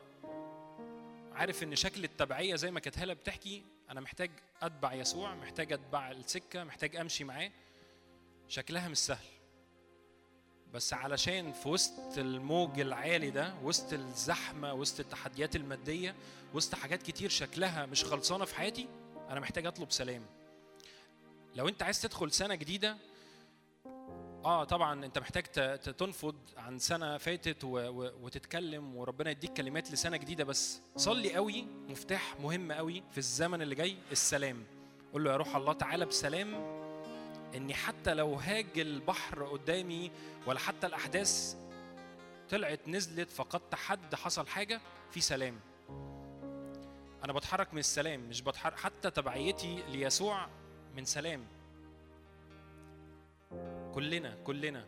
[1.32, 4.30] عارف إن شكل التبعية زي ما كانت هالة بتحكي أنا محتاج
[4.62, 7.50] أتبع يسوع محتاج أتبع السكة محتاج أمشي معاه
[8.48, 9.26] شكلها مش سهل
[10.74, 16.14] بس علشان في وسط الموج العالي ده وسط الزحمة وسط التحديات المادية
[16.54, 18.88] وسط حاجات كتير شكلها مش خلصانة في حياتي
[19.30, 20.22] أنا محتاج أطلب سلام
[21.54, 22.96] لو أنت عايز تدخل سنة جديدة
[24.44, 25.42] آه طبعا أنت محتاج
[25.78, 27.64] تنفض عن سنة فاتت.
[27.64, 33.74] وتتكلم وربنا يديك كلمات لسنة جديدة بس صلي قوي مفتاح مهم قوي في الزمن اللي
[33.74, 34.64] جاي السلام
[35.12, 36.83] قول له يا روح الله تعالى بسلام
[37.54, 40.10] إني حتى لو هاج البحر قدامي
[40.46, 41.56] ولا حتى الأحداث
[42.50, 45.60] طلعت نزلت فقدت حد حصل حاجة في سلام.
[47.24, 50.48] أنا بتحرك من السلام مش بتحرك حتى تبعيتي ليسوع
[50.96, 51.46] من سلام.
[53.94, 54.86] كلنا كلنا.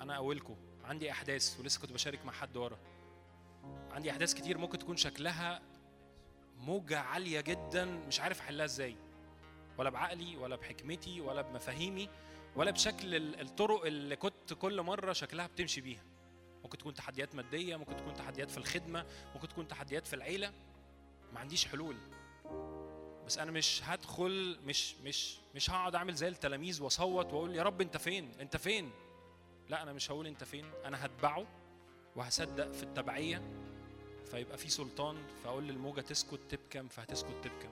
[0.00, 2.78] أنا اولكم عندي أحداث ولسه كنت بشارك مع حد ورا.
[3.90, 5.62] عندي أحداث كتير ممكن تكون شكلها
[6.58, 8.96] موجة عالية جدا مش عارف أحلها إزاي.
[9.78, 12.08] ولا بعقلي ولا بحكمتي ولا بمفاهيمي
[12.56, 16.02] ولا بشكل ال- الطرق اللي كنت كل مرة شكلها بتمشي بيها.
[16.62, 20.52] ممكن تكون تحديات مادية ممكن تكون تحديات في الخدمة ممكن تكون تحديات في العيلة.
[21.32, 21.96] ما عنديش حلول.
[23.26, 27.80] بس أنا مش هدخل مش مش مش هقعد أعمل زي التلاميذ وأصوت وأقول يا رب
[27.80, 28.90] أنت فين؟ أنت فين؟
[29.68, 30.64] لا أنا مش هقول أنت فين.
[30.84, 31.46] أنا هتبعه
[32.16, 33.42] وهصدق في التبعية.
[34.30, 37.68] فيبقى في سلطان فأقول للموجة تسكت تبكم فهتسكت تبكم.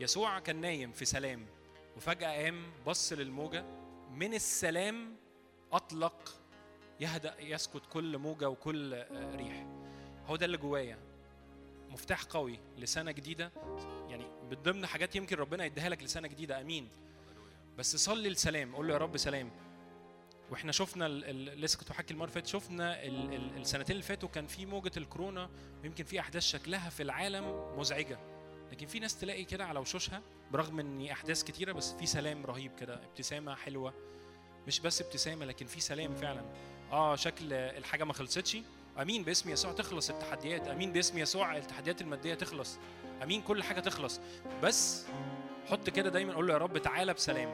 [0.00, 1.46] يسوع كان نايم في سلام
[1.96, 3.64] وفجأة قام بص للموجة
[4.10, 5.16] من السلام
[5.72, 6.34] أطلق
[7.00, 9.66] يهدأ يسكت كل موجة وكل آه، ريح.
[10.26, 10.98] هو ده اللي جوايا.
[11.88, 13.52] مفتاح قوي لسنة جديدة.
[14.08, 16.88] يعني من ضمن حاجات يمكن ربنا يديها لك لسنة جديدة أمين.
[17.78, 19.50] بس صلي السلام قول له يا رب سلام.
[20.50, 21.08] وإحنا شفنا.
[21.08, 23.34] لسه كنت بحكي المرة اللي فاتت شفنا ال...
[23.34, 23.56] ال...
[23.60, 25.50] السنتين اللي فاتوا كان في موجة الكورونا
[25.82, 28.18] ويمكن في أحداث شكلها في العالم مزعجة.
[28.72, 30.22] لكن في ناس تلاقي كده على وشوشها
[30.52, 33.94] برغم إن أحداث كتيرة بس في سلام رهيب كده ابتسامة حلوة.
[34.66, 36.42] مش بس ابتسامة لكن في سلام فعلا.
[36.92, 38.56] آه شكل الحاجة ما خلصتش.
[39.02, 40.68] أمين باسم يسوع تخلص التحديات.
[40.68, 42.78] أمين باسم يسوع التحديات المادية تخلص.
[43.22, 44.20] أمين كل حاجة تخلص.
[44.62, 45.06] بس
[45.70, 47.48] حط كده دايما قول له يا رب تعالى بسلام.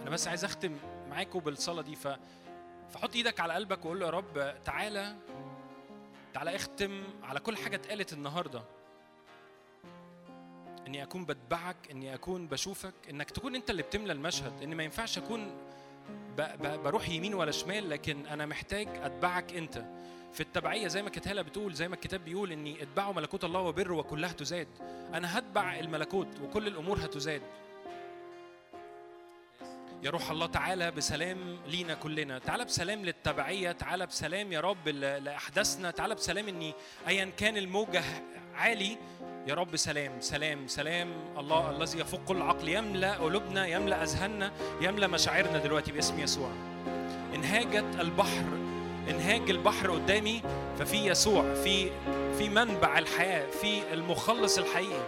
[0.00, 0.76] أنا بس عايز أختم
[1.08, 1.96] معاكم بالصلاه دي.
[1.96, 2.08] ف
[2.90, 5.16] فحط إيدك على قلبك وقول له يا رب تعالى
[6.34, 8.62] تعالى اختم على كل حاجة اتقالت النهارده.
[10.88, 14.62] إني أكون بتبعك إني أكون بشوفك إنك تكون أنت اللي بتملى المشهد.
[14.62, 15.50] ان ما ينفعش أكون.
[16.64, 19.84] بروح يمين ولا شمال لكن أنا محتاج أتبعك أنت.
[20.32, 23.92] في التبعية زي ما كتاله بتقول زي ما الكتاب بيقول إني اتبعوا ملكوت الله وبر
[23.92, 24.68] وكلها تزاد.
[25.14, 27.42] أنا هتبع الملكوت وكل الأمور هتزاد.
[30.02, 32.38] يا روح الله تعالى بسلام لينا كلنا.
[32.38, 35.90] تعالى بسلام للتبعية تعالى بسلام يا رب لأحداثنا.
[35.90, 36.74] تعالى بسلام إني
[37.08, 38.02] أيا كان الموجة
[38.58, 38.96] عالي.
[39.46, 41.08] يا رب سلام سلام سلام.
[41.38, 46.50] الله الذي يفوق كل عقل يملأ قلوبنا يملأ أذهاننا يملأ مشاعرنا دلوقتي باسم يسوع.
[47.34, 48.44] انهاجت البحر
[49.10, 50.42] انهاج البحر قدامي
[50.78, 51.90] ففي يسوع في
[52.38, 55.02] في منبع الحياة في المخلص الحقيقي.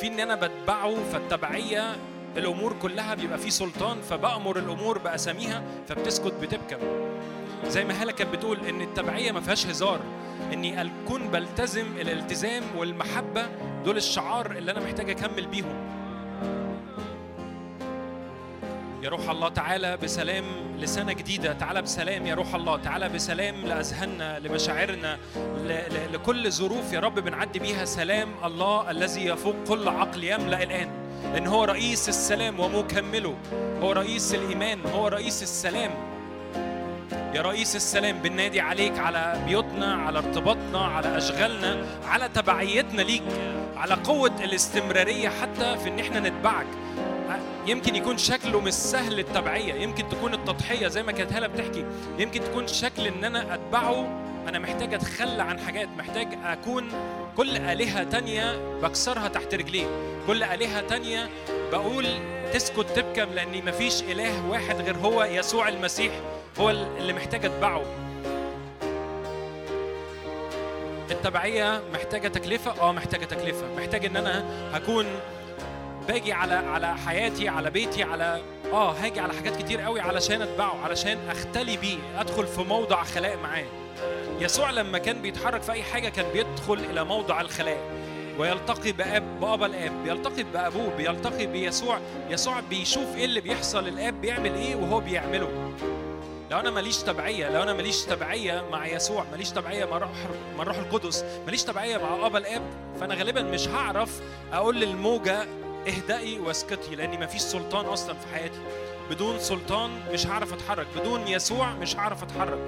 [0.00, 1.96] في إن أنا بتبعه فالتبعية
[2.36, 6.78] الأمور كلها بيبقى في سلطان فبأمر الأمور بأساميها فبتسكت بتبكم.
[7.64, 10.00] زي ما هاله كانت بتقول إن التبعية ما فيهاش هزار.
[10.52, 13.46] إني اكون بلتزم الالتزام والمحبة
[13.84, 15.98] دول الشعار اللي أنا محتاج أكمل بيهم.
[19.02, 20.44] يا روح الله تعالى بسلام
[20.78, 21.52] لسنة جديدة.
[21.52, 22.76] تعالى بسلام يا روح الله.
[22.76, 25.18] تعالى بسلام لأذهاننا لمشاعرنا
[26.12, 30.90] لكل ظروف يا رب بنعدي بيها سلام الله الذي يفوق كل عقل يملأ الآن.
[31.32, 33.34] لأن هو رئيس السلام ومكمله.
[33.82, 34.80] هو رئيس الإيمان.
[34.86, 35.90] هو رئيس السلام.
[37.38, 43.22] يا رئيس السلام بننادي عليك على بيوتنا على ارتباطنا على أشغالنا على تبعيتنا ليك
[43.76, 46.66] على قوة الاستمرارية حتى في إن إحنا نتبعك.
[47.66, 51.84] يمكن يكون شكله مش سهل التبعية يمكن تكون التضحية زي ما كانت هالة بتحكي
[52.18, 54.08] يمكن تكون شكل إن أنا أتبعه
[54.48, 56.88] أنا محتاج أتخلى عن حاجات محتاج أكون
[57.36, 59.86] كل آلهة تانية بكسرها تحت رجليه
[60.26, 61.28] كل آلهة تانية
[61.72, 62.06] بقول
[62.52, 66.12] تسكت تبكم لأن مفيش إله واحد غير هو يسوع المسيح.
[66.60, 67.82] هو اللي محتاج أتبعه
[71.10, 75.06] التبعية محتاجة تكلفة؟ آه محتاجة تكلفة، محتاج إن أنا هكون
[76.08, 78.40] باجي على على حياتي على بيتي على
[78.72, 83.36] آه هاجي على حاجات كتير قوي علشان اتبعه علشان أختلي بيه أدخل في موضع خلاء
[83.42, 83.64] معاه.
[84.40, 87.78] يسوع لما كان بيتحرك في أي حاجة كان بيدخل إلى موضع الخلاء.
[88.38, 91.98] ويلتقي باب بابا الآب بيلتقي بأبوه بيلتقي بيسوع.
[92.30, 95.72] يسوع بيشوف إيه اللي بيحصل الآب بيعمل إيه وهو بيعمله.
[96.50, 100.10] لو أنا ماليش تبعية لو أنا ماليش تبعية مع يسوع ماليش تبعية مع روح
[100.56, 102.62] مع الروح القدس ماليش تبعية مع ابا الآب
[103.00, 104.20] فأنا غالبا مش هعرف
[104.52, 105.46] أقول للموجة
[105.88, 108.58] اهدئي واسكتي لأني مفيش سلطان أصلا في حياتي.
[109.10, 112.58] بدون سلطان مش هعرف أتحرك بدون يسوع مش هعرف أتحرك.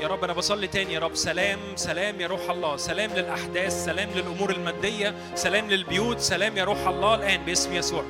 [0.00, 1.14] يا رب أنا بصلي تاني يا رب.
[1.14, 2.76] سلام سلام يا روح الله.
[2.76, 8.04] سلام للأحداث سلام للأمور المادية سلام للبيوت سلام يا روح الله الآن باسم يسوع.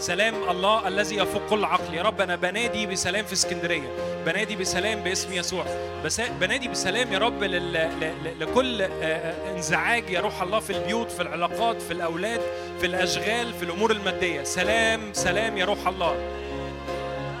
[0.00, 3.88] سلام الله الذي يفوق كل عقل يا رب أنا بنادي بسلام في اسكندرية
[4.26, 5.64] بنادي بسلام باسم يسوع.
[6.04, 7.72] بس بنادي بسلام يا رب لل...
[7.72, 8.40] ل...
[8.40, 12.40] لكل آه، آه، انزعاج يا روح الله في البيوت في العلاقات في الأولاد
[12.80, 14.42] في الأشغال في الأمور المادية.
[14.42, 16.16] سلام سلام يا روح الله.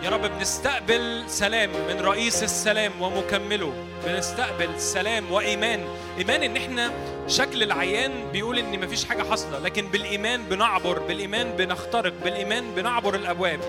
[0.02, 3.72] يا رب بنستقبل سلام من رئيس السلام ومكمله.
[4.06, 5.84] بنستقبل سلام وإيمان.
[6.18, 6.92] إيمان إن إحنا
[7.26, 13.60] شكل العيان بيقول إن مفيش حاجة حاصلة لكن بالإيمان بنعبر بالإيمان بنخترق بالإيمان بنعبر الأبواب.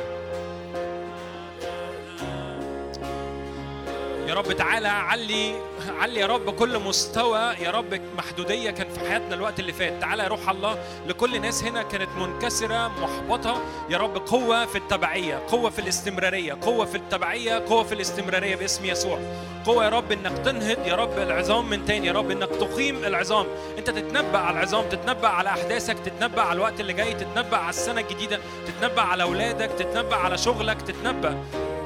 [4.32, 5.54] يا رب تعالى علي
[6.00, 10.02] علي يا رب كل مستوى يا رب محدودية كان في حياتنا الوقت اللي فات.
[10.02, 10.78] تعالى يا روح الله
[11.08, 13.62] لكل ناس هنا كانت منكسرة محبطة.
[13.90, 18.86] يا رب قوة في التبعية قوة في الاستمرارية قوة في التبعية قوة في الاستمرارية باسم
[18.86, 19.20] يسوع.
[19.66, 23.46] قوة يا رب إنك تنهض يا رب العظام من تاني يا رب إنك تقيم العظام.
[23.78, 28.02] أنت تتنبأ على العظام تتنبأ على أحداثك تتنبأ على الوقت اللي جاي تتنبأ على السنة
[28.02, 31.44] الجديدة تتنبأ على أولادك تتنبأ على شغلك تتنبأ.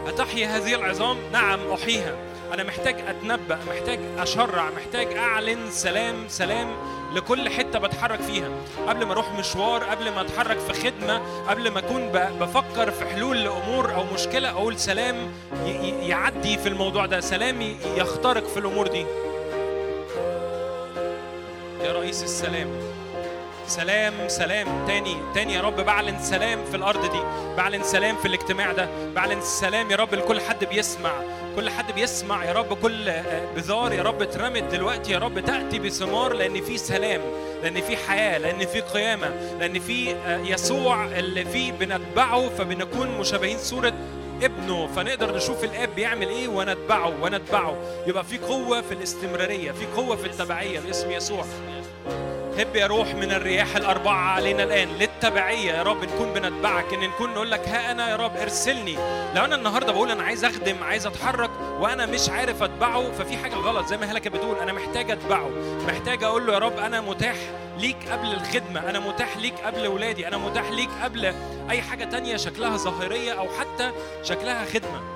[0.07, 2.15] أتحيي هذه العظام؟ نعم أحييها.
[2.53, 6.67] أنا محتاج أتنبأ محتاج أشرع محتاج أعلن سلام سلام
[7.13, 8.49] لكل حتة بتحرك فيها.
[8.87, 13.43] قبل ما أروح مشوار قبل ما أتحرك في خدمة قبل ما أكون بفكر في حلول
[13.43, 15.15] لأمور أو مشكلة أقول سلام
[16.01, 17.61] يعدي في الموضوع ده سلام
[17.97, 19.05] يخترق في الأمور دي.
[21.83, 22.67] يا رئيس السلام.
[23.67, 24.85] سلام سلام.
[24.87, 25.75] تاني تاني يا رب.
[25.75, 27.19] بعلن سلام في الأرض دي.
[27.57, 28.89] بعلن سلام في الاجتماع ده.
[29.15, 31.11] بعلن سلام يا رب لكل حد بيسمع.
[31.55, 32.73] كل حد بيسمع يا رب.
[32.73, 37.21] كل آه، بذار يا رب اترمت دلوقتي يا رب تأتي بثمار لأن في سلام
[37.63, 39.29] لأن في حياة لأن في قيامة
[39.59, 43.93] لأن في آه، يسوع اللي فيه بنتبعه فبنكون مشابهين صورة
[44.43, 44.87] ابنه.
[44.95, 47.75] فنقدر نشوف الاب بيعمل إيه ونتبعه ونتبعه.
[48.07, 51.45] يبقى في قوة في الاستمرارية في قوة في التبعية باسم يسوع.
[52.59, 54.87] هب يا روح من الرياح الأربعة علينا الآن.
[54.87, 58.95] للتبعية يا رب نكون بنتبعك إن نكون نقول لك ها أنا يا رب ارسلني.
[59.35, 63.55] لو أنا النهاردة بقول أنا عايز أخدم عايز أتحرك وأنا مش عارف أتبعه ففي حاجة
[63.55, 65.49] غلط زي ما هلا كانت بتقول أنا محتاج أتبعه.
[65.87, 67.35] محتاج أقول له يا رب أنا متاح
[67.79, 71.33] ليك قبل الخدمة أنا متاح ليك قبل ولادي أنا متاح ليك قبل
[71.69, 73.91] أي حاجة تانية شكلها ظاهرية أو حتى
[74.23, 75.14] شكلها خدمة.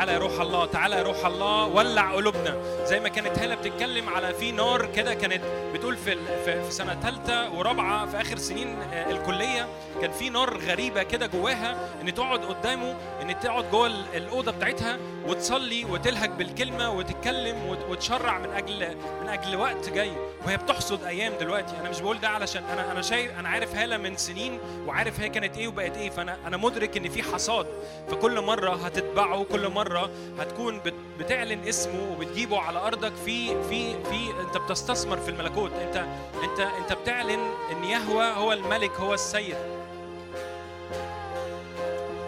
[0.00, 2.56] تعالى يا روح الله تعالى يا روح الله ولع قلوبنا.
[2.84, 5.42] زي ما كانت هالة بتتكلم على في نار كده كانت
[5.74, 9.66] بتقول في في سنة ثالثه ورابعة في آخر سنين آه، الكلية
[10.00, 14.96] كان في نار غريبة كده جواها إن تقعد قدامه إن تقعد جوه ال- الأوضة بتاعتها
[15.26, 20.12] وتصلي وتلهج بالكلمة وتتكلم وت- وتشرع من أجل من أجل وقت جاي.
[20.46, 21.76] وهي بتحصد أيام دلوقتي.
[21.80, 25.28] أنا مش بقول ده علشان أنا أنا شايف أنا عارف هالة من سنين وعارف هي
[25.28, 26.10] كانت إيه وبقت إيه.
[26.10, 27.66] فانا أنا مدرك إن في حصاد.
[28.10, 34.30] فكل مرة هتتبعه كل مرة هتكون بت- بتعلن اسمه وبتجيبه على أرضك في في في
[34.40, 35.72] أنت بتستثمر في الملكوت.
[35.72, 35.96] انت
[36.44, 37.40] انت أنت بتعلن
[37.72, 39.56] إن يهوى هو الملك هو السيد.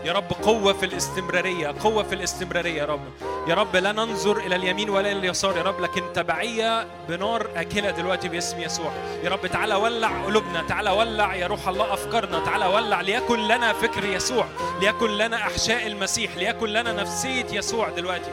[0.04, 3.00] يا رب قوة في الاستمرارية قوة في الاستمرارية يا رب.
[3.48, 7.90] يا رب لا ننظر إلى اليمين ولا إلى اليسار يا رب لكن تبعية بنار أكلة
[7.90, 8.92] دلوقتي باسم يسوع.
[9.24, 13.72] يا رب تعالى ولع قلوبنا تعالى ولع يا روح الله أفكارنا تعالى ولع ليكن لنا
[13.72, 14.46] فكر يسوع
[14.80, 18.30] ليكن لنا أحشاء المسيح ليكن لنا نفسية يسوع دلوقتي.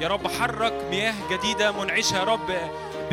[0.00, 2.50] يا رب حرك مياه جديدة منعشة يا رب.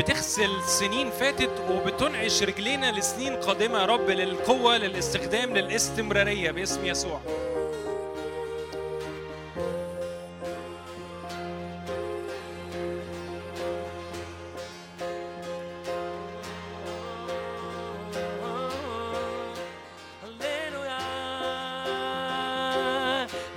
[0.00, 7.20] بتغسل سنين فاتت وبتنعش رجلينا لسنين قادمة يا رب للقوة للاستخدام للاستمرارية باسم يسوع.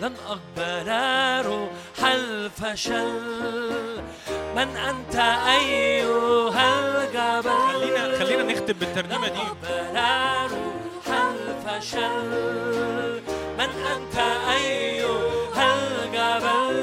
[0.01, 0.89] لن أقبل
[1.47, 3.82] روح الفشل.
[4.55, 5.15] من أنت
[5.59, 9.39] أيها الجبل؟ خلينا خلينا نختم بالترنيمة دي.
[11.09, 12.27] الفشل.
[13.57, 14.17] من أنت
[14.55, 16.77] أيها الجبل؟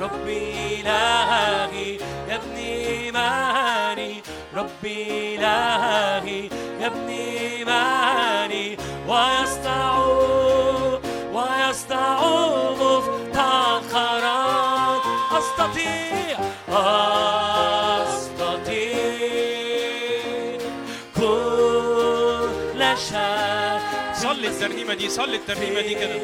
[0.00, 0.40] ربي
[0.80, 1.90] إلهي
[2.28, 4.12] يا ابني إيماني.
[4.56, 6.40] ربي إلهي
[6.80, 8.66] يا ابني إيماني.
[9.08, 9.92] ويصنع
[11.32, 12.18] ويصنع
[12.80, 14.34] مفتخرات.
[15.32, 16.23] أستطيع
[21.16, 22.80] كل
[24.22, 26.18] صلي الترنيمة دي صلي الترنيمة دي كده.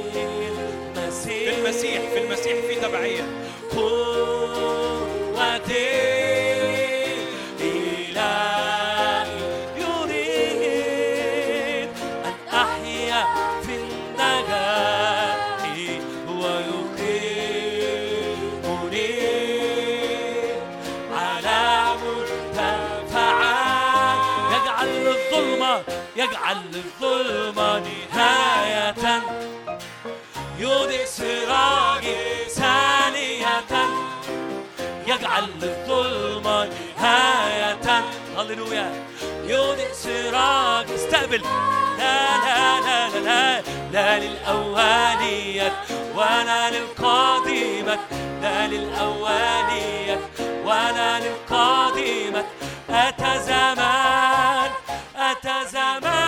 [1.25, 3.23] في المسيح في المسيح في تبعية
[3.77, 4.90] قوتي
[26.21, 27.83] يجعل للظلمة
[28.13, 29.23] نهاية.
[30.59, 32.17] يودئ سراجي
[32.49, 33.65] ثانية.
[35.07, 38.05] يجعل للظلمة نهاية.
[38.37, 38.89] هللويا.
[39.45, 40.95] يودئ سراجي.
[40.95, 41.43] استقبل.
[41.99, 45.73] لا لا لا لا لا لا للأولية
[46.15, 47.99] ولا للقادمة.
[48.43, 50.21] لا للأولية
[50.65, 52.45] ولا للقادمة.
[52.91, 54.60] أتى زمان
[55.65, 56.20] زمان